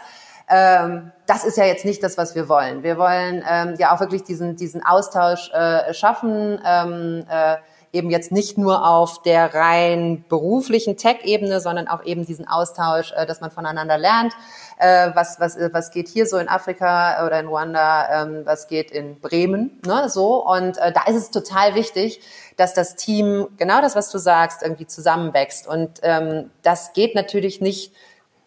Ähm, 0.51 1.13
das 1.25 1.45
ist 1.45 1.57
ja 1.57 1.65
jetzt 1.65 1.87
nicht 1.87 2.03
das, 2.03 2.19
was 2.19 2.35
wir 2.35 2.51
wollen. 2.51 2.83
Wir 2.83 2.99
wollen 2.99 3.43
ähm, 3.51 3.75
ja 3.79 3.95
auch 3.95 4.01
wirklich 4.01 4.23
diesen, 4.23 4.57
diesen 4.57 4.85
Austausch 4.85 5.51
äh, 5.55 5.95
schaffen. 5.95 6.61
Ähm, 6.63 7.25
äh, 7.27 7.57
eben 7.97 8.11
jetzt 8.11 8.31
nicht 8.31 8.59
nur 8.59 8.87
auf 8.87 9.23
der 9.23 9.55
rein 9.55 10.25
beruflichen 10.29 10.97
Tech-Ebene, 10.97 11.61
sondern 11.61 11.89
auch 11.89 12.05
eben 12.05 12.25
diesen 12.27 12.47
Austausch, 12.47 13.13
äh, 13.17 13.27
dass 13.27 13.41
man 13.41 13.51
voneinander 13.51 13.99
lernt. 13.99 14.33
Äh, 14.79 15.11
was, 15.15 15.41
was, 15.41 15.57
was 15.73 15.91
geht 15.91 16.09
hier 16.09 16.27
so 16.27 16.37
in 16.37 16.49
Afrika 16.49 17.27
oder 17.27 17.41
in 17.41 17.47
Ruanda, 17.47 18.23
ähm, 18.23 18.43
was 18.45 18.69
geht 18.69 18.91
in 18.91 19.19
Bremen, 19.21 19.81
ne, 19.87 20.09
so. 20.09 20.47
Und 20.47 20.77
äh, 20.79 20.93
da 20.93 21.05
ist 21.07 21.17
es 21.17 21.31
total 21.31 21.75
wichtig, 21.75 22.21
dass 22.57 22.75
das 22.75 22.95
Team 22.95 23.49
genau 23.57 23.81
das, 23.81 23.97
was 23.97 24.11
du 24.11 24.19
sagst, 24.19 24.63
irgendwie 24.63 24.87
zusammenwächst. 24.87 25.67
Und 25.67 26.01
ähm, 26.03 26.51
das 26.63 26.93
geht 26.93 27.15
natürlich 27.15 27.61
nicht 27.61 27.93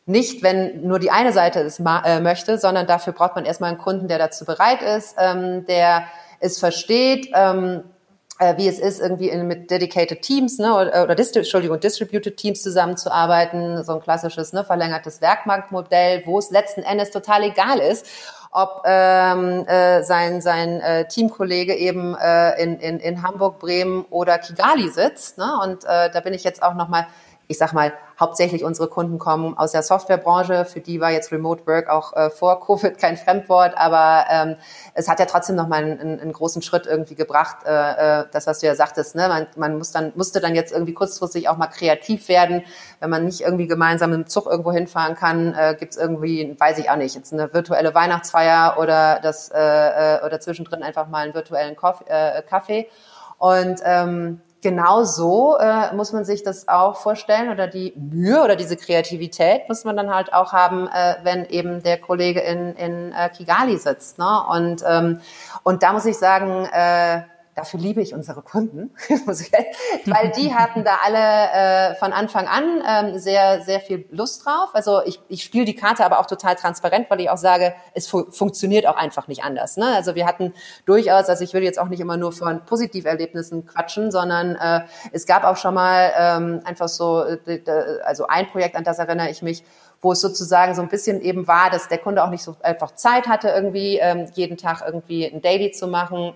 nicht, 0.05 0.41
wenn 0.41 0.88
nur 0.88 0.97
die 0.97 1.12
eine 1.12 1.31
Seite 1.31 1.59
es 1.59 1.79
äh, 1.79 2.19
möchte, 2.19 2.57
sondern 2.57 2.88
dafür 2.88 3.13
braucht 3.13 3.35
man 3.35 3.45
erstmal 3.45 3.69
einen 3.69 3.77
Kunden, 3.77 4.07
der 4.07 4.17
dazu 4.17 4.43
bereit 4.43 4.81
ist, 4.81 5.15
ähm, 5.19 5.67
der 5.67 6.05
es 6.39 6.57
versteht, 6.57 7.29
ähm, 7.33 7.83
äh, 7.83 7.98
wie 8.58 8.67
es 8.67 8.80
ist, 8.80 9.02
irgendwie 9.02 9.30
in, 9.30 9.47
mit 9.47 9.69
dedicated 9.69 10.21
Teams 10.21 10.60
ne, 10.60 10.73
oder, 10.73 11.04
oder 11.04 11.17
Entschuldigung, 11.17 11.80
distributed 11.80 12.38
Teams 12.38 12.62
zusammenzuarbeiten, 12.62 13.84
so 13.84 13.93
ein 13.93 14.02
klassisches 14.02 14.54
ne, 14.54 14.63
verlängertes 14.63 15.21
Werkmarktmodell, 15.21 16.23
wo 16.25 16.39
es 16.39 16.49
letzten 16.49 16.84
Endes 16.84 17.12
total 17.12 17.43
egal 17.43 17.80
ist, 17.80 18.06
ob 18.52 18.84
ähm, 18.86 19.65
äh, 19.67 20.04
sein, 20.04 20.41
sein 20.41 20.80
äh, 20.82 21.08
Teamkollege 21.08 21.75
eben 21.75 22.15
äh, 22.15 22.62
in, 22.62 22.80
in, 22.80 22.99
in 22.99 23.21
Hamburg, 23.21 23.60
Bremen 23.60 24.06
oder 24.10 24.39
Kigali 24.39 24.89
sitzt. 24.89 25.38
Ne? 25.38 25.52
Und 25.63 25.84
äh, 25.84 26.10
da 26.10 26.19
bin 26.21 26.34
ich 26.34 26.43
jetzt 26.43 26.63
auch 26.63 26.73
nochmal 26.73 27.08
ich 27.49 27.57
sag 27.57 27.73
mal, 27.73 27.91
hauptsächlich 28.19 28.63
unsere 28.63 28.88
Kunden 28.88 29.17
kommen 29.17 29.57
aus 29.57 29.71
der 29.71 29.81
Softwarebranche. 29.81 30.65
Für 30.65 30.81
die 30.81 31.01
war 31.01 31.09
jetzt 31.09 31.31
Remote 31.31 31.65
Work 31.65 31.89
auch 31.89 32.15
äh, 32.15 32.29
vor 32.29 32.59
Covid 32.65 32.99
kein 32.99 33.17
Fremdwort, 33.17 33.75
aber 33.75 34.25
ähm, 34.29 34.55
es 34.93 35.09
hat 35.09 35.19
ja 35.19 35.25
trotzdem 35.25 35.55
noch 35.55 35.67
mal 35.67 35.83
einen, 35.83 36.19
einen 36.19 36.31
großen 36.31 36.62
Schritt 36.62 36.85
irgendwie 36.85 37.15
gebracht. 37.15 37.65
Äh, 37.65 37.71
äh, 38.21 38.25
das, 38.31 38.45
was 38.45 38.59
du 38.59 38.67
ja 38.67 38.75
sagtest, 38.75 39.15
ne? 39.15 39.27
man, 39.27 39.47
man 39.55 39.79
muss 39.79 39.91
dann, 39.91 40.12
musste 40.15 40.39
dann 40.41 40.53
jetzt 40.53 40.71
irgendwie 40.71 40.93
kurzfristig 40.93 41.49
auch 41.49 41.57
mal 41.57 41.67
kreativ 41.67 42.29
werden. 42.29 42.62
Wenn 42.99 43.09
man 43.09 43.25
nicht 43.25 43.41
irgendwie 43.41 43.65
gemeinsam 43.65 44.13
im 44.13 44.27
Zug 44.27 44.45
irgendwo 44.45 44.71
hinfahren 44.71 45.15
kann, 45.15 45.55
äh, 45.55 45.75
gibt 45.79 45.93
es 45.93 45.97
irgendwie, 45.97 46.55
weiß 46.59 46.77
ich 46.77 46.91
auch 46.91 46.97
nicht, 46.97 47.15
jetzt 47.15 47.33
eine 47.33 47.51
virtuelle 47.51 47.95
Weihnachtsfeier 47.95 48.75
oder 48.77 49.21
das 49.23 49.49
äh, 49.49 49.57
äh, 50.17 50.23
oder 50.23 50.39
zwischendrin 50.39 50.83
einfach 50.83 51.07
mal 51.07 51.23
einen 51.23 51.33
virtuellen 51.33 51.75
äh, 52.05 52.43
Kaffee. 52.43 52.88
Und 53.39 53.79
ähm, 53.83 54.41
genau 54.62 55.04
so 55.04 55.58
äh, 55.58 55.93
muss 55.95 56.12
man 56.12 56.26
sich 56.26 56.43
das 56.43 56.67
auch 56.67 56.98
vorstellen 56.98 57.50
oder 57.50 57.67
die 57.67 57.93
Mühe 57.95 58.43
oder 58.43 58.56
diese 58.56 58.76
Kreativität 58.76 59.67
muss 59.69 59.86
man 59.86 59.95
dann 59.95 60.13
halt 60.13 60.34
auch 60.34 60.54
haben, 60.54 60.88
äh, 60.88 61.15
wenn 61.24 61.45
eben 61.45 61.82
der 61.84 61.98
Kollege 61.98 62.41
in, 62.41 62.76
in 62.76 63.13
äh, 63.13 63.30
Kigali 63.30 63.78
sitzt. 63.78 64.17
Ne? 64.17 64.43
Und, 64.50 64.84
ähm, 64.86 65.22
und 65.63 65.84
da 65.84 65.93
muss 65.93 66.06
ich 66.06 66.17
sagen, 66.17 66.65
äh, 66.65 67.22
dafür 67.60 67.80
liebe 67.80 68.02
ich 68.02 68.13
unsere 68.13 68.41
Kunden, 68.41 68.91
weil 69.10 70.32
die 70.32 70.54
hatten 70.56 70.84
da 70.84 71.00
alle 71.04 71.91
äh, 71.91 71.95
von 71.95 72.13
Anfang 72.13 72.48
an 72.48 72.82
ähm, 72.88 73.19
sehr, 73.19 73.62
sehr 73.62 73.80
viel 73.80 74.06
Lust 74.12 74.45
drauf. 74.45 74.69
Also 74.74 75.02
ich, 75.06 75.19
ich 75.28 75.43
spiele 75.43 75.65
die 75.65 75.76
Karte 75.76 76.06
aber 76.06 76.19
auch 76.19 76.26
total 76.26 76.56
transparent, 76.56 77.10
weil 77.10 77.22
ich 77.22 77.30
auch 77.30 77.38
sage, 77.38 77.74
es 77.93 78.08
fu 78.08 78.32
funktioniert 78.32 78.88
auch 78.88 78.95
einfach 78.95 79.28
nicht 79.28 79.43
anders. 79.43 79.78
Ne? 79.78 79.86
Also 79.86 80.15
wir 80.15 80.26
hatten 80.26 80.54
durchaus, 80.86 81.30
also 81.30 81.43
ich 81.43 81.54
würde 81.54 81.65
jetzt 81.65 81.80
auch 81.80 81.89
nicht 81.89 82.00
immer 82.00 82.17
nur 82.17 82.32
von 82.32 82.65
Positiverlebnissen 82.65 83.65
quatschen, 83.65 84.12
sondern 84.12 84.56
äh, 84.56 84.82
es 85.12 85.26
gab 85.26 85.43
auch 85.43 85.58
schon 85.58 85.74
mal 85.74 86.12
ähm, 86.17 86.62
einfach 86.63 86.88
so, 86.88 87.24
äh, 87.24 87.62
also 88.04 88.28
ein 88.28 88.48
Projekt, 88.48 88.76
an 88.76 88.84
das 88.84 89.00
erinnere 89.00 89.30
ich 89.30 89.41
mich, 89.41 89.63
wo 90.02 90.13
es 90.13 90.22
sozusagen 90.22 90.76
so 90.76 90.82
ein 90.82 90.88
bisschen 90.88 91.22
eben 91.22 91.48
war, 91.48 91.69
dass 91.69 91.89
der 91.89 91.98
Kunde 91.98 92.24
auch 92.24 92.30
nicht 92.30 92.43
so 92.43 92.56
einfach 92.62 92.95
Zeit 92.95 93.28
hatte, 93.28 93.50
irgendwie 93.50 93.98
ähm, 93.98 94.28
jeden 94.34 94.58
Tag 94.58 94.82
irgendwie 94.86 95.26
ein 95.26 95.41
Daily 95.41 95.72
zu 95.72 95.88
machen 95.88 96.34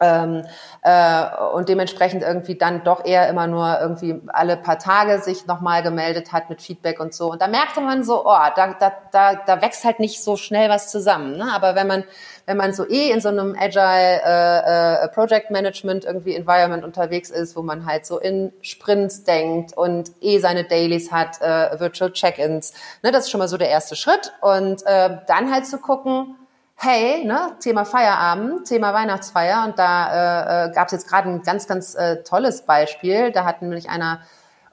ähm, 0.00 0.44
äh, 0.82 1.24
und 1.54 1.68
dementsprechend 1.68 2.22
irgendwie 2.22 2.56
dann 2.56 2.84
doch 2.84 3.04
eher 3.04 3.28
immer 3.28 3.46
nur 3.46 3.78
irgendwie 3.80 4.20
alle 4.28 4.56
paar 4.56 4.78
Tage 4.78 5.20
sich 5.20 5.46
nochmal 5.46 5.82
gemeldet 5.82 6.32
hat 6.32 6.50
mit 6.50 6.60
Feedback 6.60 7.00
und 7.00 7.14
so. 7.14 7.30
Und 7.30 7.40
da 7.40 7.48
merkte 7.48 7.80
man 7.80 8.04
so, 8.04 8.26
oh, 8.26 8.38
da, 8.54 8.74
da, 8.78 8.92
da, 9.10 9.34
da 9.34 9.62
wächst 9.62 9.84
halt 9.84 9.98
nicht 9.98 10.22
so 10.22 10.36
schnell 10.36 10.68
was 10.68 10.90
zusammen. 10.90 11.38
Ne? 11.38 11.50
Aber 11.54 11.74
wenn 11.74 11.86
man, 11.86 12.04
wenn 12.44 12.58
man 12.58 12.74
so 12.74 12.86
eh 12.88 13.10
in 13.10 13.20
so 13.20 13.28
einem 13.30 13.56
Agile 13.58 14.20
äh, 14.24 15.04
äh, 15.04 15.08
Project 15.08 15.50
Management 15.50 16.04
irgendwie 16.04 16.34
Environment 16.34 16.84
unterwegs 16.84 17.30
ist, 17.30 17.56
wo 17.56 17.62
man 17.62 17.86
halt 17.86 18.04
so 18.04 18.18
in 18.18 18.52
Sprints 18.60 19.24
denkt 19.24 19.76
und 19.76 20.10
eh 20.20 20.38
seine 20.38 20.64
Dailies 20.64 21.10
hat, 21.10 21.40
äh, 21.40 21.80
Virtual 21.80 22.12
Check-ins, 22.12 22.74
ne, 23.02 23.12
das 23.12 23.24
ist 23.24 23.30
schon 23.30 23.38
mal 23.38 23.48
so 23.48 23.56
der 23.56 23.70
erste 23.70 23.96
Schritt. 23.96 24.32
Und 24.42 24.84
äh, 24.84 25.18
dann 25.26 25.52
halt 25.52 25.66
zu 25.66 25.78
gucken, 25.78 26.36
hey, 26.78 27.24
ne, 27.24 27.56
Thema 27.58 27.84
Feierabend, 27.84 28.66
Thema 28.66 28.92
Weihnachtsfeier 28.92 29.64
und 29.64 29.78
da 29.78 30.66
äh, 30.66 30.68
äh, 30.68 30.72
gab 30.72 30.86
es 30.86 30.92
jetzt 30.92 31.08
gerade 31.08 31.28
ein 31.28 31.42
ganz, 31.42 31.66
ganz 31.66 31.94
äh, 31.94 32.22
tolles 32.22 32.62
Beispiel. 32.62 33.32
Da 33.32 33.44
hat 33.44 33.62
nämlich 33.62 33.88
einer 33.88 34.20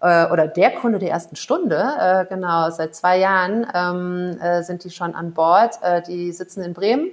äh, 0.02 0.26
oder 0.26 0.48
der 0.48 0.72
Kunde 0.72 1.00
der 1.00 1.12
ersten 1.12 1.38
Stunde, 1.38 1.78
äh, 2.00 2.26
genau, 2.26 2.70
seit 2.72 2.94
zwei 2.94 3.18
Jahren 3.18 3.66
ähm, 3.74 4.38
äh, 4.42 4.64
sind 4.64 4.84
die 4.84 4.90
schon 4.90 5.16
an 5.16 5.34
Bord. 5.34 5.82
Äh, 5.82 6.02
die 6.02 6.32
sitzen 6.34 6.62
in 6.62 6.74
Bremen 6.74 7.12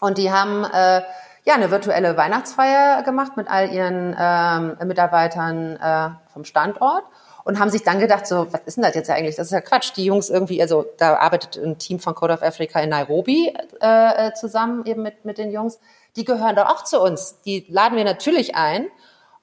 und 0.00 0.16
die 0.16 0.32
haben 0.32 0.64
äh, 0.64 1.02
ja 1.44 1.54
eine 1.54 1.70
virtuelle 1.70 2.16
Weihnachtsfeier 2.16 3.02
gemacht 3.02 3.36
mit 3.36 3.50
all 3.50 3.70
ihren 3.70 4.16
ähm, 4.18 4.88
Mitarbeitern 4.88 5.76
äh, 5.76 6.10
vom 6.32 6.44
Standort 6.44 7.04
und 7.44 7.58
haben 7.60 7.70
sich 7.70 7.82
dann 7.82 8.00
gedacht, 8.00 8.26
so, 8.26 8.52
was 8.52 8.62
ist 8.64 8.76
denn 8.76 8.84
das 8.84 8.94
jetzt 8.94 9.10
eigentlich? 9.10 9.36
Das 9.36 9.46
ist 9.46 9.52
ja 9.52 9.60
Quatsch. 9.60 9.92
Die 9.96 10.04
Jungs 10.04 10.30
irgendwie, 10.30 10.60
also 10.62 10.86
da 10.96 11.16
arbeitet 11.16 11.62
ein 11.62 11.78
Team 11.78 12.00
von 12.00 12.14
Code 12.14 12.32
of 12.32 12.42
Africa 12.42 12.80
in 12.80 12.90
Nairobi 12.90 13.54
äh, 13.80 14.28
äh 14.28 14.34
zusammen 14.34 14.84
eben 14.86 15.02
mit, 15.02 15.24
mit 15.24 15.38
den 15.38 15.52
Jungs. 15.52 15.78
Die 16.16 16.24
gehören 16.24 16.56
doch 16.56 16.66
auch 16.66 16.84
zu 16.84 17.00
uns. 17.00 17.40
Die 17.42 17.66
laden 17.68 17.96
wir 17.96 18.04
natürlich 18.04 18.54
ein. 18.54 18.86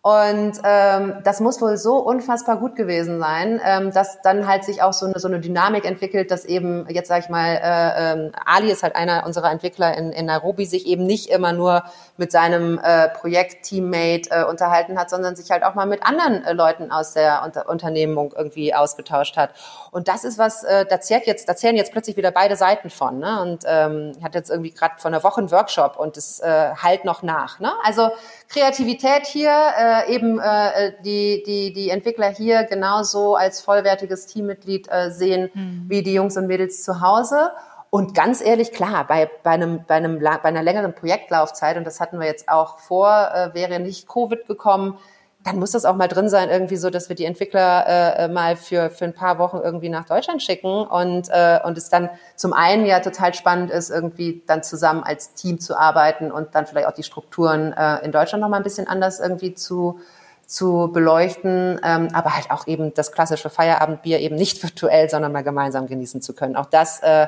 Und 0.04 0.54
ähm, 0.64 1.18
das 1.24 1.42
muss 1.42 1.62
wohl 1.62 1.78
so 1.78 1.98
unfassbar 1.98 2.58
gut 2.58 2.76
gewesen 2.76 3.20
sein, 3.20 3.62
ähm, 3.64 3.92
dass 3.92 4.20
dann 4.24 4.48
halt 4.48 4.64
sich 4.64 4.82
auch 4.82 4.94
so 4.94 5.06
eine, 5.06 5.20
so 5.20 5.28
eine 5.28 5.40
Dynamik 5.40 5.86
entwickelt, 5.86 6.32
dass 6.32 6.44
eben, 6.44 6.88
jetzt 6.90 7.08
sage 7.08 7.26
ich 7.26 7.30
mal, 7.30 7.54
äh, 7.62 8.14
ähm, 8.14 8.32
Ali 8.44 8.72
ist 8.72 8.82
halt 8.82 8.96
einer 8.96 9.28
unserer 9.28 9.52
Entwickler 9.52 9.96
in, 9.96 10.12
in 10.12 10.26
Nairobi, 10.26 10.66
sich 10.66 10.88
eben 10.88 11.06
nicht 11.06 11.30
immer 11.30 11.54
nur 11.54 11.84
mit 12.18 12.32
seinem 12.32 12.80
äh, 12.80 13.10
Projekt-Teammate 13.10 14.32
äh, 14.32 14.44
unterhalten 14.44 14.98
hat, 14.98 15.12
sondern 15.12 15.36
sich 15.36 15.52
halt 15.52 15.64
auch 15.64 15.76
mal 15.76 15.86
mit 15.86 16.04
anderen 16.04 16.44
äh, 16.46 16.54
Leuten 16.54 16.92
aus 16.92 17.14
der 17.14 17.44
Unter 17.46 17.70
Unternehmung 17.70 18.34
irgendwie 18.36 18.74
ausgetauscht 18.74 19.38
hat. 19.38 19.52
Und 19.92 20.08
das 20.08 20.24
ist 20.24 20.38
was, 20.38 20.64
äh, 20.64 20.86
da 20.86 21.02
zählt 21.02 21.28
jetzt, 21.28 21.50
da 21.50 21.56
zählen 21.56 21.76
jetzt 21.76 21.92
plötzlich 21.92 22.16
wieder 22.16 22.32
beide 22.32 22.56
Seiten 22.56 22.90
von. 22.90 23.20
Ne? 23.20 23.42
Und 23.42 23.64
ähm, 23.68 24.14
hat 24.24 24.36
jetzt 24.36 24.50
irgendwie 24.50 24.72
gerade 24.72 24.96
vor 24.98 25.12
einer 25.12 25.22
Woche 25.22 25.40
einen 25.40 25.52
Workshop 25.52 25.98
und 25.98 26.16
es 26.16 26.40
äh, 26.40 26.74
halt 26.76 27.04
noch 27.04 27.24
nach. 27.24 27.60
Ne? 27.60 27.74
Also 27.84 28.10
Kreativität 28.48 29.26
hier, 29.26 29.52
äh, 29.52 30.16
eben 30.16 30.40
äh, 30.40 30.94
die, 31.04 31.44
die, 31.46 31.74
die 31.74 31.90
Entwickler 31.90 32.30
hier 32.30 32.64
genauso 32.64 33.36
als 33.36 33.60
vollwertiges 33.60 34.28
Teammitglied 34.28 34.88
äh, 34.90 35.12
sehen 35.12 35.52
mhm. 35.54 35.86
wie 35.88 36.02
die 36.04 36.14
Jungs 36.14 36.38
und 36.38 36.48
Mädels 36.48 36.84
zu 36.84 37.02
Hause. 37.02 37.52
Und 37.90 38.16
ganz 38.16 38.40
ehrlich, 38.40 38.72
klar, 38.72 39.06
bei, 39.06 39.30
bei, 39.44 39.52
einem, 39.52 39.84
bei, 39.86 39.96
einem, 39.96 40.20
bei 40.20 40.44
einer 40.46 40.64
längeren 40.64 40.96
Projektlaufzeit, 40.96 41.76
und 41.76 41.84
das 41.84 42.00
hatten 42.00 42.18
wir 42.22 42.28
jetzt 42.28 42.48
auch 42.48 42.80
vor, 42.80 43.30
äh, 43.34 43.54
wäre 43.54 43.82
nicht 43.82 44.08
Covid 44.08 44.48
gekommen, 44.48 44.98
dann 45.44 45.58
muss 45.58 45.72
das 45.72 45.86
auch 45.86 45.96
mal 45.96 46.08
drin 46.08 46.30
sein, 46.30 46.50
irgendwie 46.50 46.76
so, 46.76 46.90
dass 46.90 47.10
wir 47.10 47.16
die 47.16 47.26
Entwickler 47.26 48.18
äh, 48.18 48.28
mal 48.28 48.56
für, 48.56 48.90
für 48.90 49.06
ein 49.06 49.14
paar 49.14 49.40
Wochen 49.40 49.58
irgendwie 49.58 49.90
nach 49.90 50.06
Deutschland 50.06 50.44
schicken 50.44 50.86
und, 50.86 51.30
äh, 51.30 51.60
und 51.64 51.78
es 51.78 51.90
dann 51.90 52.10
zum 52.36 52.54
einen 52.54 52.86
ja 52.86 53.00
total 53.00 53.34
spannend 53.34 53.72
ist, 53.72 53.90
irgendwie 53.90 54.44
dann 54.46 54.62
zusammen 54.62 55.04
als 55.04 55.34
Team 55.34 55.60
zu 55.60 55.76
arbeiten 55.76 56.32
und 56.32 56.54
dann 56.54 56.68
vielleicht 56.68 56.88
auch 56.88 56.94
die 56.94 57.04
Strukturen 57.04 57.74
äh, 57.74 58.06
in 58.06 58.12
Deutschland 58.12 58.42
nochmal 58.42 58.60
ein 58.60 58.64
bisschen 58.64 58.88
anders 58.88 59.20
irgendwie 59.20 59.56
zu, 59.56 60.00
zu 60.46 60.92
beleuchten, 60.94 61.80
ähm, 61.84 62.10
aber 62.14 62.36
halt 62.36 62.52
auch 62.52 62.68
eben 62.68 62.94
das 62.94 63.12
klassische 63.12 63.50
Feierabendbier 63.50 64.20
eben 64.20 64.36
nicht 64.36 64.62
virtuell, 64.64 65.10
sondern 65.10 65.32
mal 65.32 65.44
gemeinsam 65.44 65.88
genießen 65.88 66.22
zu 66.22 66.34
können. 66.34 66.56
Auch 66.56 66.68
das 66.68 67.02
äh, 67.02 67.28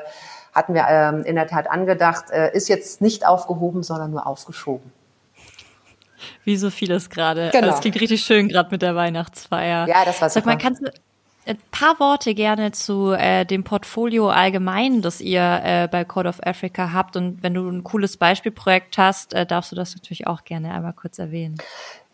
hatten 0.54 0.74
wir 0.74 0.86
ähm, 0.88 1.24
in 1.24 1.34
der 1.34 1.48
Tat 1.48 1.68
angedacht, 1.68 2.30
äh, 2.30 2.54
ist 2.54 2.68
jetzt 2.68 3.00
nicht 3.00 3.26
aufgehoben, 3.26 3.82
sondern 3.82 4.12
nur 4.12 4.26
aufgeschoben. 4.26 4.92
Wie 6.44 6.56
so 6.56 6.70
vieles 6.70 7.10
gerade. 7.10 7.50
Genau. 7.52 7.68
Das 7.68 7.80
klingt 7.80 8.00
richtig 8.00 8.22
schön 8.22 8.48
gerade 8.48 8.70
mit 8.70 8.82
der 8.82 8.94
Weihnachtsfeier. 8.94 9.86
Ja, 9.88 10.04
das 10.04 10.20
war 10.20 10.30
super. 10.30 10.40
Sag 10.40 10.46
mal, 10.46 10.56
kannst 10.56 10.82
du, 10.82 10.90
ein 11.46 11.58
paar 11.70 12.00
Worte 12.00 12.34
gerne 12.34 12.72
zu 12.72 13.12
äh, 13.12 13.44
dem 13.44 13.64
Portfolio 13.64 14.30
allgemein, 14.30 15.02
das 15.02 15.20
ihr 15.20 15.60
äh, 15.62 15.88
bei 15.90 16.04
Code 16.04 16.28
of 16.28 16.40
Africa 16.44 16.92
habt. 16.92 17.16
Und 17.16 17.42
wenn 17.42 17.54
du 17.54 17.68
ein 17.68 17.84
cooles 17.84 18.16
Beispielprojekt 18.16 18.96
hast, 18.96 19.34
äh, 19.34 19.44
darfst 19.44 19.70
du 19.72 19.76
das 19.76 19.94
natürlich 19.94 20.26
auch 20.26 20.44
gerne 20.44 20.72
einmal 20.72 20.94
kurz 20.94 21.18
erwähnen. 21.18 21.56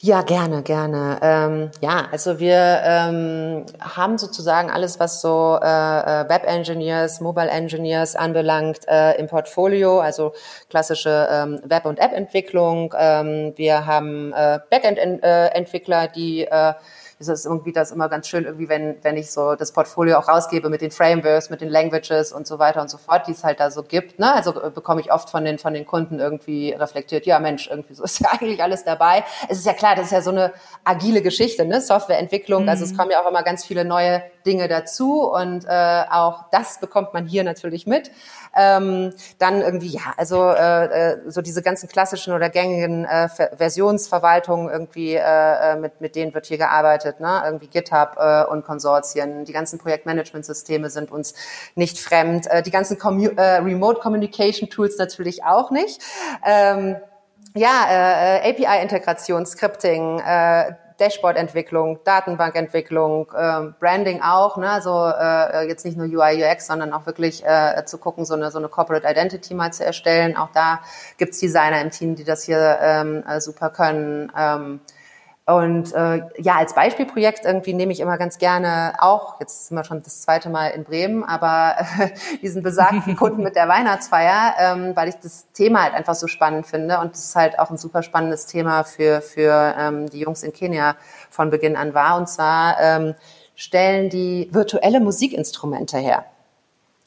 Ja, 0.03 0.23
gerne, 0.23 0.63
gerne. 0.63 1.19
Ähm, 1.21 1.71
ja, 1.83 2.09
also 2.11 2.41
wir 2.41 2.81
ähm, 2.83 3.67
haben 3.79 4.17
sozusagen 4.17 4.71
alles, 4.71 4.99
was 4.99 5.21
so 5.21 5.59
äh, 5.63 5.67
äh, 5.67 6.29
Web 6.29 6.45
Engineers, 6.47 7.21
Mobile 7.21 7.51
Engineers 7.51 8.17
anbelangt, 8.17 8.89
äh, 8.89 9.19
im 9.19 9.27
Portfolio, 9.27 10.01
also 10.01 10.33
klassische 10.71 11.29
ähm, 11.31 11.61
Web- 11.65 11.85
und 11.85 11.99
App-Entwicklung. 11.99 12.95
Ähm, 12.99 13.53
wir 13.57 13.85
haben 13.85 14.33
äh, 14.33 14.59
Backend-Entwickler, 14.71 16.09
die 16.09 16.47
äh, 16.47 16.73
ist 17.21 17.29
es 17.29 17.45
irgendwie 17.45 17.73
das 17.73 17.93
immer 17.93 18.09
ganz 18.09 18.29
schön, 18.29 18.47
irgendwie, 18.47 18.71
wenn, 18.71 18.97
wenn 19.03 19.19
ich 19.19 19.31
so 19.31 19.55
das 19.55 19.73
Portfolio 19.73 20.19
auch 20.19 20.27
rausgebe 20.27 20.71
mit 20.71 20.81
den 20.81 20.91
Frameworks, 20.91 21.51
mit 21.51 21.61
den 21.61 21.69
Languages 21.69 22.33
und 22.33 22.47
so 22.47 22.59
weiter 22.59 22.81
und 22.81 22.89
so 22.89 22.97
fort, 22.97 23.27
die 23.27 23.33
es 23.33 23.45
halt 23.45 23.61
da 23.61 23.71
so 23.71 23.83
gibt. 23.83 24.19
Ne? 24.19 24.33
Also 24.33 24.59
äh, 24.59 24.71
bekomme 24.71 25.03
ich 25.03 25.13
oft 25.13 25.29
von 25.29 25.45
den, 25.45 25.59
von 25.59 25.75
den 25.75 25.85
Kunden 25.85 26.19
irgendwie 26.19 26.73
reflektiert, 26.73 27.27
ja 27.27 27.39
Mensch, 27.39 27.69
irgendwie 27.69 27.93
so 27.93 28.03
ist 28.05 28.21
ja 28.21 28.31
eigentlich 28.33 28.63
alles 28.63 28.85
dabei. 28.85 29.23
Es 29.51 29.59
ist 29.59 29.67
ja 29.67 29.75
klar, 29.75 29.97
das 29.97 30.07
ist 30.07 30.13
ja 30.13 30.23
so 30.23 30.31
eine 30.31 30.55
agile 30.83 31.21
Geschichte, 31.21 31.67
ne? 31.67 31.83
Softwareentwicklung. 31.83 32.63
Mhm. 32.63 32.69
Also 32.71 32.85
es 32.85 32.93
mhm. 32.93 32.97
kommen 32.97 33.11
ja 33.11 33.23
auch 33.23 33.29
immer 33.29 33.43
ganz 33.43 33.67
viele 33.67 33.85
neue 33.85 34.23
Dinge 34.47 34.69
dazu 34.69 35.31
und 35.31 35.67
äh, 35.67 36.05
auch 36.11 36.45
das 36.51 36.81
bekommt 36.81 37.13
man 37.13 37.27
hier 37.27 37.45
natürlich 37.45 37.87
mit. 37.87 38.11
Ähm, 38.57 39.13
dann 39.39 39.61
irgendwie, 39.61 39.89
ja, 39.89 40.15
also 40.17 40.51
äh, 40.51 41.13
äh, 41.13 41.31
so 41.31 41.41
diese 41.41 41.63
ganzen 41.63 41.89
klassischen 41.89 42.33
oder 42.33 42.51
gängigen 42.51 43.05
äh, 43.05 43.29
Versionsverwaltungen 43.29 44.69
irgendwie, 44.69 45.15
äh, 45.15 45.21
äh, 45.21 45.77
mit, 45.77 46.01
mit 46.01 46.17
denen 46.17 46.35
wird 46.35 46.47
hier 46.47 46.59
gearbeitet, 46.59 47.10
ne? 47.19 47.43
irgendwie 47.45 47.67
GitHub 47.67 48.17
äh, 48.19 48.45
und 48.45 48.65
Konsortien. 48.65 49.45
Die 49.45 49.53
ganzen 49.53 49.81
Projektmanagementsysteme 49.81 50.91
sind 50.91 51.11
uns 51.11 51.35
nicht 51.75 51.99
fremd. 51.99 52.47
Äh, 52.47 52.63
die 52.63 52.71
ganzen 52.71 52.99
Commu 52.99 53.31
äh, 53.37 53.57
Remote 53.57 53.99
Communication 54.01 54.71
Tools 54.71 54.99
natürlich 54.99 55.43
auch 55.43 55.73
nicht. 55.73 56.01
Ähm, 56.47 56.97
ja, 57.57 57.87
äh, 57.89 58.51
API-Integration, 58.51 59.45
Scripting, 59.45 60.21
äh, 60.21 60.73
Dashboard-Entwicklung, 61.01 61.99
Datenbankentwicklung, 62.05 63.27
äh, 63.35 63.73
Branding 63.81 64.21
auch, 64.21 64.59
ne? 64.59 64.69
also 64.71 65.07
äh, 65.07 65.67
jetzt 65.67 65.85
nicht 65.85 65.97
nur 65.97 66.07
UI, 66.07 66.45
UX, 66.45 66.67
sondern 66.67 66.93
auch 66.93 67.07
wirklich 67.07 67.45
äh, 67.45 67.85
zu 67.87 67.99
gucken, 67.99 68.25
so 68.27 68.35
eine, 68.35 68.51
so 68.51 68.59
eine 68.59 68.69
Corporate 68.69 69.09
Identity 69.09 69.55
mal 69.55 69.73
zu 69.73 69.85
erstellen. 69.85 70.37
Auch 70.37 70.51
da 70.53 70.81
gibt's 71.17 71.41
Designer 71.41 71.81
im 71.81 71.91
Team, 71.91 72.17
die 72.17 72.25
das 72.25 72.45
hier 72.45 72.79
ähm, 72.83 73.25
äh, 73.27 73.41
super 73.41 73.71
können. 73.71 74.31
Ähm, 74.37 74.81
und 75.57 75.93
äh, 75.95 76.23
ja, 76.39 76.57
als 76.57 76.75
Beispielprojekt 76.75 77.45
irgendwie 77.45 77.73
nehme 77.73 77.93
ich 77.93 78.01
immer 78.01 78.19
ganz 78.19 78.39
gerne 78.39 78.95
auch, 78.99 79.41
jetzt 79.41 79.69
sind 79.69 79.77
wir 79.77 79.85
schon 79.85 80.03
das 80.03 80.23
zweite 80.23 80.49
Mal 80.49 80.69
in 80.69 80.85
Bremen, 80.85 81.25
aber 81.25 81.77
äh, 81.99 82.11
diesen 82.43 82.63
besagten 82.63 83.17
Kunden 83.17 83.43
mit 83.43 83.57
der 83.57 83.69
Weihnachtsfeier, 83.69 84.55
ähm, 84.59 84.97
weil 84.97 85.09
ich 85.09 85.17
das 85.17 85.51
Thema 85.53 85.83
halt 85.83 85.95
einfach 85.95 86.15
so 86.15 86.27
spannend 86.27 86.67
finde 86.67 86.99
und 86.99 87.15
es 87.15 87.25
ist 87.25 87.37
halt 87.37 87.59
auch 87.59 87.71
ein 87.71 87.79
super 87.79 88.03
spannendes 88.03 88.47
Thema 88.47 88.85
für, 88.85 89.21
für 89.21 89.75
ähm, 89.79 90.11
die 90.11 90.21
Jungs 90.21 90.43
in 90.43 90.53
Kenia 90.53 90.97
von 91.31 91.51
Beginn 91.51 91.77
an 91.77 91.95
war. 91.95 92.17
Und 92.17 92.29
zwar 92.29 92.81
ähm, 92.81 93.15
stellen 93.55 94.11
die 94.11 94.49
virtuelle 94.53 95.01
Musikinstrumente 95.01 95.99
her. 95.99 96.25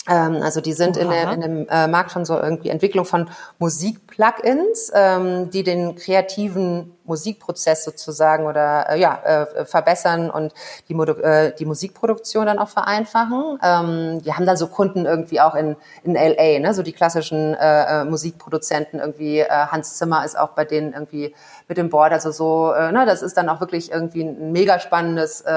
Ähm, 0.09 0.41
also 0.41 0.59
die 0.59 0.73
sind 0.73 0.97
in, 0.97 1.09
der, 1.09 1.31
in 1.31 1.41
dem 1.41 1.67
äh, 1.69 1.87
Markt 1.87 2.11
von 2.11 2.25
so 2.25 2.37
irgendwie 2.37 2.69
Entwicklung 2.69 3.05
von 3.05 3.29
Musik-Plugins, 3.59 4.91
ähm, 4.93 5.49
die 5.49 5.63
den 5.63 5.95
kreativen 5.95 6.93
Musikprozess 7.05 7.83
sozusagen 7.85 8.45
oder 8.45 8.89
äh, 8.89 8.99
ja 8.99 9.19
äh, 9.23 9.65
verbessern 9.65 10.29
und 10.29 10.53
die, 10.89 10.93
Modu 10.93 11.13
äh, 11.13 11.53
die 11.55 11.65
Musikproduktion 11.65 12.45
dann 12.45 12.59
auch 12.59 12.69
vereinfachen. 12.69 13.59
Ähm, 13.63 14.21
die 14.23 14.33
haben 14.33 14.45
dann 14.45 14.57
so 14.57 14.67
Kunden 14.67 15.05
irgendwie 15.05 15.39
auch 15.39 15.55
in, 15.55 15.75
in 16.03 16.15
LA, 16.15 16.59
ne? 16.59 16.73
so 16.73 16.83
die 16.83 16.93
klassischen 16.93 17.53
äh, 17.53 18.01
äh, 18.01 18.05
Musikproduzenten 18.05 18.99
irgendwie. 18.99 19.39
Äh, 19.39 19.49
Hans 19.49 19.97
Zimmer 19.97 20.25
ist 20.25 20.37
auch 20.37 20.49
bei 20.49 20.65
denen 20.65 20.93
irgendwie 20.93 21.33
mit 21.67 21.77
dem 21.77 21.89
Board. 21.89 22.11
Also 22.11 22.31
so, 22.31 22.73
äh, 22.73 22.91
ne, 22.91 23.05
das 23.05 23.21
ist 23.21 23.37
dann 23.37 23.47
auch 23.47 23.59
wirklich 23.59 23.91
irgendwie 23.91 24.23
ein 24.23 24.51
mega 24.51 24.79
spannendes 24.79 25.41
äh, 25.41 25.51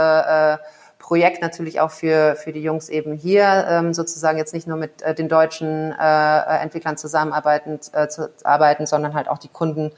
äh, 0.55 0.59
Projekt 1.07 1.41
natürlich 1.41 1.79
auch 1.79 1.93
für, 1.93 2.35
für 2.35 2.53
die 2.53 2.61
Jungs 2.61 2.89
eben 2.89 3.13
hier 3.13 3.65
ähm, 3.69 3.95
sozusagen 3.95 4.39
jetzt 4.39 4.53
nicht 4.53 4.67
nur 4.67 4.77
mit 4.77 5.03
äh, 5.03 5.15
den 5.15 5.29
deutschen 5.29 5.93
äh, 5.93 6.39
äh 6.39 6.59
Entwicklern 6.63 6.97
zusammenarbeiten, 6.97 7.79
äh, 7.93 8.09
zu 8.09 8.29
arbeiten, 8.43 8.87
sondern 8.87 9.15
halt 9.15 9.29
auch 9.29 9.39
die 9.39 9.47
Kunden 9.47 9.93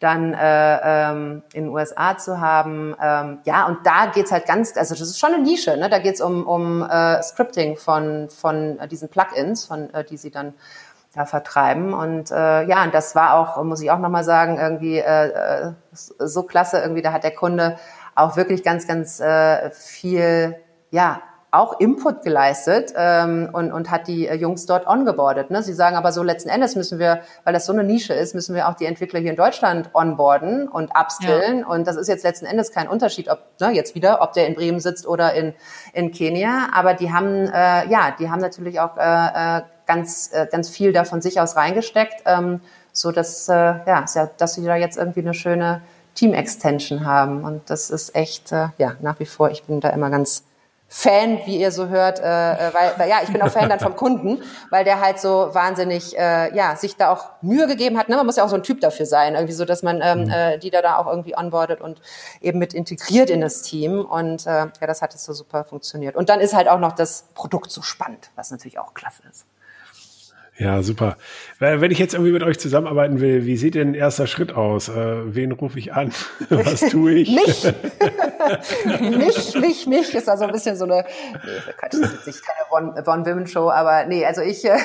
dann 0.00 0.32
äh, 0.32 0.80
ähm, 0.82 1.42
in 1.52 1.64
den 1.64 1.72
USA 1.74 2.16
zu 2.16 2.40
haben. 2.40 2.96
Ähm, 3.02 3.38
ja, 3.44 3.66
und 3.66 3.84
da 3.84 4.06
geht's 4.06 4.32
halt 4.32 4.46
ganz, 4.46 4.74
also 4.78 4.94
das 4.94 5.02
ist 5.02 5.18
schon 5.18 5.34
eine 5.34 5.42
Nische, 5.42 5.76
ne? 5.76 5.90
da 5.90 5.98
geht's 5.98 6.22
um, 6.22 6.46
um 6.46 6.82
äh, 6.82 7.22
Scripting 7.22 7.76
von, 7.76 8.30
von 8.30 8.78
äh, 8.78 8.88
diesen 8.88 9.10
Plugins, 9.10 9.66
von, 9.66 9.92
äh, 9.92 10.04
die 10.04 10.16
sie 10.16 10.30
dann 10.30 10.54
da 11.14 11.26
vertreiben. 11.26 11.92
Und 11.92 12.30
äh, 12.30 12.62
ja, 12.64 12.82
und 12.82 12.94
das 12.94 13.14
war 13.14 13.34
auch, 13.34 13.62
muss 13.62 13.82
ich 13.82 13.90
auch 13.90 13.98
nochmal 13.98 14.24
sagen, 14.24 14.58
irgendwie 14.58 15.00
äh, 15.00 15.28
äh 15.28 15.72
so 15.92 16.42
klasse, 16.42 16.78
irgendwie, 16.78 17.00
da 17.00 17.12
hat 17.12 17.24
der 17.24 17.34
Kunde 17.34 17.78
auch 18.16 18.36
wirklich 18.36 18.64
ganz, 18.64 18.88
ganz 18.88 19.20
äh, 19.20 19.70
viel, 19.70 20.56
ja, 20.90 21.22
auch 21.52 21.80
Input 21.80 22.22
geleistet 22.22 22.92
ähm, 22.96 23.48
und, 23.52 23.72
und 23.72 23.90
hat 23.90 24.08
die 24.08 24.26
äh, 24.26 24.34
Jungs 24.34 24.66
dort 24.66 24.86
ongeboardet. 24.86 25.50
Ne? 25.50 25.62
Sie 25.62 25.72
sagen 25.72 25.96
aber 25.96 26.12
so, 26.12 26.22
letzten 26.22 26.48
Endes 26.48 26.76
müssen 26.76 26.98
wir, 26.98 27.20
weil 27.44 27.54
das 27.54 27.66
so 27.66 27.72
eine 27.72 27.84
Nische 27.84 28.12
ist, 28.12 28.34
müssen 28.34 28.54
wir 28.54 28.68
auch 28.68 28.74
die 28.74 28.84
Entwickler 28.84 29.20
hier 29.20 29.30
in 29.30 29.36
Deutschland 29.36 29.90
onboarden 29.94 30.68
und 30.68 30.90
upskillen. 30.98 31.60
Ja. 31.60 31.66
Und 31.66 31.86
das 31.86 31.96
ist 31.96 32.08
jetzt 32.08 32.24
letzten 32.24 32.46
Endes 32.46 32.72
kein 32.72 32.88
Unterschied, 32.88 33.28
ob 33.28 33.38
ne, 33.60 33.70
jetzt 33.70 33.94
wieder, 33.94 34.22
ob 34.22 34.32
der 34.32 34.46
in 34.46 34.54
Bremen 34.54 34.80
sitzt 34.80 35.06
oder 35.06 35.34
in, 35.34 35.54
in 35.92 36.10
Kenia. 36.10 36.68
Aber 36.74 36.94
die 36.94 37.12
haben, 37.12 37.46
äh, 37.46 37.88
ja, 37.88 38.14
die 38.18 38.28
haben 38.28 38.40
natürlich 38.40 38.80
auch 38.80 38.96
äh, 38.96 39.58
äh 39.58 39.62
ganz, 39.86 40.30
äh, 40.32 40.48
ganz 40.50 40.68
viel 40.68 40.92
da 40.92 41.04
von 41.04 41.22
sich 41.22 41.40
aus 41.40 41.54
reingesteckt, 41.54 42.22
ähm, 42.26 42.60
so 42.92 43.12
dass, 43.12 43.48
äh, 43.48 43.52
ja, 43.54 44.04
dass 44.36 44.54
sie 44.54 44.64
da 44.64 44.74
jetzt 44.74 44.98
irgendwie 44.98 45.20
eine 45.20 45.32
schöne 45.32 45.80
Team-Extension 46.16 47.06
haben. 47.06 47.44
Und 47.44 47.70
das 47.70 47.90
ist 47.90 48.16
echt, 48.16 48.50
äh, 48.50 48.68
ja, 48.78 48.96
nach 49.00 49.20
wie 49.20 49.26
vor, 49.26 49.50
ich 49.50 49.62
bin 49.64 49.80
da 49.80 49.90
immer 49.90 50.10
ganz 50.10 50.44
Fan, 50.88 51.40
wie 51.46 51.58
ihr 51.58 51.72
so 51.72 51.88
hört, 51.88 52.20
äh, 52.20 52.22
äh, 52.22 52.72
weil, 52.72 52.92
weil 52.96 53.08
ja, 53.08 53.16
ich 53.20 53.32
bin 53.32 53.42
auch 53.42 53.50
Fan 53.50 53.68
dann 53.68 53.80
vom 53.80 53.96
Kunden, 53.96 54.40
weil 54.70 54.84
der 54.84 55.00
halt 55.00 55.18
so 55.18 55.48
wahnsinnig, 55.52 56.16
äh, 56.16 56.54
ja, 56.54 56.76
sich 56.76 56.96
da 56.96 57.12
auch 57.12 57.24
Mühe 57.42 57.66
gegeben 57.66 57.98
hat. 57.98 58.08
Ne? 58.08 58.14
Man 58.14 58.24
muss 58.24 58.36
ja 58.36 58.44
auch 58.44 58.48
so 58.48 58.54
ein 58.54 58.62
Typ 58.62 58.80
dafür 58.80 59.04
sein, 59.04 59.34
irgendwie 59.34 59.52
so, 59.52 59.64
dass 59.64 59.82
man 59.82 60.00
ähm, 60.00 60.24
mhm. 60.24 60.30
äh, 60.30 60.58
die 60.58 60.70
da 60.70 60.82
da 60.82 60.96
auch 60.98 61.08
irgendwie 61.08 61.36
onboardet 61.36 61.80
und 61.80 62.00
eben 62.40 62.60
mit 62.60 62.72
integriert 62.72 63.30
in 63.30 63.40
das 63.40 63.62
Team. 63.62 64.04
Und 64.04 64.46
äh, 64.46 64.50
ja, 64.50 64.86
das 64.86 65.02
hat 65.02 65.12
jetzt 65.12 65.24
so 65.24 65.32
super 65.32 65.64
funktioniert. 65.64 66.14
Und 66.14 66.28
dann 66.28 66.38
ist 66.38 66.54
halt 66.54 66.68
auch 66.68 66.78
noch 66.78 66.92
das 66.92 67.24
Produkt 67.34 67.72
so 67.72 67.82
spannend, 67.82 68.30
was 68.36 68.52
natürlich 68.52 68.78
auch 68.78 68.94
klasse 68.94 69.22
ist. 69.28 69.44
Ja, 70.58 70.82
super. 70.82 71.18
Wenn 71.58 71.90
ich 71.90 71.98
jetzt 71.98 72.14
irgendwie 72.14 72.32
mit 72.32 72.42
euch 72.42 72.58
zusammenarbeiten 72.58 73.20
will, 73.20 73.44
wie 73.44 73.58
sieht 73.58 73.74
denn 73.74 73.92
erster 73.92 74.26
Schritt 74.26 74.54
aus? 74.54 74.88
Äh, 74.88 75.34
wen 75.34 75.52
rufe 75.52 75.78
ich 75.78 75.92
an? 75.92 76.12
Was 76.48 76.80
tue 76.90 77.12
ich? 77.12 77.30
mich! 77.30 77.74
mich, 79.00 79.54
mich, 79.54 79.86
mich 79.86 80.14
ist 80.14 80.28
also 80.30 80.44
ein 80.44 80.52
bisschen 80.52 80.76
so 80.76 80.84
eine, 80.84 81.04
nee, 81.44 81.72
Quatsch, 81.76 81.92
das 82.00 82.12
ist 82.12 82.26
nicht 82.26 82.42
keine 82.42 83.06
One-Women-Show, 83.06 83.70
aber 83.70 84.06
nee, 84.06 84.24
also 84.24 84.40
ich, 84.40 84.64
äh, 84.64 84.78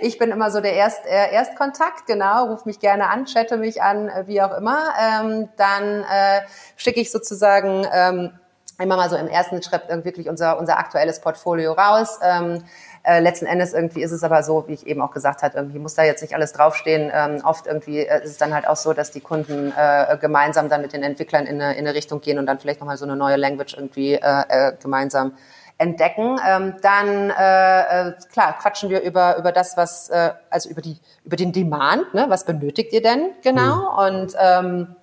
ich 0.00 0.18
bin 0.18 0.32
immer 0.32 0.50
so 0.50 0.60
der 0.60 0.72
Erst, 0.72 1.06
äh, 1.06 1.32
Erstkontakt, 1.32 2.06
genau, 2.06 2.46
ruf 2.46 2.64
mich 2.64 2.80
gerne 2.80 3.08
an, 3.08 3.26
chatte 3.26 3.58
mich 3.58 3.80
an, 3.80 4.08
äh, 4.08 4.24
wie 4.26 4.42
auch 4.42 4.56
immer. 4.56 4.78
Ähm, 5.00 5.48
dann 5.56 6.02
äh, 6.02 6.40
schicke 6.76 7.00
ich 7.00 7.12
sozusagen 7.12 7.86
ähm, 7.92 8.32
immer 8.80 8.96
mal 8.96 9.08
so 9.08 9.16
im 9.16 9.28
ersten 9.28 9.62
Schritt 9.62 9.82
wirklich 9.88 10.28
unser, 10.28 10.58
unser 10.58 10.78
aktuelles 10.78 11.20
Portfolio 11.20 11.72
raus. 11.72 12.18
Ähm, 12.22 12.64
äh, 13.04 13.20
letzten 13.20 13.46
Endes 13.46 13.72
irgendwie 13.72 14.02
ist 14.02 14.12
es 14.12 14.22
aber 14.22 14.42
so, 14.42 14.68
wie 14.68 14.74
ich 14.74 14.86
eben 14.86 15.02
auch 15.02 15.10
gesagt 15.10 15.42
habe, 15.42 15.56
irgendwie 15.56 15.80
muss 15.80 15.94
da 15.94 16.04
jetzt 16.04 16.22
nicht 16.22 16.34
alles 16.34 16.52
draufstehen. 16.52 17.10
Ähm, 17.12 17.42
oft 17.44 17.66
irgendwie 17.66 17.98
äh, 17.98 18.22
ist 18.22 18.30
es 18.30 18.38
dann 18.38 18.54
halt 18.54 18.68
auch 18.68 18.76
so, 18.76 18.92
dass 18.92 19.10
die 19.10 19.20
Kunden 19.20 19.72
äh, 19.76 20.16
gemeinsam 20.20 20.68
dann 20.68 20.82
mit 20.82 20.92
den 20.92 21.02
Entwicklern 21.02 21.46
in 21.46 21.60
eine, 21.60 21.72
in 21.74 21.86
eine 21.86 21.94
Richtung 21.94 22.20
gehen 22.20 22.38
und 22.38 22.46
dann 22.46 22.60
vielleicht 22.60 22.80
nochmal 22.80 22.96
so 22.96 23.04
eine 23.04 23.16
neue 23.16 23.36
Language 23.36 23.74
irgendwie 23.74 24.14
äh, 24.14 24.42
äh, 24.48 24.72
gemeinsam 24.80 25.32
entdecken. 25.78 26.38
Ähm, 26.46 26.74
dann 26.80 27.30
äh, 27.30 28.10
äh, 28.10 28.12
klar 28.32 28.56
quatschen 28.60 28.88
wir 28.88 29.00
über 29.02 29.36
über 29.36 29.50
das, 29.50 29.76
was 29.76 30.08
äh, 30.10 30.30
also 30.48 30.68
über 30.68 30.80
die 30.80 30.98
über 31.24 31.36
den 31.36 31.52
Demand. 31.52 32.14
Ne? 32.14 32.26
Was 32.28 32.44
benötigt 32.44 32.92
ihr 32.92 33.02
denn 33.02 33.30
genau? 33.42 33.92
Mhm. 33.92 34.16
Und 34.16 34.36
ähm, 34.38 34.96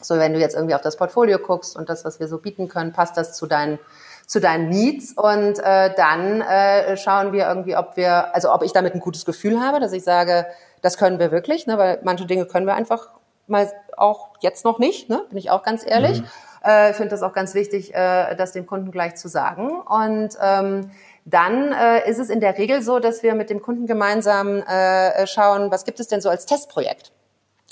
so 0.00 0.18
wenn 0.18 0.32
du 0.32 0.40
jetzt 0.40 0.56
irgendwie 0.56 0.74
auf 0.74 0.82
das 0.82 0.96
Portfolio 0.96 1.38
guckst 1.38 1.76
und 1.76 1.88
das, 1.88 2.04
was 2.04 2.18
wir 2.18 2.26
so 2.26 2.38
bieten 2.38 2.68
können, 2.68 2.92
passt 2.92 3.16
das 3.16 3.36
zu 3.36 3.46
deinen 3.46 3.78
zu 4.26 4.40
deinen 4.40 4.68
Needs 4.68 5.12
und 5.12 5.58
äh, 5.58 5.94
dann 5.94 6.40
äh, 6.40 6.96
schauen 6.96 7.32
wir 7.32 7.46
irgendwie, 7.46 7.76
ob 7.76 7.96
wir, 7.96 8.34
also 8.34 8.52
ob 8.52 8.62
ich 8.62 8.72
damit 8.72 8.94
ein 8.94 9.00
gutes 9.00 9.24
Gefühl 9.24 9.60
habe, 9.60 9.80
dass 9.80 9.92
ich 9.92 10.04
sage, 10.04 10.46
das 10.82 10.98
können 10.98 11.18
wir 11.18 11.30
wirklich, 11.30 11.66
ne, 11.66 11.78
weil 11.78 12.00
manche 12.02 12.26
Dinge 12.26 12.46
können 12.46 12.66
wir 12.66 12.74
einfach 12.74 13.10
mal 13.46 13.70
auch 13.96 14.30
jetzt 14.40 14.64
noch 14.64 14.78
nicht, 14.78 15.08
ne, 15.08 15.24
bin 15.28 15.38
ich 15.38 15.50
auch 15.50 15.62
ganz 15.62 15.84
ehrlich. 15.86 16.20
Mhm. 16.20 16.26
Äh, 16.64 16.90
ich 16.90 16.96
finde 16.96 17.10
das 17.10 17.22
auch 17.22 17.32
ganz 17.32 17.54
wichtig, 17.54 17.94
äh, 17.94 18.34
das 18.34 18.52
dem 18.52 18.66
Kunden 18.66 18.90
gleich 18.90 19.16
zu 19.16 19.28
sagen. 19.28 19.70
Und 19.80 20.30
ähm, 20.40 20.90
dann 21.24 21.72
äh, 21.72 22.08
ist 22.08 22.18
es 22.18 22.30
in 22.30 22.40
der 22.40 22.56
Regel 22.58 22.82
so, 22.82 22.98
dass 22.98 23.22
wir 23.22 23.34
mit 23.34 23.50
dem 23.50 23.62
Kunden 23.62 23.86
gemeinsam 23.86 24.62
äh, 24.62 25.26
schauen, 25.26 25.70
was 25.70 25.84
gibt 25.84 26.00
es 26.00 26.08
denn 26.08 26.20
so 26.20 26.28
als 26.28 26.46
Testprojekt? 26.46 27.12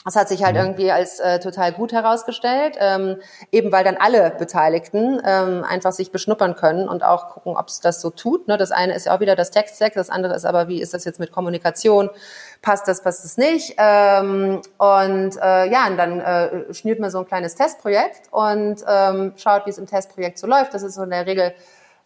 Das 0.05 0.17
hat 0.17 0.29
sich 0.29 0.43
halt 0.43 0.55
mhm. 0.55 0.63
irgendwie 0.63 0.91
als 0.91 1.21
äh, 1.21 1.39
total 1.39 1.73
gut 1.73 1.93
herausgestellt, 1.93 2.77
ähm, 2.79 3.17
eben 3.53 3.71
weil 3.71 3.85
dann 3.85 3.97
alle 3.97 4.31
Beteiligten 4.31 5.21
ähm, 5.25 5.65
einfach 5.65 5.93
sich 5.93 6.11
beschnuppern 6.11 6.57
können 6.57 6.89
und 6.89 7.05
auch 7.05 7.29
gucken, 7.29 7.57
ob 7.57 7.69
es 7.69 7.81
das 7.81 8.01
so 8.01 8.11
tut. 8.11 8.49
Ne? 8.49 8.57
Das 8.57 8.73
eine 8.73 8.95
ist 8.95 9.07
ja 9.07 9.15
auch 9.15 9.21
wieder 9.21 9.37
das 9.37 9.51
Text-Stack, 9.51 9.95
das 9.95 10.11
andere 10.11 10.35
ist 10.35 10.45
aber, 10.45 10.69
wie 10.69 10.81
ist 10.81 10.93
das 10.95 11.05
jetzt 11.05 11.21
mit 11.21 11.31
Kommunikation? 11.31 12.11
Passt 12.63 12.89
das, 12.89 13.03
passt 13.03 13.25
es 13.25 13.37
nicht? 13.37 13.75
Ähm, 13.79 14.61
und 14.79 15.37
äh, 15.37 15.71
ja, 15.71 15.87
und 15.87 15.97
dann 15.97 16.21
äh, 16.21 16.75
schnürt 16.75 16.99
man 16.99 17.11
so 17.11 17.19
ein 17.19 17.27
kleines 17.27 17.55
Testprojekt 17.55 18.33
und 18.33 18.85
ähm, 18.89 19.33
schaut, 19.37 19.67
wie 19.67 19.71
es 19.71 19.79
im 19.79 19.87
Testprojekt 19.87 20.39
so 20.39 20.47
läuft. 20.47 20.75
Das 20.75 20.83
ist 20.83 20.95
so 20.95 21.03
in 21.03 21.11
der 21.11 21.27
Regel 21.27 21.55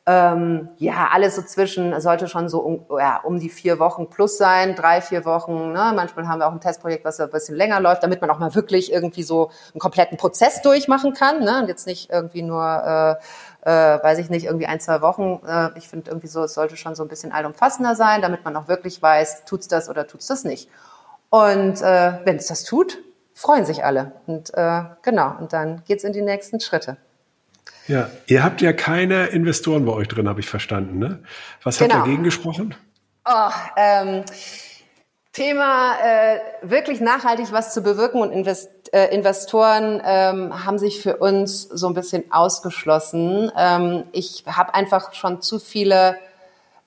ähm, 0.09 0.69
ja, 0.79 1.09
alles 1.13 1.35
so 1.35 1.43
zwischen, 1.43 2.01
sollte 2.01 2.29
schon 2.29 2.49
so 2.49 2.61
um, 2.61 2.87
ja, 2.97 3.19
um 3.25 3.41
die 3.41 3.49
vier 3.49 3.81
Wochen 3.81 4.09
plus 4.09 4.39
sein, 4.39 4.77
drei, 4.77 5.01
vier 5.01 5.25
Wochen. 5.25 5.73
Ne? 5.73 5.93
Manchmal 5.97 6.29
haben 6.29 6.39
wir 6.39 6.47
auch 6.47 6.53
ein 6.53 6.61
Testprojekt, 6.61 7.05
was 7.05 7.19
ein 7.19 7.29
bisschen 7.29 7.57
länger 7.57 7.81
läuft, 7.81 8.05
damit 8.05 8.21
man 8.21 8.31
auch 8.31 8.39
mal 8.39 8.55
wirklich 8.55 8.93
irgendwie 8.93 9.25
so 9.25 9.51
einen 9.73 9.81
kompletten 9.81 10.17
Prozess 10.17 10.63
durchmachen 10.63 11.13
kann. 11.13 11.41
Ne? 11.41 11.59
Und 11.61 11.69
jetzt 11.69 11.89
nicht 11.89 12.11
irgendwie 12.11 12.43
nur, 12.43 13.19
äh, 13.65 13.67
äh, 13.69 14.01
weiß 14.01 14.19
ich 14.19 14.31
nicht, 14.31 14.47
irgendwie 14.47 14.67
ein, 14.67 14.79
zwei 14.79 15.01
Wochen. 15.01 15.41
Äh, 15.45 15.77
ich 15.77 15.89
finde 15.89 16.09
irgendwie 16.13 16.29
so, 16.29 16.45
es 16.45 16.55
sollte 16.55 16.77
schon 16.77 16.95
so 16.95 17.03
ein 17.03 17.09
bisschen 17.09 17.33
allumfassender 17.33 17.97
sein, 17.97 18.23
damit 18.23 18.45
man 18.45 18.55
auch 18.55 18.69
wirklich 18.69 19.03
weiß, 19.03 19.45
tut's 19.45 19.67
das 19.67 19.89
oder 19.89 20.07
tut's 20.07 20.29
das 20.29 20.45
nicht. 20.45 20.71
Und 21.31 21.83
äh, 21.83 22.21
wenn 22.25 22.37
es 22.37 22.47
das 22.47 22.63
tut, 22.63 22.99
freuen 23.35 23.65
sich 23.65 23.85
alle. 23.85 24.13
Und 24.29 24.55
äh, 24.55 24.83
genau, 25.03 25.35
und 25.41 25.53
dann 25.53 25.83
geht's 25.85 26.05
in 26.05 26.13
die 26.13 26.23
nächsten 26.23 26.61
Schritte. 26.61 26.97
Ja, 27.89 28.11
ihr 28.27 28.43
habt 28.43 28.61
ja 28.61 28.73
keine 28.73 29.27
Investoren 29.27 29.85
bei 29.85 29.93
euch 29.93 30.09
drin, 30.09 30.29
habe 30.29 30.41
ich 30.41 30.49
verstanden. 30.49 30.99
Ne? 30.99 31.23
Was 31.63 31.79
genau. 31.79 31.95
hat 31.95 32.03
dagegen 32.03 32.25
gesprochen? 32.25 32.75
Oh, 33.25 33.51
ähm, 33.77 34.25
Thema 35.33 35.97
äh, 36.03 36.39
wirklich 36.63 37.01
nachhaltig 37.01 37.49
was 37.51 37.75
zu 37.75 37.83
bewirken 37.83 38.23
und 38.23 38.33
Invest 38.33 38.71
äh, 38.93 39.15
Investoren 39.15 40.01
ähm, 40.05 40.65
haben 40.65 40.79
sich 40.79 41.03
für 41.03 41.17
uns 41.17 41.63
so 41.63 41.89
ein 41.89 41.95
bisschen 41.95 42.25
ausgeschlossen. 42.31 43.53
Ähm, 43.57 44.05
ich 44.13 44.45
habe 44.47 44.75
einfach 44.75 45.13
schon 45.13 45.43
zu 45.43 45.59
viele 45.59 46.17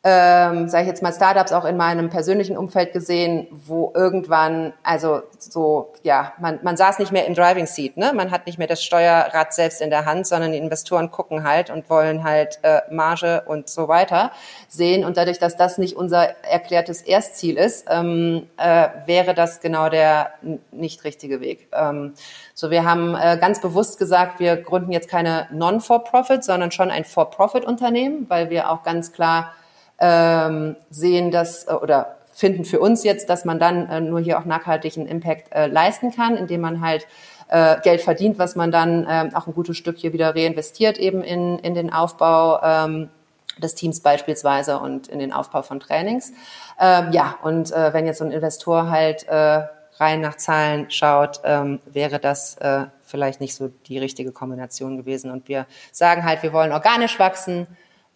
ähm, 0.01 0.69
sage 0.69 0.83
ich 0.83 0.87
jetzt 0.87 1.03
mal, 1.03 1.11
Startups 1.11 1.51
auch 1.51 1.65
in 1.65 1.75
meinem 1.75 2.09
persönlichen 2.09 2.55
Umfeld 2.55 2.93
gesehen, 2.93 3.47
wo 3.51 3.91
irgendwann, 3.93 4.73
also 4.81 5.23
so, 5.37 5.91
ja, 6.03 6.31
man, 6.39 6.59
man 6.63 6.77
saß 6.77 6.99
nicht 6.99 7.11
mehr 7.11 7.25
im 7.25 7.33
Driving 7.33 7.65
Seat, 7.65 7.97
ne? 7.97 8.13
Man 8.15 8.31
hat 8.31 8.45
nicht 8.45 8.57
mehr 8.57 8.67
das 8.67 8.81
Steuerrad 8.81 9.53
selbst 9.53 9.81
in 9.81 9.89
der 9.89 10.05
Hand, 10.05 10.25
sondern 10.25 10.53
die 10.53 10.57
Investoren 10.57 11.11
gucken 11.11 11.43
halt 11.43 11.69
und 11.69 11.89
wollen 11.89 12.23
halt 12.23 12.59
äh, 12.61 12.79
Marge 12.89 13.43
und 13.45 13.67
so 13.67 13.89
weiter 13.89 14.31
sehen. 14.69 15.03
Und 15.03 15.17
dadurch, 15.17 15.37
dass 15.37 15.57
das 15.57 15.77
nicht 15.77 15.97
unser 15.97 16.29
erklärtes 16.45 17.01
Erstziel 17.01 17.57
ist, 17.57 17.87
ähm, 17.89 18.47
äh, 18.55 18.87
wäre 19.05 19.33
das 19.33 19.59
genau 19.59 19.89
der 19.89 20.31
nicht 20.71 21.03
richtige 21.03 21.41
Weg. 21.41 21.67
Ähm, 21.73 22.13
so, 22.53 22.71
wir 22.71 22.85
haben 22.85 23.15
äh, 23.15 23.37
ganz 23.37 23.59
bewusst 23.59 23.99
gesagt, 23.99 24.39
wir 24.39 24.55
gründen 24.55 24.93
jetzt 24.93 25.09
keine 25.09 25.49
Non-For-Profit, 25.51 26.45
sondern 26.45 26.71
schon 26.71 26.89
ein 26.89 27.03
For-Profit-Unternehmen, 27.03 28.29
weil 28.29 28.49
wir 28.49 28.69
auch 28.71 28.83
ganz 28.83 29.11
klar 29.11 29.51
ähm, 29.99 30.75
sehen 30.89 31.31
dass 31.31 31.67
äh, 31.67 31.73
oder 31.73 32.17
finden 32.31 32.63
für 32.63 32.79
uns 32.79 33.03
jetzt, 33.03 33.29
dass 33.29 33.43
man 33.43 33.59
dann 33.59 33.89
äh, 33.89 33.99
nur 33.99 34.19
hier 34.19 34.39
auch 34.39 34.45
nachhaltigen 34.45 35.07
Impact 35.07 35.53
äh, 35.53 35.67
leisten 35.67 36.11
kann, 36.11 36.37
indem 36.37 36.61
man 36.61 36.81
halt 36.81 37.05
äh, 37.49 37.77
Geld 37.81 38.01
verdient, 38.01 38.39
was 38.39 38.55
man 38.55 38.71
dann 38.71 39.05
äh, 39.05 39.29
auch 39.33 39.47
ein 39.47 39.53
gutes 39.53 39.77
Stück 39.77 39.97
hier 39.97 40.13
wieder 40.13 40.35
reinvestiert 40.35 40.97
eben 40.97 41.21
in, 41.21 41.59
in 41.59 41.73
den 41.73 41.91
Aufbau 41.91 42.61
ähm, 42.63 43.09
des 43.57 43.75
Teams 43.75 43.99
beispielsweise 43.99 44.79
und 44.79 45.07
in 45.07 45.19
den 45.19 45.33
Aufbau 45.33 45.63
von 45.63 45.79
Trainings. 45.79 46.31
Ähm, 46.79 47.11
ja, 47.11 47.35
und 47.41 47.71
äh, 47.71 47.93
wenn 47.93 48.05
jetzt 48.05 48.19
so 48.19 48.25
ein 48.25 48.31
Investor 48.31 48.89
halt 48.89 49.27
äh, 49.27 49.63
rein 49.97 50.21
nach 50.21 50.37
Zahlen 50.37 50.89
schaut, 50.89 51.41
ähm, 51.43 51.79
wäre 51.85 52.19
das 52.19 52.55
äh, 52.57 52.85
vielleicht 53.03 53.41
nicht 53.41 53.55
so 53.55 53.69
die 53.87 53.97
richtige 53.97 54.31
Kombination 54.31 54.95
gewesen. 54.95 55.29
Und 55.29 55.49
wir 55.49 55.65
sagen 55.91 56.23
halt, 56.23 56.41
wir 56.41 56.53
wollen 56.53 56.71
organisch 56.71 57.19
wachsen, 57.19 57.67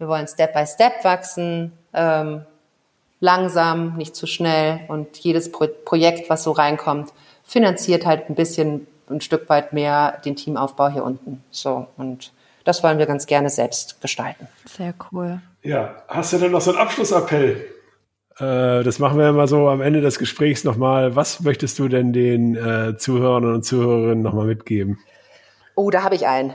wir 0.03 0.09
wollen 0.09 0.27
Step 0.27 0.53
by 0.53 0.65
Step 0.65 1.03
wachsen, 1.03 1.71
ähm, 1.93 2.41
langsam, 3.21 3.95
nicht 3.95 4.17
zu 4.17 4.27
schnell. 4.27 4.81
Und 4.89 5.17
jedes 5.19 5.49
Pro 5.49 5.67
Projekt, 5.85 6.29
was 6.29 6.43
so 6.43 6.51
reinkommt, 6.51 7.13
finanziert 7.45 8.05
halt 8.05 8.29
ein 8.29 8.35
bisschen, 8.35 8.85
ein 9.09 9.21
Stück 9.21 9.47
weit 9.49 9.71
mehr 9.71 10.21
den 10.25 10.35
Teamaufbau 10.35 10.89
hier 10.89 11.05
unten. 11.05 11.41
So 11.51 11.87
und 11.95 12.33
das 12.65 12.83
wollen 12.83 12.97
wir 12.97 13.05
ganz 13.05 13.25
gerne 13.25 13.49
selbst 13.49 14.01
gestalten. 14.01 14.47
Sehr 14.65 14.93
cool. 15.11 15.41
Ja, 15.61 15.95
hast 16.09 16.33
du 16.33 16.37
denn 16.37 16.51
noch 16.51 16.61
so 16.61 16.71
einen 16.71 16.79
Abschlussappell? 16.79 17.65
Äh, 18.39 18.83
das 18.83 18.99
machen 18.99 19.17
wir 19.17 19.29
immer 19.29 19.47
so 19.47 19.69
am 19.69 19.81
Ende 19.81 20.01
des 20.01 20.19
Gesprächs 20.19 20.65
nochmal. 20.65 21.15
Was 21.15 21.39
möchtest 21.39 21.79
du 21.79 21.87
denn 21.87 22.11
den 22.11 22.55
äh, 22.55 22.97
Zuhörern 22.97 23.45
und 23.45 23.63
Zuhörerinnen 23.63 24.21
nochmal 24.21 24.47
mitgeben? 24.47 24.99
Oh, 25.75 25.89
da 25.89 26.03
habe 26.03 26.15
ich 26.15 26.27
einen. 26.27 26.53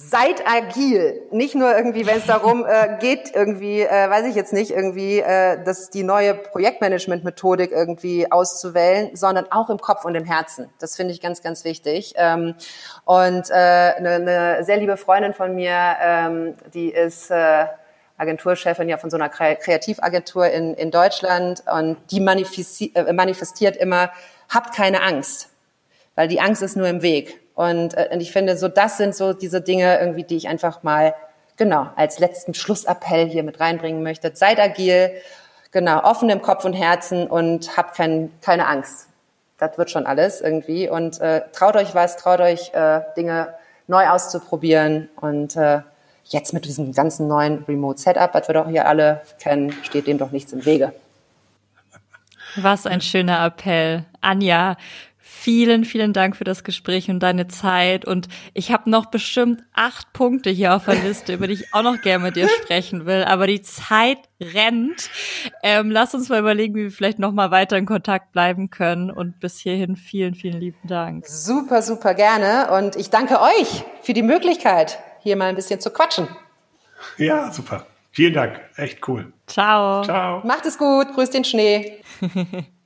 Seid 0.00 0.46
agil, 0.46 1.22
nicht 1.32 1.56
nur 1.56 1.76
irgendwie, 1.76 2.06
wenn 2.06 2.18
es 2.18 2.26
darum 2.26 2.64
äh, 2.64 2.98
geht, 3.00 3.34
irgendwie, 3.34 3.80
äh, 3.80 4.08
weiß 4.08 4.26
ich 4.26 4.36
jetzt 4.36 4.52
nicht, 4.52 4.70
irgendwie 4.70 5.18
äh, 5.18 5.60
das 5.64 5.90
die 5.90 6.04
neue 6.04 6.34
Projektmanagement-Methodik 6.34 7.72
irgendwie 7.72 8.30
auszuwählen, 8.30 9.10
sondern 9.16 9.50
auch 9.50 9.70
im 9.70 9.78
Kopf 9.78 10.04
und 10.04 10.14
im 10.14 10.24
Herzen. 10.24 10.70
Das 10.78 10.94
finde 10.94 11.12
ich 11.12 11.20
ganz, 11.20 11.42
ganz 11.42 11.64
wichtig. 11.64 12.14
Ähm, 12.14 12.54
und 13.06 13.50
äh, 13.50 13.54
eine, 13.54 14.10
eine 14.10 14.64
sehr 14.64 14.76
liebe 14.76 14.96
Freundin 14.96 15.34
von 15.34 15.56
mir, 15.56 15.96
ähm, 16.00 16.54
die 16.72 16.90
ist 16.90 17.32
äh, 17.32 17.66
Agenturchefin 18.18 18.88
ja 18.88 18.98
von 18.98 19.10
so 19.10 19.16
einer 19.16 19.28
Kreativagentur 19.28 20.46
in, 20.46 20.74
in 20.74 20.92
Deutschland 20.92 21.64
und 21.66 21.96
die 22.12 22.20
äh, 22.20 23.12
manifestiert 23.12 23.76
immer, 23.76 24.12
habt 24.48 24.76
keine 24.76 25.02
Angst, 25.02 25.48
weil 26.14 26.28
die 26.28 26.40
Angst 26.40 26.62
ist 26.62 26.76
nur 26.76 26.86
im 26.86 27.02
Weg. 27.02 27.40
Und, 27.58 27.94
äh, 27.94 28.08
und 28.12 28.20
ich 28.20 28.30
finde, 28.30 28.56
so 28.56 28.68
das 28.68 28.98
sind 28.98 29.16
so 29.16 29.32
diese 29.32 29.60
Dinge 29.60 29.98
irgendwie, 29.98 30.22
die 30.22 30.36
ich 30.36 30.46
einfach 30.46 30.84
mal 30.84 31.12
genau 31.56 31.88
als 31.96 32.20
letzten 32.20 32.54
Schlussappell 32.54 33.26
hier 33.28 33.42
mit 33.42 33.58
reinbringen 33.58 34.04
möchte. 34.04 34.30
Seid 34.32 34.60
agil, 34.60 35.10
genau 35.72 36.04
offen 36.04 36.30
im 36.30 36.40
Kopf 36.40 36.64
und 36.64 36.74
Herzen 36.74 37.26
und 37.26 37.76
habt 37.76 37.96
kein, 37.96 38.30
keine 38.42 38.68
Angst. 38.68 39.08
Das 39.58 39.76
wird 39.76 39.90
schon 39.90 40.06
alles 40.06 40.40
irgendwie 40.40 40.88
und 40.88 41.20
äh, 41.20 41.42
traut 41.50 41.74
euch 41.74 41.96
was, 41.96 42.16
traut 42.16 42.38
euch 42.38 42.72
äh, 42.74 43.00
Dinge 43.16 43.54
neu 43.88 44.08
auszuprobieren 44.08 45.08
und 45.20 45.56
äh, 45.56 45.80
jetzt 46.26 46.52
mit 46.52 46.64
diesem 46.64 46.92
ganzen 46.92 47.26
neuen 47.26 47.64
Remote 47.64 47.98
Setup, 48.00 48.34
was 48.34 48.46
wir 48.46 48.54
doch 48.54 48.68
hier 48.68 48.86
alle 48.86 49.22
kennen, 49.40 49.72
steht 49.82 50.06
dem 50.06 50.18
doch 50.18 50.30
nichts 50.30 50.52
im 50.52 50.64
Wege. 50.64 50.92
Was 52.56 52.86
ein 52.86 53.00
schöner 53.00 53.44
Appell. 53.44 54.04
Anja, 54.20 54.76
Vielen, 55.40 55.84
vielen 55.84 56.12
Dank 56.12 56.34
für 56.34 56.42
das 56.42 56.64
Gespräch 56.64 57.08
und 57.10 57.20
deine 57.20 57.46
Zeit. 57.46 58.04
Und 58.04 58.26
ich 58.54 58.72
habe 58.72 58.90
noch 58.90 59.06
bestimmt 59.06 59.62
acht 59.72 60.12
Punkte 60.12 60.50
hier 60.50 60.74
auf 60.74 60.86
der 60.86 60.96
Liste, 60.96 61.34
über 61.34 61.46
die 61.46 61.54
ich 61.54 61.72
auch 61.72 61.82
noch 61.82 62.02
gerne 62.02 62.24
mit 62.24 62.34
dir 62.34 62.48
sprechen 62.48 63.06
will. 63.06 63.22
Aber 63.22 63.46
die 63.46 63.62
Zeit 63.62 64.18
rennt. 64.40 65.08
Ähm, 65.62 65.92
lass 65.92 66.12
uns 66.12 66.28
mal 66.28 66.40
überlegen, 66.40 66.74
wie 66.74 66.82
wir 66.82 66.90
vielleicht 66.90 67.20
noch 67.20 67.30
mal 67.30 67.52
weiter 67.52 67.76
in 67.76 67.86
Kontakt 67.86 68.32
bleiben 68.32 68.70
können. 68.70 69.12
Und 69.12 69.38
bis 69.38 69.60
hierhin 69.60 69.94
vielen, 69.94 70.34
vielen 70.34 70.58
lieben 70.58 70.88
Dank. 70.88 71.24
Super, 71.24 71.82
super 71.82 72.14
gerne. 72.14 72.72
Und 72.72 72.96
ich 72.96 73.08
danke 73.10 73.40
euch 73.40 73.84
für 74.02 74.14
die 74.14 74.22
Möglichkeit, 74.22 74.98
hier 75.20 75.36
mal 75.36 75.50
ein 75.50 75.54
bisschen 75.54 75.80
zu 75.80 75.90
quatschen. 75.90 76.26
Ja, 77.16 77.52
super. 77.52 77.86
Vielen 78.10 78.34
Dank. 78.34 78.60
Echt 78.74 79.06
cool. 79.06 79.32
Ciao. 79.46 80.02
Ciao. 80.02 80.44
Macht 80.44 80.66
es 80.66 80.78
gut. 80.78 81.14
Grüß 81.14 81.30
den 81.30 81.44
Schnee. 81.44 82.02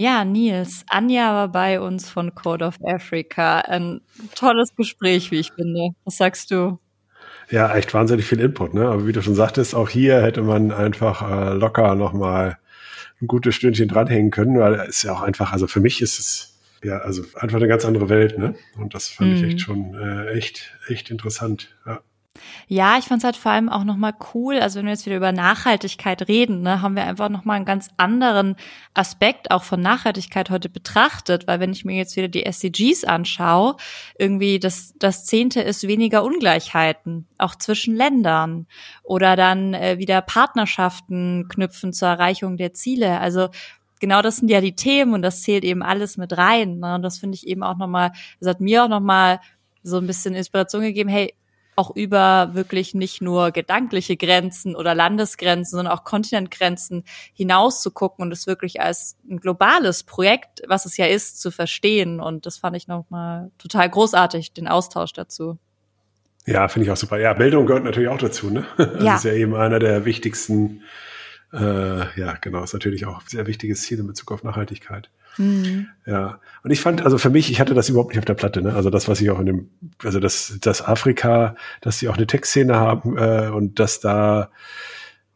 Ja, 0.00 0.24
Nils, 0.24 0.82
Anja 0.88 1.34
war 1.34 1.48
bei 1.48 1.78
uns 1.78 2.08
von 2.08 2.34
Code 2.34 2.64
of 2.64 2.76
Africa. 2.82 3.58
Ein 3.58 4.00
tolles 4.34 4.74
Gespräch, 4.74 5.30
wie 5.30 5.40
ich 5.40 5.52
finde. 5.52 5.90
Was 6.06 6.16
sagst 6.16 6.50
du? 6.50 6.78
Ja, 7.50 7.74
echt 7.76 7.92
wahnsinnig 7.92 8.24
viel 8.24 8.40
Input, 8.40 8.72
ne? 8.72 8.88
Aber 8.88 9.06
wie 9.06 9.12
du 9.12 9.20
schon 9.20 9.34
sagtest, 9.34 9.74
auch 9.74 9.90
hier 9.90 10.22
hätte 10.22 10.40
man 10.40 10.72
einfach 10.72 11.20
äh, 11.20 11.52
locker 11.52 11.96
nochmal 11.96 12.56
ein 13.20 13.26
gutes 13.26 13.54
Stündchen 13.54 13.88
dranhängen 13.88 14.30
können, 14.30 14.58
weil 14.58 14.72
es 14.88 15.02
ja 15.02 15.12
auch 15.12 15.20
einfach, 15.20 15.52
also 15.52 15.66
für 15.66 15.80
mich 15.80 16.00
ist 16.00 16.18
es 16.18 16.58
ja, 16.82 16.96
also 17.00 17.22
einfach 17.34 17.58
eine 17.58 17.68
ganz 17.68 17.84
andere 17.84 18.08
Welt, 18.08 18.38
ne? 18.38 18.54
Und 18.78 18.94
das 18.94 19.08
fand 19.08 19.32
mhm. 19.32 19.36
ich 19.36 19.42
echt 19.42 19.60
schon 19.60 19.94
äh, 19.96 20.30
echt, 20.30 20.78
echt 20.88 21.10
interessant. 21.10 21.76
Ja. 21.84 22.00
Ja, 22.68 22.96
ich 22.98 23.06
fand 23.06 23.20
es 23.20 23.24
halt 23.24 23.36
vor 23.36 23.50
allem 23.50 23.68
auch 23.68 23.82
nochmal 23.82 24.14
cool, 24.32 24.60
also 24.60 24.78
wenn 24.78 24.86
wir 24.86 24.92
jetzt 24.92 25.04
wieder 25.04 25.16
über 25.16 25.32
Nachhaltigkeit 25.32 26.28
reden, 26.28 26.62
ne, 26.62 26.80
haben 26.80 26.94
wir 26.94 27.04
einfach 27.04 27.28
nochmal 27.28 27.56
einen 27.56 27.64
ganz 27.64 27.90
anderen 27.96 28.54
Aspekt 28.94 29.50
auch 29.50 29.64
von 29.64 29.80
Nachhaltigkeit 29.80 30.50
heute 30.50 30.68
betrachtet, 30.68 31.48
weil 31.48 31.58
wenn 31.58 31.72
ich 31.72 31.84
mir 31.84 31.96
jetzt 31.96 32.14
wieder 32.16 32.28
die 32.28 32.46
SDGs 32.46 33.02
anschaue, 33.04 33.76
irgendwie 34.16 34.60
das, 34.60 34.94
das 34.98 35.24
Zehnte 35.24 35.60
ist 35.60 35.88
weniger 35.88 36.22
Ungleichheiten, 36.22 37.26
auch 37.38 37.56
zwischen 37.56 37.96
Ländern 37.96 38.68
oder 39.02 39.34
dann 39.34 39.74
äh, 39.74 39.98
wieder 39.98 40.22
Partnerschaften 40.22 41.48
knüpfen 41.48 41.92
zur 41.92 42.08
Erreichung 42.08 42.56
der 42.56 42.72
Ziele. 42.72 43.18
Also 43.18 43.48
genau 43.98 44.22
das 44.22 44.36
sind 44.36 44.48
ja 44.48 44.60
die 44.60 44.76
Themen 44.76 45.14
und 45.14 45.22
das 45.22 45.42
zählt 45.42 45.64
eben 45.64 45.82
alles 45.82 46.16
mit 46.16 46.38
rein. 46.38 46.78
Ne? 46.78 46.94
Und 46.94 47.02
das 47.02 47.18
finde 47.18 47.34
ich 47.34 47.48
eben 47.48 47.64
auch 47.64 47.76
nochmal, 47.76 48.12
das 48.38 48.48
hat 48.48 48.60
mir 48.60 48.84
auch 48.84 48.88
nochmal 48.88 49.40
so 49.82 49.96
ein 49.96 50.06
bisschen 50.06 50.34
Inspiration 50.34 50.82
gegeben, 50.82 51.08
hey, 51.08 51.34
auch 51.76 51.94
über 51.94 52.50
wirklich 52.52 52.94
nicht 52.94 53.22
nur 53.22 53.52
gedankliche 53.52 54.16
Grenzen 54.16 54.76
oder 54.76 54.94
Landesgrenzen, 54.94 55.78
sondern 55.78 55.92
auch 55.94 56.04
Kontinentgrenzen 56.04 57.04
hinaus 57.32 57.82
zu 57.82 57.90
gucken 57.90 58.22
und 58.24 58.32
es 58.32 58.46
wirklich 58.46 58.80
als 58.80 59.16
ein 59.28 59.38
globales 59.38 60.02
Projekt, 60.02 60.62
was 60.66 60.84
es 60.84 60.96
ja 60.96 61.06
ist, 61.06 61.40
zu 61.40 61.50
verstehen. 61.50 62.20
Und 62.20 62.46
das 62.46 62.58
fand 62.58 62.76
ich 62.76 62.86
nochmal 62.88 63.50
total 63.58 63.88
großartig, 63.88 64.52
den 64.52 64.68
Austausch 64.68 65.12
dazu. 65.12 65.58
Ja, 66.46 66.68
finde 66.68 66.86
ich 66.86 66.90
auch 66.90 66.96
super. 66.96 67.18
Ja, 67.18 67.32
Bildung 67.34 67.66
gehört 67.66 67.84
natürlich 67.84 68.08
auch 68.08 68.18
dazu. 68.18 68.50
Ne? 68.50 68.64
Das 68.76 69.02
ja. 69.02 69.16
ist 69.16 69.24
ja 69.24 69.32
eben 69.32 69.54
einer 69.54 69.78
der 69.78 70.04
wichtigsten, 70.04 70.82
äh, 71.52 72.20
ja, 72.20 72.34
genau, 72.40 72.62
ist 72.62 72.72
natürlich 72.72 73.06
auch 73.06 73.20
ein 73.20 73.28
sehr 73.28 73.46
wichtiges 73.46 73.82
Ziel 73.82 73.98
in 73.98 74.06
Bezug 74.06 74.32
auf 74.32 74.42
Nachhaltigkeit. 74.42 75.10
Mhm. 75.40 75.88
Ja, 76.06 76.38
und 76.62 76.70
ich 76.70 76.80
fand, 76.82 77.02
also 77.02 77.16
für 77.16 77.30
mich, 77.30 77.50
ich 77.50 77.60
hatte 77.60 77.72
das 77.72 77.88
überhaupt 77.88 78.10
nicht 78.10 78.18
auf 78.18 78.26
der 78.26 78.34
Platte, 78.34 78.60
ne? 78.60 78.74
Also 78.74 78.90
das, 78.90 79.08
was 79.08 79.22
ich 79.22 79.30
auch 79.30 79.40
in 79.40 79.46
dem, 79.46 79.70
also 80.04 80.20
das, 80.20 80.58
das 80.60 80.86
Afrika, 80.86 81.56
dass 81.80 81.98
sie 81.98 82.08
auch 82.08 82.16
eine 82.16 82.26
Tech-Szene 82.26 82.76
haben 82.76 83.16
äh, 83.16 83.48
und 83.48 83.78
dass 83.80 84.00
da 84.00 84.50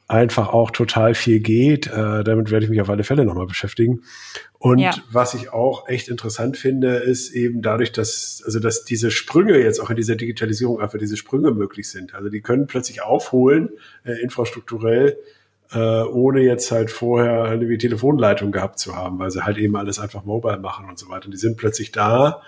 einfach 0.07 0.49
auch 0.49 0.71
total 0.71 1.15
viel 1.15 1.41
geht. 1.41 1.87
Äh, 1.87 2.23
damit 2.23 2.51
werde 2.51 2.65
ich 2.65 2.71
mich 2.71 2.83
auf 2.83 2.91
alle 2.91 3.05
Fälle 3.05 3.25
nochmal 3.25 3.47
beschäftigen. 3.47 4.03
Und 4.59 4.79
ja. 4.79 4.95
was 5.11 5.33
ich 5.33 5.55
auch 5.55 5.89
echt 5.89 6.09
interessant 6.09 6.59
finde, 6.59 6.97
ist 6.97 7.31
eben 7.31 7.63
dadurch, 7.63 7.91
dass, 7.91 8.43
also 8.45 8.61
dass 8.61 8.85
diese 8.85 9.11
Sprünge 9.11 9.59
jetzt 9.59 9.81
auch 9.81 9.89
in 9.89 9.97
dieser 9.97 10.17
Digitalisierung 10.17 10.81
einfach 10.81 10.99
diese 10.99 11.17
Sprünge 11.17 11.51
möglich 11.51 11.89
sind. 11.89 12.15
Also 12.15 12.29
die 12.29 12.43
können 12.43 12.67
plötzlich 12.67 13.03
aufholen, 13.03 13.71
äh, 14.05 14.13
infrastrukturell, 14.23 15.17
äh, 15.73 16.03
ohne 16.03 16.41
jetzt 16.41 16.71
halt 16.71 16.91
vorher 16.91 17.45
eine 17.45 17.69
wie 17.69 17.79
Telefonleitung 17.79 18.53
gehabt 18.53 18.79
zu 18.79 18.95
haben, 18.95 19.19
weil 19.19 19.31
sie 19.31 19.45
halt 19.45 19.59
eben 19.59 19.77
alles 19.77 19.99
einfach 19.99 20.25
mobile 20.25 20.59
machen 20.59 20.89
und 20.89 20.99
so 20.99 21.09
weiter. 21.09 21.31
Die 21.31 21.37
sind 21.37 21.57
plötzlich 21.57 21.93
da 21.93 22.43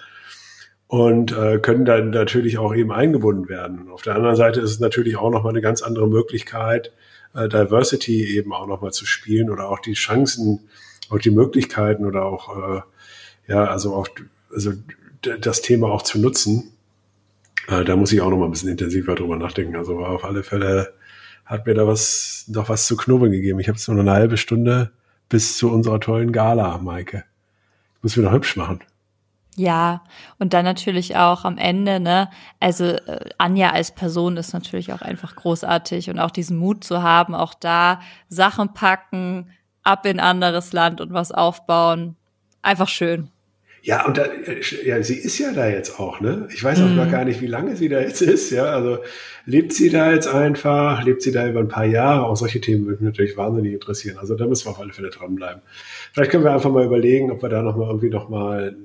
und 0.89 1.33
äh, 1.33 1.59
können 1.59 1.85
dann 1.85 2.11
natürlich 2.11 2.59
auch 2.59 2.75
eben 2.75 2.93
eingebunden 2.93 3.49
werden. 3.49 3.89
Auf 3.91 4.03
der 4.03 4.15
anderen 4.15 4.37
Seite 4.37 4.61
ist 4.61 4.71
es 4.71 4.81
natürlich 4.81 5.17
auch 5.17 5.31
nochmal 5.31 5.53
eine 5.53 5.61
ganz 5.61 5.83
andere 5.83 6.09
Möglichkeit, 6.09 6.93
äh, 7.35 7.49
Diversity 7.49 8.37
eben 8.37 8.53
auch 8.53 8.67
nochmal 8.67 8.93
zu 8.93 9.07
spielen 9.07 9.51
oder 9.51 9.69
auch 9.69 9.81
die 9.81 9.95
Chancen, 9.95 10.69
auch 11.11 11.19
die 11.19 11.31
Möglichkeiten 11.31 12.05
oder 12.05 12.25
auch, 12.25 12.77
äh, 12.77 12.81
ja, 13.49 13.65
also 13.65 13.95
auch, 13.95 14.09
also 14.53 14.73
das 15.41 15.63
Thema 15.63 15.91
auch 15.91 16.03
zu 16.03 16.21
nutzen. 16.21 16.73
Äh, 17.69 17.85
da 17.85 17.97
muss 17.97 18.13
ich 18.13 18.21
auch 18.21 18.31
nochmal 18.31 18.49
ein 18.49 18.53
bisschen 18.53 18.71
intensiver 18.71 19.15
drüber 19.17 19.37
nachdenken. 19.37 19.77
Also 19.77 19.99
auf 20.05 20.25
alle 20.25 20.45
Fälle 20.45 20.93
hat 21.47 21.67
mir 21.67 21.75
da 21.75 21.87
was, 21.87 22.45
noch 22.49 22.69
was 22.69 22.87
zu 22.87 22.97
knubbeln 22.97 23.33
gegeben. 23.33 23.61
Ich 23.61 23.69
habe 23.69 23.79
jetzt 23.79 23.89
nur 23.89 23.99
eine 23.99 24.13
halbe 24.13 24.37
Stunde 24.37 24.91
bis 25.29 25.57
zu 25.57 25.71
unserer 25.71 26.01
tollen 26.01 26.33
Gala, 26.33 26.79
Maike. 26.79 27.25
Muss 28.03 28.17
mir 28.17 28.25
noch 28.25 28.33
hübsch 28.33 28.57
machen. 28.57 28.81
Ja, 29.57 30.03
und 30.39 30.53
dann 30.53 30.67
natürlich 30.67 31.17
auch 31.17 31.47
am 31.47 31.57
Ende, 31.57 31.99
ne, 31.99 32.29
also 32.61 32.85
äh, 32.85 33.31
Anja 33.39 33.71
als 33.71 33.91
Person 33.91 34.37
ist 34.37 34.53
natürlich 34.53 34.93
auch 34.93 35.01
einfach 35.01 35.35
großartig 35.35 36.11
und 36.11 36.19
auch 36.19 36.31
diesen 36.31 36.59
Mut 36.59 36.85
zu 36.85 37.03
haben, 37.03 37.35
auch 37.35 37.55
da 37.55 38.01
Sachen 38.29 38.75
packen, 38.75 39.51
ab 39.83 40.05
in 40.05 40.21
anderes 40.21 40.75
Land 40.75 41.01
und 41.01 41.15
was 41.15 41.33
aufbauen. 41.33 42.17
Einfach 42.61 42.89
schön. 42.89 43.31
Ja, 43.87 44.05
und 44.05 44.19
da, 44.19 44.27
ja, 44.85 45.01
sie 45.01 45.15
ist 45.15 45.39
ja 45.39 45.53
da 45.53 45.69
jetzt 45.69 46.01
auch, 46.01 46.19
ne? 46.21 46.49
Ich 46.53 46.65
weiß 46.65 46.81
auch 46.81 46.89
mm. 46.89 46.97
noch 46.97 47.09
gar 47.09 47.25
nicht, 47.25 47.41
wie 47.41 47.47
lange 47.47 47.77
sie 47.77 47.89
da 47.89 48.01
jetzt 48.01 48.21
ist, 48.21 48.51
ja. 48.51 48.65
Also 48.65 48.99
lebt 49.45 49.73
sie 49.73 49.91
da 49.91 50.11
jetzt 50.11 50.27
einfach, 50.27 51.05
lebt 51.05 51.23
sie 51.23 51.31
da 51.31 51.47
über 51.47 51.61
ein 51.61 51.69
paar 51.69 51.85
Jahre? 51.85 52.27
Auch 52.27 52.35
solche 52.35 52.61
Themen 52.61 52.87
würden 52.87 53.05
mich 53.05 53.13
natürlich 53.13 53.37
wahnsinnig 53.37 53.73
interessieren. 53.73 54.19
Also 54.19 54.35
da 54.35 54.45
müssen 54.47 54.67
wir 54.67 54.73
auf 54.73 54.81
alle 54.81 54.93
Fälle 54.93 55.11
dranbleiben. 55.11 55.63
Vielleicht 56.13 56.33
können 56.33 56.43
wir 56.43 56.53
einfach 56.53 56.73
mal 56.73 56.85
überlegen, 56.85 57.31
ob 57.31 57.43
wir 57.43 57.49
da 57.49 57.63
nochmal 57.63 57.87
irgendwie 57.87 58.11
nochmal 58.11 58.77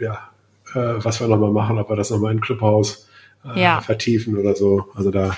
ja, 0.00 0.30
äh, 0.74 0.94
was 0.96 1.20
wir 1.20 1.28
nochmal 1.28 1.52
machen, 1.52 1.78
ob 1.78 1.88
wir 1.88 1.94
das 1.94 2.10
nochmal 2.10 2.32
in 2.32 2.40
Clubhaus 2.40 3.08
äh, 3.44 3.62
ja. 3.62 3.80
vertiefen 3.80 4.36
oder 4.36 4.56
so. 4.56 4.86
Also 4.96 5.12
da 5.12 5.36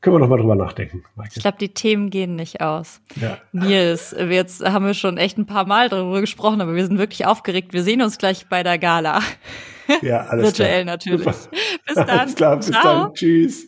können 0.00 0.14
wir 0.14 0.20
nochmal 0.20 0.38
drüber 0.38 0.54
nachdenken. 0.54 1.04
Michael. 1.16 1.32
Ich 1.36 1.42
glaube, 1.42 1.58
die 1.58 1.70
Themen 1.70 2.10
gehen 2.10 2.36
nicht 2.36 2.60
aus. 2.60 3.00
Ja. 3.20 3.38
Nils, 3.52 4.14
jetzt 4.16 4.64
haben 4.64 4.86
wir 4.86 4.94
schon 4.94 5.16
echt 5.16 5.38
ein 5.38 5.46
paar 5.46 5.66
Mal 5.66 5.88
darüber 5.88 6.20
gesprochen, 6.20 6.60
aber 6.60 6.74
wir 6.74 6.86
sind 6.86 6.98
wirklich 6.98 7.26
aufgeregt. 7.26 7.72
Wir 7.72 7.82
sehen 7.82 8.00
uns 8.02 8.18
gleich 8.18 8.48
bei 8.48 8.62
der 8.62 8.78
Gala. 8.78 9.20
Ja, 10.02 10.26
alles 10.26 10.44
Virtuell 10.44 10.82
klar. 10.82 10.96
natürlich. 10.96 11.24
Bis 11.24 11.94
dann. 11.94 12.10
Alles 12.10 12.34
klar, 12.34 12.56
bis 12.56 12.66
Ciao. 12.66 12.82
dann. 12.82 13.14
Tschüss. 13.14 13.66